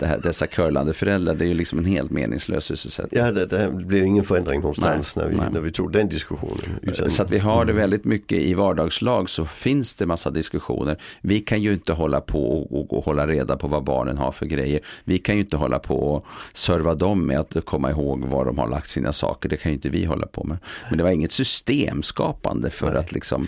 här, 0.00 0.18
dessa 0.22 0.46
curlande 0.46 0.92
föräldrar, 0.94 1.34
det 1.34 1.44
är 1.44 1.48
ju 1.48 1.54
liksom 1.54 1.78
en 1.78 1.84
helt 1.84 2.10
meningslös 2.10 2.64
sysselsättning. 2.64 3.20
Ja 3.20 3.32
det, 3.32 3.46
det 3.46 3.70
blev 3.72 4.04
ingen 4.04 4.24
förändring 4.24 4.60
någonstans 4.60 5.16
Nej, 5.16 5.24
när, 5.24 5.32
vi, 5.32 5.38
nej. 5.38 5.48
när 5.52 5.60
vi 5.60 5.72
tog 5.72 5.92
den 5.92 6.08
diskussionen. 6.08 6.58
Utan, 6.82 7.10
Så 7.10 7.22
att 7.22 7.30
vi 7.30 7.38
har 7.38 7.64
det 7.64 7.72
väldigt 7.72 8.04
mycket 8.04 8.38
i 8.38 8.54
vardagslag 8.54 9.30
så 9.30 9.44
finns 9.46 9.94
det 9.94 10.06
massa 10.06 10.30
diskussioner. 10.30 10.96
Vi 11.20 11.40
kan 11.40 11.62
ju 11.62 11.72
inte 11.72 11.92
hålla 11.92 12.20
på 12.20 12.50
och, 12.62 12.80
och, 12.80 12.98
och 12.98 13.04
hålla 13.04 13.26
reda 13.26 13.56
på 13.56 13.68
vad 13.68 13.84
barnen 13.84 14.18
har 14.18 14.32
för 14.32 14.46
grejer. 14.46 14.80
Vi 15.04 15.18
kan 15.18 15.34
ju 15.34 15.40
inte 15.40 15.56
hålla 15.56 15.78
på 15.78 15.96
och 16.14 16.26
serva 16.52 16.94
dem 16.94 17.26
med 17.26 17.38
att 17.40 17.64
komma 17.64 17.90
ihåg 17.90 18.24
var 18.24 18.44
de 18.44 18.58
har 18.58 18.68
lagt 18.68 18.90
sina 18.90 19.12
saker. 19.12 19.48
Det 19.48 19.56
kan 19.56 19.72
ju 19.72 19.76
inte 19.76 19.88
vi 19.88 20.04
hålla 20.08 20.26
på 20.26 20.44
med. 20.44 20.58
Men 20.88 20.98
det 20.98 21.04
var 21.04 21.10
inget 21.10 21.32
systemskapande 21.32 22.70
för 22.70 22.86
Nej. 22.86 22.98
att 22.98 23.12
liksom 23.12 23.46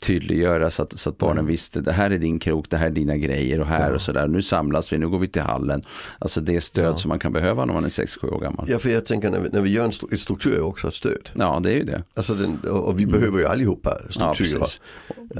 tydliggöra 0.00 0.70
så 0.70 0.82
att, 0.82 0.98
så 0.98 1.10
att 1.10 1.18
barnen 1.18 1.46
visste 1.46 1.80
det 1.80 1.92
här 1.92 2.10
är 2.10 2.18
din 2.18 2.38
krok, 2.38 2.70
det 2.70 2.76
här 2.76 2.86
är 2.86 2.90
dina 2.90 3.16
grejer 3.16 3.60
och 3.60 3.66
här 3.66 3.94
och 3.94 4.02
sådär. 4.02 4.28
Nu 4.28 4.42
samlas 4.42 4.92
vi, 4.92 4.98
nu 4.98 5.08
går 5.08 5.18
vi 5.18 5.28
till 5.28 5.42
hallen. 5.42 5.82
Alltså 6.18 6.40
det 6.40 6.60
stöd 6.60 6.98
som 6.98 7.08
man 7.08 7.18
kan 7.18 7.32
behöva 7.32 7.64
när 7.64 7.74
man 7.74 7.84
är 7.84 7.88
6-7 7.88 8.30
år 8.30 8.40
gammal. 8.40 8.66
Ja 8.70 8.78
för 8.78 8.90
jag 8.90 9.04
tänker 9.04 9.30
när 9.30 9.40
vi, 9.40 9.48
när 9.48 9.60
vi 9.60 9.70
gör 9.70 9.84
en 9.84 9.92
ett 10.12 10.20
struktur 10.20 10.54
är 10.56 10.62
också 10.62 10.88
ett 10.88 10.94
stöd. 10.94 11.30
Ja, 11.34 11.60
det 11.62 11.72
är 11.72 11.76
ju 11.76 11.84
det. 11.84 12.02
Alltså 12.14 12.34
den, 12.34 12.58
och 12.60 13.00
vi 13.00 13.06
behöver 13.06 13.38
ju 13.38 13.46
allihopa 13.46 13.98
Ja, 14.04 14.12
strukturer. 14.34 14.60
precis. 14.60 14.80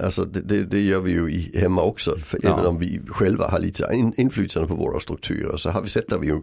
Alltså 0.05 0.25
det, 0.25 0.41
det, 0.41 0.65
det 0.65 0.81
gör 0.81 1.01
vi 1.01 1.11
ju 1.13 1.31
i, 1.31 1.59
hemma 1.59 1.83
också. 1.83 2.17
För 2.17 2.39
Ja. 2.43 2.53
Även 2.53 2.67
om 2.67 2.79
vi 2.79 3.01
själva 3.09 3.49
har 3.49 3.59
lite 3.59 3.89
in, 3.93 4.13
inflytande 4.17 4.69
på 4.69 4.75
våra 4.75 5.01
strukturer 5.01 5.57
så 5.57 5.71
har 5.71 5.83
vi, 5.83 5.89
sätter 5.89 6.19
vi 6.19 6.27
ju 6.27 6.41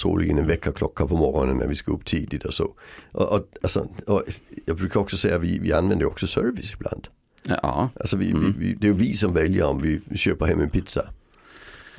troligen 0.00 0.38
en 0.38 0.46
väckarklocka 0.46 1.06
på 1.06 1.16
morgonen 1.16 1.56
när 1.56 1.66
vi 1.66 1.74
ska 1.74 1.92
upp 1.92 2.04
tidigt 2.04 2.44
och 2.44 2.54
så. 2.54 2.70
Och, 3.12 3.28
och, 3.32 3.46
alltså, 3.62 3.88
och 4.06 4.22
jag 4.66 4.76
brukar 4.76 5.00
också 5.00 5.16
säga 5.16 5.36
att 5.36 5.42
vi, 5.42 5.58
vi 5.58 5.72
använder 5.72 6.06
också 6.06 6.26
service 6.26 6.72
ibland. 6.72 7.08
Ja, 7.48 7.90
Alltså 8.00 8.16
vi, 8.16 8.30
Mm. 8.30 8.54
vi, 8.58 8.74
det 8.74 8.86
är 8.86 8.88
ju 8.90 8.96
vi 8.96 9.14
som 9.14 9.34
väljer 9.34 9.64
om 9.64 9.82
vi 9.82 10.00
köper 10.18 10.46
hem 10.46 10.60
en 10.60 10.70
pizza. 10.70 11.08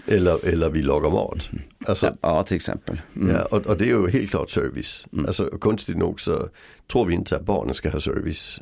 Eller, 0.07 0.45
eller 0.47 0.69
vi 0.69 0.81
lagar 0.81 1.09
mat. 1.09 1.49
Alltså, 1.85 2.15
ja 2.21 2.43
till 2.43 2.55
exempel. 2.55 3.01
Mm. 3.15 3.35
Ja, 3.35 3.45
och, 3.45 3.65
och 3.65 3.77
det 3.77 3.83
är 3.85 3.87
ju 3.87 4.09
helt 4.09 4.29
klart 4.29 4.49
service. 4.49 5.05
Alltså 5.27 5.45
konstigt 5.59 5.97
nog 5.97 6.21
så 6.21 6.49
tror 6.91 7.05
vi 7.05 7.13
inte 7.13 7.35
att 7.35 7.45
barnen 7.45 7.73
ska 7.75 7.89
ha 7.89 7.99
service. 7.99 8.61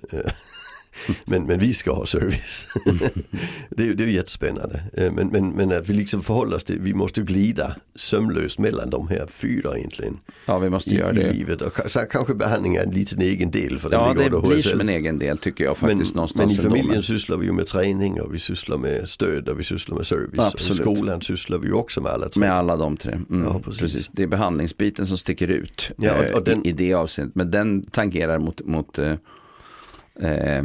Eh, 1.09 1.15
men, 1.25 1.43
men 1.43 1.59
vi 1.59 1.73
ska 1.73 1.93
ha 1.93 2.05
service. 2.05 2.67
det, 3.69 3.87
är, 3.89 3.93
det 3.93 4.03
är 4.03 4.07
jättespännande. 4.07 4.83
Eh, 4.93 5.11
Men, 5.11 5.27
men, 5.27 5.49
men 5.49 5.71
att 5.71 5.89
vi 5.89 5.93
liksom 5.93 6.21
förhåller 6.23 6.55
oss 6.55 6.63
till, 6.63 6.79
vi 6.79 6.93
måste 6.93 7.21
glida 7.21 7.75
sömlöst 7.95 8.59
mellan 8.59 8.89
de 8.89 9.07
här 9.07 9.27
fyra 9.27 9.77
egentligen. 9.77 10.17
Ja, 10.45 10.57
vi 10.59 10.69
måste 10.69 10.89
I, 10.89 10.97
göra 10.97 11.11
i 11.11 11.15
det. 11.15 11.31
livet. 11.31 11.61
Och 11.61 11.79
så 11.91 11.99
kanske 11.99 12.33
behandling 12.35 12.75
är 12.75 12.83
en 12.83 12.91
liten 12.91 13.21
egen 13.21 13.51
del 13.51 13.79
för 13.79 13.89
Ja, 13.91 14.13
det 14.17 14.25
under 14.25 14.41
blir 14.49 14.61
som 14.61 14.79
en 14.79 14.89
egen 14.89 15.19
del 15.19 15.37
tycker 15.37 15.63
jag 15.63 15.77
Men, 15.81 15.89
faktiskt 15.89 16.13
men 16.13 16.17
någonstans 16.17 16.53
i 16.55 16.57
ändå, 16.57 16.69
familjen 16.69 16.91
men- 16.93 17.03
sysslar 17.03 17.37
vi 17.37 17.45
ju 17.45 17.51
med 17.51 17.65
träning 17.67 18.21
och 18.21 18.33
vi 18.33 18.39
sysslar 18.39 18.77
med 18.77 19.09
stöd 19.09 19.49
och 19.49 19.59
vi 19.59 19.63
sysslar 19.63 19.95
med 19.97 20.05
service. 20.05 20.39
Absolut. 20.39 20.79
Och 20.87 20.93
I 20.93 20.95
skolan 20.95 21.21
sysslar 21.21 21.57
vi 21.57 21.67
ju 21.67 21.73
också 21.73 22.01
med 22.01 22.11
alla 22.11 22.29
tre. 22.29 22.39
Med 22.39 22.53
alla 22.53 22.75
de 22.77 22.97
tre. 22.97 23.11
Mm, 23.29 23.43
Ja, 23.47 23.59
precis. 23.59 23.81
precis. 23.81 24.09
Det 24.09 24.23
är 24.23 24.27
behandlingsbiten 24.27 25.05
som 25.05 25.17
sticker 25.17 25.47
ut 25.47 25.91
Ja, 25.97 26.15
och- 26.17 26.23
eh, 26.23 26.33
och 26.35 26.43
den- 26.43 26.65
i, 26.65 26.69
i 26.69 26.71
det 26.71 26.93
avseendet. 26.93 27.35
Men 27.35 27.51
den 27.51 27.83
tangerar 27.85 28.39
mot, 28.39 28.61
mot 28.65 28.99
eh, 30.19 30.57
eh, 30.57 30.63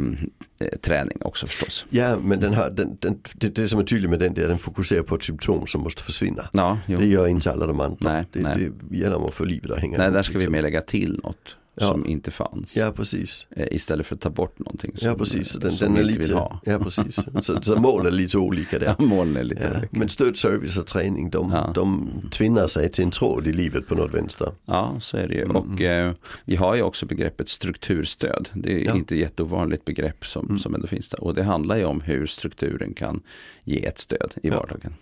träning 0.81 1.17
också 1.21 1.47
förstås. 1.47 1.85
Ja, 1.89 2.17
men 2.23 2.39
den 2.39 2.53
har, 2.53 2.69
den, 2.69 2.97
den, 2.99 3.21
det, 3.33 3.49
det 3.49 3.69
som 3.69 3.79
är 3.79 3.83
tydligt 3.83 4.09
med 4.09 4.19
den 4.19 4.33
det 4.33 4.41
är 4.41 4.45
att 4.45 4.51
den 4.51 4.57
fokuserar 4.57 5.03
på 5.03 5.15
ett 5.15 5.23
symptom 5.23 5.67
som 5.67 5.81
måste 5.81 6.03
försvinna. 6.03 6.49
Ja, 6.53 6.77
jo. 6.87 6.99
Det 6.99 7.07
gör 7.07 7.27
inte 7.27 7.51
alla 7.51 7.67
de 7.67 7.79
andra. 7.79 7.97
Nej, 8.13 8.25
det, 8.31 8.39
nej. 8.39 8.71
det 8.89 8.97
gäller 8.97 9.15
om 9.15 9.25
att 9.25 9.33
få 9.33 9.43
livet 9.43 9.71
att 9.71 9.79
hänga 9.79 9.97
Nej, 9.97 10.11
där 10.11 10.23
ska 10.23 10.33
vi 10.33 10.39
liksom. 10.39 10.51
mer 10.51 10.61
lägga 10.61 10.81
till 10.81 11.19
något. 11.23 11.55
Ja. 11.75 11.87
som 11.87 12.05
inte 12.05 12.31
fanns. 12.31 12.75
Ja, 12.75 12.91
precis. 12.91 13.47
Eh, 13.49 13.67
Istället 13.71 14.07
för 14.07 14.15
att 14.15 14.21
ta 14.21 14.29
bort 14.29 14.59
någonting 14.59 14.97
som, 14.97 15.07
Ja, 15.07 15.15
precis. 15.15 15.53
Den, 15.53 15.71
som 15.75 15.87
den 15.87 15.97
är 15.97 16.01
inte 16.01 16.11
vill 16.11 16.21
lite, 16.21 16.33
ha. 16.33 16.61
ja, 16.65 16.79
precis. 16.79 17.15
Så, 17.41 17.61
så 17.61 17.75
mål 17.75 18.05
är 18.05 18.11
lite 18.11 18.37
olika 18.37 18.79
där. 18.79 18.95
Ja, 18.99 19.05
målen 19.05 19.37
är 19.37 19.43
lite 19.43 19.61
Ja, 19.73 19.77
olika. 19.79 19.87
men 19.99 20.09
stöd, 20.09 20.37
service 20.37 20.77
och 20.77 20.87
träning, 20.87 21.29
de, 21.29 21.51
Ja. 21.51 21.71
de 21.75 22.09
tvinnar 22.31 22.67
sig 22.67 22.89
till 22.91 23.03
en 23.03 23.11
tråd 23.11 23.47
i 23.47 23.53
livet 23.53 23.87
på 23.87 23.95
något 23.95 24.13
vänster. 24.13 24.51
Ja, 24.65 24.95
så 24.99 25.17
är 25.17 25.27
det 25.27 25.35
ju. 25.35 25.43
Mm. 25.43 25.55
Och 25.55 25.81
eh, 25.81 26.13
vi 26.45 26.55
har 26.55 26.75
ju 26.75 26.81
också 26.81 27.05
begreppet 27.05 27.49
strukturstöd. 27.49 28.49
Det 28.53 28.73
är 28.81 28.85
Ja. 28.85 28.95
inte 28.95 29.15
ett 29.15 29.21
jätteovanligt 29.21 29.85
begrepp 29.85 30.25
som, 30.25 30.45
Mm. 30.45 30.59
som 30.59 30.75
ändå 30.75 30.87
finns 30.87 31.09
där. 31.09 31.23
Och 31.23 31.33
det 31.33 31.43
handlar 31.43 31.77
ju 31.77 31.85
om 31.85 32.01
hur 32.01 32.25
strukturen 32.27 32.93
kan 32.93 33.21
ge 33.63 33.85
ett 33.85 33.97
stöd 33.97 34.33
i 34.43 34.49
vardagen. 34.49 34.93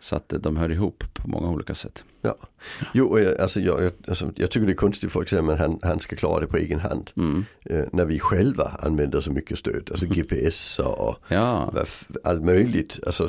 Så 0.00 0.16
att 0.16 0.32
eh, 0.32 0.38
de 0.38 0.56
hör 0.56 0.70
ihop 0.70 1.04
på 1.12 1.28
många 1.28 1.50
olika 1.50 1.74
sätt. 1.74 2.04
Ja. 2.22 2.36
Jo, 2.94 3.18
jag, 3.18 3.40
alltså, 3.40 3.60
jag, 3.60 3.90
alltså, 4.08 4.32
jag 4.34 4.50
tycker 4.50 4.66
det 4.66 4.72
är 4.72 4.76
konstigt 4.76 5.12
folk 5.12 5.28
säger 5.28 5.52
att 5.52 5.58
han, 5.58 5.78
han 5.82 6.00
ska 6.00 6.16
klara 6.16 6.40
det 6.40 6.46
på 6.46 6.56
egen 6.56 6.80
hand. 6.80 7.10
Mm. 7.16 7.44
Eh, 7.64 7.84
när 7.92 8.04
vi 8.04 8.18
själva 8.18 8.64
använder 8.64 9.20
så 9.20 9.32
mycket 9.32 9.58
stöd, 9.58 9.88
alltså 9.90 10.06
GPS 10.06 10.78
och 10.78 11.16
Ja, 11.28 11.72
allt 12.24 12.44
möjligt. 12.44 13.00
Alltså, 13.06 13.24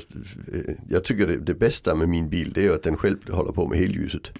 eh, 0.54 0.74
jag 0.90 1.04
tycker 1.04 1.28
det, 1.28 1.38
det 1.38 1.54
bästa 1.54 1.96
med 1.96 2.10
min 2.10 2.30
bil 2.30 2.52
det 2.54 2.66
är 2.66 2.72
att 2.72 2.84
den 2.84 2.98
själv 2.98 3.18
håller 3.30 3.52
på 3.52 3.68
med 3.68 3.80
helljuset. 3.80 4.32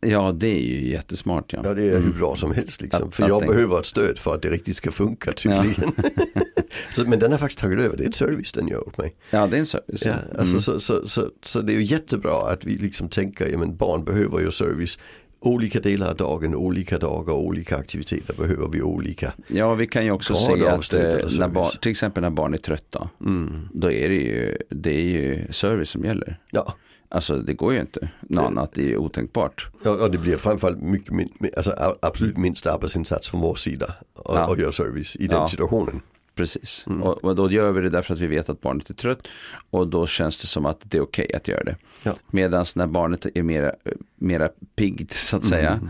Ja, 0.00 0.32
det 0.32 0.46
är 0.48 0.60
ju 0.62 0.88
jättesmart. 0.90 1.52
Ja. 1.52 1.60
Ja 1.64 1.74
det 1.74 1.82
är 1.90 2.00
hur 2.00 2.12
bra 2.12 2.36
som 2.36 2.52
helst 2.54 2.80
liksom. 2.82 3.08
Att- 3.08 3.14
För 3.14 3.22
att 3.22 3.28
jag 3.28 3.40
tänka- 3.40 3.54
behöver 3.54 3.78
ett 3.80 3.86
stöd 3.86 4.18
för 4.18 4.34
att 4.34 4.42
det 4.42 4.48
riktigt 4.50 4.76
ska 4.76 4.90
funka 4.90 5.32
tydligen. 5.32 5.74
så, 6.94 7.04
men 7.04 7.18
den 7.18 7.32
har 7.32 7.38
faktiskt 7.38 7.58
tagit 7.58 7.80
över, 7.80 7.96
det 7.96 8.04
är 8.04 8.08
ett 8.08 8.14
service 8.14 8.52
den 8.52 8.68
gör 8.68 8.88
åt 8.88 8.98
mig. 8.98 9.14
ja, 9.30 9.46
det 9.46 9.56
är 9.56 9.60
en 9.60 9.66
service. 9.66 10.02
Ja, 10.06 10.12
alltså, 10.30 10.44
Mm. 10.48 10.60
så, 10.60 10.80
så, 10.80 11.08
så, 11.08 11.30
så 11.42 11.60
det 11.60 11.72
är 11.72 11.74
ju 11.74 11.82
jättebra 11.84 12.50
att 12.50 12.64
vi 12.64 12.74
liksom 12.78 13.08
tänker, 13.08 13.46
ja 13.48 13.58
men 13.58 13.76
barn 13.76 14.04
behöver 14.04 14.40
ju 14.40 14.50
service. 14.50 14.98
Olika 15.40 15.80
delar 15.80 16.10
av 16.10 16.16
dagen, 16.16 16.54
olika 16.54 16.98
dagar, 16.98 17.32
olika 17.34 17.76
aktiviteter 17.76 18.34
behöver 18.38 18.68
vi 18.68 18.82
olika. 18.82 19.32
ja, 19.48 19.74
vi 19.74 19.86
kan 19.86 20.04
ju 20.04 20.10
också 20.10 20.34
se 20.34 20.66
att 20.66 20.94
eh, 20.94 21.00
när 21.38 21.48
barn, 21.48 21.70
till 21.82 21.90
exempel 21.90 22.22
när 22.22 22.30
barn 22.30 22.54
är 22.54 22.58
trötta, 22.58 23.08
Mm. 23.20 23.68
då 23.72 23.90
är 23.92 24.08
det 24.08 24.14
ju, 24.14 24.58
det 24.70 24.90
är 24.96 25.04
ju 25.04 25.52
service 25.52 25.90
som 25.90 26.04
gäller. 26.04 26.38
Ja, 26.50 26.74
Alltså 27.08 27.38
det 27.38 27.54
går 27.54 27.72
ju 27.74 27.80
inte. 27.80 28.00
Något 28.20 28.42
Det- 28.42 28.46
annat 28.46 28.78
är 28.78 28.96
otänkbart. 28.96 29.68
Ja, 29.84 29.90
och 29.90 30.10
det 30.10 30.18
blir 30.18 30.36
framförallt 30.36 30.82
mycket, 30.82 31.12
alltså, 31.56 31.96
absolut 32.02 32.36
minst 32.36 32.66
arbetsinsats 32.66 33.28
från 33.28 33.40
vår 33.40 33.54
sida 33.54 33.94
och, 34.14 34.36
Ja. 34.36 34.46
och 34.46 34.58
göra 34.58 34.72
service 34.72 35.16
i 35.16 35.26
den 35.26 35.36
Ja. 35.36 35.48
situationen. 35.48 36.00
Precis. 36.36 36.84
Mm. 36.86 37.02
Och, 37.02 37.24
och 37.24 37.36
då 37.36 37.50
gör 37.50 37.72
vi 37.72 37.80
det 37.80 37.88
därför 37.88 38.14
att 38.14 38.20
vi 38.20 38.26
vet 38.26 38.48
att 38.48 38.60
barnet 38.60 38.90
är 38.90 38.94
trött. 38.94 39.28
Och 39.70 39.88
då 39.88 40.06
känns 40.06 40.40
det 40.40 40.46
som 40.46 40.66
att 40.66 40.80
det 40.84 40.96
är 40.96 41.02
okej 41.02 41.30
att 41.34 41.48
göra 41.48 41.64
det. 41.64 41.76
Ja. 42.02 42.12
Medan 42.30 42.64
när 42.76 42.86
barnet 42.86 43.26
är 43.34 43.42
mera, 43.42 43.72
mera 44.16 44.48
piggt 44.76 45.10
så 45.12 45.36
att 45.36 45.44
säga. 45.44 45.80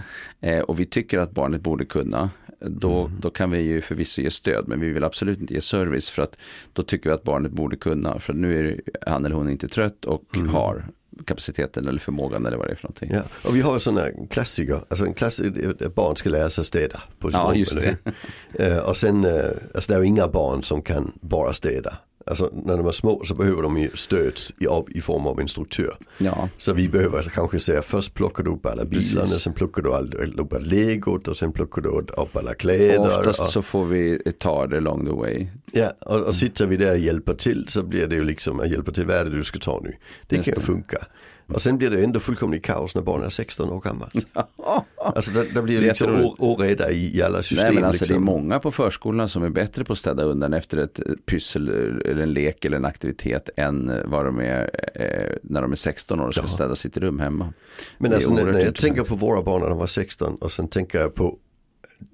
Mm. 0.40 0.58
Eh, 0.58 0.62
och 0.64 0.80
vi 0.80 0.86
tycker 0.86 1.18
att 1.18 1.30
barnet 1.30 1.60
borde 1.60 1.84
kunna. 1.84 2.30
Då, 2.60 3.00
Mm. 3.06 3.20
då 3.20 3.30
kan 3.30 3.50
vi 3.50 3.58
ju 3.58 3.80
förvisso 3.80 4.20
ge 4.22 4.30
stöd. 4.30 4.68
Men 4.68 4.80
vi 4.80 4.88
vill 4.92 5.04
absolut 5.04 5.40
inte 5.40 5.54
ge 5.54 5.60
service. 5.60 6.10
För 6.10 6.22
att 6.22 6.36
då 6.72 6.82
tycker 6.82 7.10
vi 7.10 7.14
att 7.14 7.22
barnet 7.22 7.52
borde 7.52 7.76
kunna. 7.76 8.18
För 8.18 8.32
nu 8.32 8.68
är 8.68 8.80
han 9.10 9.24
eller 9.24 9.36
hon 9.36 9.50
inte 9.50 9.68
trött 9.68 10.04
och 10.04 10.36
Mm. 10.36 10.48
har 10.48 10.84
kapaciteten 11.24 11.88
eller 11.88 11.98
förmågan 11.98 12.46
eller 12.46 12.56
vad 12.56 12.66
det 12.66 12.72
är 12.72 12.76
för 12.76 12.84
någonting. 12.84 13.10
Ja, 13.12 13.22
och 13.48 13.56
vi 13.56 13.60
har 13.60 13.78
sådana 13.78 14.08
klassiker, 14.30 14.80
alltså 14.88 15.06
en 15.06 15.14
klassiker, 15.14 15.88
barn 15.88 16.16
ska 16.16 16.30
lära 16.30 16.50
sig 16.50 16.64
städa 16.64 17.02
på 17.18 17.28
sitt 17.28 17.34
Ja, 17.34 17.54
just 17.54 17.76
hur? 17.82 17.96
Eh, 18.54 18.78
och 18.78 18.96
sen, 18.96 19.24
eh, 19.24 19.50
alltså 19.74 19.92
det 19.92 19.98
är 19.98 20.00
ju 20.00 20.06
inga 20.06 20.28
barn 20.28 20.62
som 20.62 20.82
kan 20.82 21.12
bara 21.20 21.52
städa. 21.52 21.98
Alltså 22.30 22.50
när 22.64 22.76
de 22.76 22.86
är 22.86 22.92
små 22.92 23.24
så 23.24 23.34
behöver 23.34 23.62
de 23.62 23.78
ju 23.78 23.90
stöd 23.94 24.32
i, 24.58 24.66
av- 24.66 24.88
i 24.90 25.00
form 25.00 25.26
av 25.26 25.40
instruktör. 25.40 25.96
Ja, 26.18 26.48
Så 26.56 26.72
vi 26.72 26.88
behöver 26.88 27.16
alltså 27.16 27.30
kanske 27.34 27.58
säga 27.58 27.82
först 27.82 28.14
plockar 28.14 28.42
du 28.44 28.50
upp 28.50 28.66
alla 28.66 28.84
bilarna, 28.84 29.26
Precis. 29.26 29.42
sen 29.42 29.52
plockar 29.52 29.82
du 29.82 29.92
all- 29.94 30.14
upp 30.40 30.52
alla 30.52 30.64
legot 30.64 31.28
och 31.28 31.36
sen 31.36 31.52
plockar 31.52 31.82
du 31.82 31.88
upp 31.88 32.36
alla 32.36 32.54
kläder. 32.54 32.98
och 33.00 33.06
oftast 33.06 33.40
och, 33.40 33.46
så 33.46 33.62
får 33.62 33.84
vi 33.84 34.18
ta 34.38 34.66
det 34.66 34.76
along 34.76 35.06
the 35.06 35.12
way. 35.12 35.46
ja, 35.72 35.92
och, 36.00 36.20
och 36.20 36.34
sitter 36.34 36.66
vi 36.66 36.76
där 36.76 36.90
och 36.92 36.98
hjälper 36.98 37.34
till 37.34 37.64
så 37.68 37.82
blir 37.82 38.06
det 38.06 38.14
ju 38.16 38.24
liksom, 38.24 38.62
hjälpa 38.68 38.92
till, 38.92 39.06
vad 39.06 39.16
är 39.16 39.24
det 39.24 39.30
du 39.36 39.44
ska 39.44 39.58
ta 39.58 39.80
nu? 39.84 39.92
Det 40.26 40.36
Just 40.36 40.48
kan 40.48 40.54
ju 40.54 40.60
funka. 40.66 40.98
Och 41.48 41.62
sen 41.62 41.78
blir 41.78 41.90
det 41.90 42.04
ändå 42.04 42.20
fullkomligt 42.20 42.64
kaos 42.64 42.94
när 42.94 43.02
barnen 43.02 43.26
är 43.26 43.30
16 43.30 43.70
år 43.70 43.80
gamla. 43.80 44.08
Alltså 45.14 45.32
där, 45.32 45.46
där 45.54 45.62
blir 45.62 45.74
det 45.74 45.80
Det 45.80 45.86
liksom 45.88 46.10
jätteroligt. 46.10 46.40
o- 46.40 46.54
oreda 46.54 46.90
i, 46.90 47.16
i 47.16 47.22
alla 47.22 47.42
system. 47.42 47.64
Nej 47.66 47.74
men 47.74 47.84
alltså 47.84 48.04
liksom. 48.04 48.24
det 48.26 48.30
är 48.32 48.34
många 48.34 48.58
på 48.58 48.70
förskolorna 48.70 49.28
som 49.28 49.42
är 49.42 49.48
bättre 49.50 49.84
på 49.84 49.92
att 49.92 49.98
städa 49.98 50.22
undan 50.24 50.52
efter 50.54 50.78
ett 50.78 51.00
pyssel 51.26 51.68
eller 51.68 52.22
en 52.22 52.32
lek 52.32 52.64
eller 52.64 52.76
en 52.76 52.84
aktivitet 52.84 53.50
än 53.56 53.92
vad 54.04 54.24
de 54.24 54.40
är 54.40 54.70
eh, 54.94 55.36
när 55.42 55.62
de 55.62 55.72
är 55.72 55.76
16 55.76 56.20
år 56.20 56.26
och 56.26 56.34
ska 56.34 56.42
Ja. 56.42 56.48
städa 56.48 56.74
sitt 56.74 56.96
rum 56.96 57.18
hemma. 57.18 57.52
Men 57.98 58.10
det 58.10 58.16
alltså 58.16 58.30
när, 58.34 58.36
när 58.44 58.52
jag 58.52 58.60
intressant. 58.60 58.78
tänker 58.78 59.02
på 59.10 59.14
våra 59.14 59.42
barn 59.42 59.60
när 59.62 59.68
de 59.68 59.78
var 59.78 59.86
16 59.86 60.34
och 60.36 60.52
sen 60.52 60.68
tänker 60.68 60.98
jag 61.00 61.14
på 61.14 61.38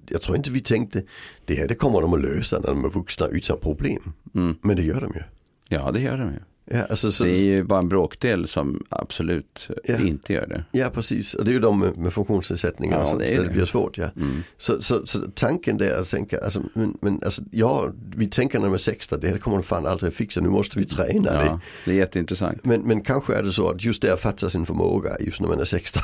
jag 0.09 0.21
tror 0.21 0.37
inte 0.37 0.51
vi 0.51 0.59
tänkte, 0.59 1.03
det 1.45 1.55
här 1.55 1.67
det 1.67 1.75
kommer 1.75 2.01
de 2.01 2.13
att 2.13 2.21
lösa 2.21 2.59
när 2.59 2.67
de 2.67 2.85
är 2.85 2.89
vuxna 2.89 3.27
utan 3.27 3.57
problem. 3.57 4.13
Mm. 4.35 4.55
Men 4.61 4.75
det 4.75 4.81
gör 4.83 5.01
de 5.01 5.11
ju. 5.15 5.23
Ja 5.69 5.91
det 5.91 5.99
gör 5.99 6.17
de 6.17 6.31
ju. 6.33 6.39
Ja, 6.65 6.83
alltså, 6.89 7.11
så, 7.11 7.23
Det 7.23 7.29
är 7.31 7.45
ju 7.45 7.63
bara 7.63 7.79
en 7.79 7.89
bråkdel 7.89 8.47
som 8.47 8.83
absolut 8.89 9.67
Ja. 9.83 9.97
inte 9.99 10.33
gör 10.33 10.47
det. 10.47 10.63
ja 10.71 10.89
precis, 10.93 11.33
och 11.33 11.45
det 11.45 11.51
är 11.51 11.53
ju 11.53 11.59
de 11.59 11.79
med, 11.79 11.97
med 11.97 12.13
funktionsnedsättningar 12.13 12.99
Ja, 12.99 13.07
sånt, 13.07 13.19
det 13.19 13.35
det. 13.37 13.43
det 13.43 13.49
blir 13.49 13.65
svårt. 13.65 13.97
Ja. 13.97 14.07
Mm. 14.15 14.43
Så, 14.57 14.81
så, 14.81 15.05
så 15.05 15.19
tanken 15.35 15.77
där 15.77 15.97
att 16.01 16.09
tänka, 16.09 16.39
alltså, 16.43 16.61
men, 16.73 16.97
men 17.01 17.19
alltså, 17.25 17.41
ja, 17.51 17.91
vi 18.15 18.27
tänker 18.27 18.59
när 18.59 18.65
de 18.65 18.73
är 18.73 18.77
16, 18.77 19.19
det 19.19 19.27
här 19.27 19.37
kommer 19.37 19.57
de 19.57 19.63
fan 19.63 19.85
aldrig 19.87 20.13
fixa, 20.13 20.41
nu 20.41 20.49
måste 20.49 20.79
vi 20.79 20.85
träna 20.85 21.31
det. 21.31 21.45
Ja, 21.45 21.59
det 21.85 21.91
är 21.91 21.95
jätteintressant. 21.95 22.65
Men, 22.65 22.81
men 22.81 23.01
kanske 23.01 23.35
är 23.35 23.43
det 23.43 23.51
så 23.51 23.69
att 23.69 23.83
just 23.83 24.01
där 24.01 24.15
fattar 24.15 24.49
sin 24.49 24.65
förmåga 24.65 25.11
just 25.19 25.41
när 25.41 25.47
man 25.47 25.59
är 25.59 25.63
16. 25.65 26.03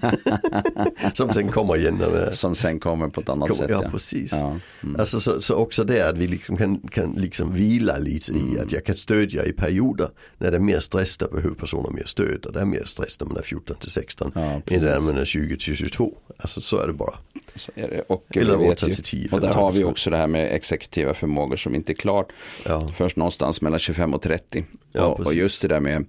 Som 1.14 1.32
sen 1.32 1.48
kommer 1.48 1.76
igen 1.76 2.02
Som 2.32 2.54
sen 2.54 2.80
kommer 2.80 3.08
på 3.08 3.20
ett 3.20 3.28
annat 3.28 3.48
Kommer- 3.48 3.62
sätt. 3.62 3.70
ja, 3.70 3.80
Ja. 3.84 3.90
precis. 3.90 4.32
Ja. 4.32 4.56
Mm. 4.82 5.00
Alltså 5.00 5.20
så, 5.20 5.42
så 5.42 5.54
också 5.54 5.84
det 5.84 6.08
att 6.08 6.18
vi 6.18 6.26
liksom 6.26 6.56
kan, 6.56 6.76
kan 6.78 7.12
liksom 7.12 7.52
vila 7.54 7.98
lite 7.98 8.32
i 8.32 8.58
att 8.62 8.72
jag 8.72 8.84
kan 8.84 8.96
stödja 8.96 9.44
i 9.44 9.52
perioder 9.52 10.08
när 10.38 10.50
det 10.50 10.56
är 10.56 10.60
mer 10.60 10.80
stress 10.80 11.16
där 11.16 11.28
behöver 11.28 11.54
personer 11.54 11.90
mer 11.90 12.04
stöd 12.06 12.46
och 12.46 12.52
det 12.52 12.60
är 12.60 12.64
mer 12.64 12.84
stress 12.84 13.20
när 13.20 13.26
man 13.26 13.36
är 13.36 13.42
14 13.42 13.76
till 13.76 13.90
16 13.90 14.32
Ja, 14.34 14.40
än 14.66 14.82
när 14.84 15.00
man 15.00 15.16
är 15.16 15.24
20 15.24 15.56
till 15.58 15.76
22. 15.76 16.14
Alltså 16.38 16.60
så 16.60 16.76
är 16.78 16.86
det 16.86 16.92
bara. 16.92 17.14
Så 17.54 17.72
är 17.74 17.88
det. 17.88 18.00
Och, 18.08 18.36
Eller 18.36 18.56
vi 18.56 18.64
vet 18.68 18.78
8 18.78 18.86
ju- 18.86 18.92
till 18.92 19.04
10, 19.04 19.28
och 19.32 19.40
där 19.40 19.48
15 19.48 19.62
har 19.64 19.72
vi 19.72 19.84
också 19.84 20.10
det 20.10 20.16
här 20.16 20.26
med 20.26 20.54
exekutiva 20.54 21.14
förmågor 21.14 21.56
som 21.56 21.74
inte 21.74 21.92
är 21.92 21.94
klart 21.94 22.32
Ja, 22.64 22.88
först 22.94 23.16
någonstans 23.16 23.62
mellan 23.62 23.78
25 23.78 24.14
och 24.14 24.22
30. 24.22 24.64
Ja, 24.92 25.02
och, 25.02 25.20
och 25.26 25.34
just 25.34 25.62
det 25.62 25.68
där 25.68 25.80
med 25.80 26.04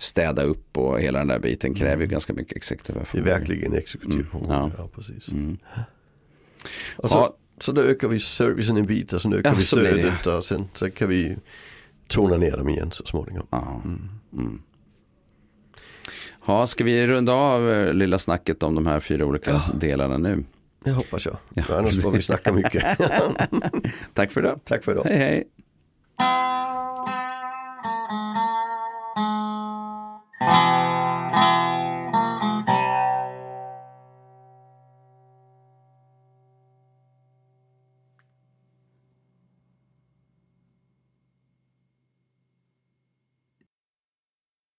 städa 0.00 0.42
upp 0.42 0.76
och 0.78 1.00
hela 1.00 1.18
den 1.18 1.28
där 1.28 1.38
biten 1.38 1.74
kräver 1.74 2.02
ju 2.02 2.08
ganska 2.08 2.32
mycket 2.32 2.56
exekutiva 2.56 2.98
det 2.98 3.02
är 3.02 3.04
förmågor. 3.06 3.30
verkligen 3.30 3.72
exekutiv 3.74 4.14
Mm, 4.20 4.30
förmåga. 4.30 4.54
ja. 4.54 4.70
Ja. 4.78 4.88
precis. 4.94 5.28
Mm. 5.28 5.58
Och 6.96 7.10
så, 7.10 7.16
Ja. 7.18 7.36
så 7.60 7.72
då 7.72 7.82
ökar 7.82 8.08
vi 8.08 8.20
servicen 8.20 8.76
en 8.76 8.86
bit 8.86 9.12
och 9.12 9.22
sen 9.22 9.32
ökar 9.32 9.50
Ja, 9.50 9.56
vi 9.56 9.62
stödet 9.62 10.26
och 10.26 10.44
sen 10.44 10.68
så 10.74 10.90
kan 10.90 11.08
vi 11.08 11.36
tona 12.08 12.36
ner 12.36 12.56
dem 12.56 12.68
igen 12.68 12.90
så 12.92 13.04
småningom. 13.04 13.46
Ja. 13.50 13.82
Mm. 14.32 14.62
Ja, 16.46 16.66
ska 16.66 16.84
vi 16.84 17.06
runda 17.06 17.32
av 17.32 17.70
eh, 17.70 17.92
lilla 17.94 18.18
snacket 18.18 18.62
om 18.62 18.74
de 18.74 18.86
här 18.86 19.00
fyra 19.00 19.24
olika 19.26 19.50
Ja. 19.50 19.62
delarna 19.74 20.18
nu? 20.18 20.44
Det 20.84 20.90
hoppas 20.90 21.26
jag. 21.26 21.36
Ja. 21.54 21.64
Annars 21.78 22.02
får 22.02 22.10
vi 22.12 22.22
snacka 22.22 22.52
mycket. 22.52 22.84
Tack 24.14 24.32
för 24.32 24.40
idag. 24.40 24.60
Tack 24.64 24.84
för 24.84 24.92
idag. 24.92 25.04
Hej 25.08 25.18
hej. 25.18 25.44
Bye. 30.40 30.69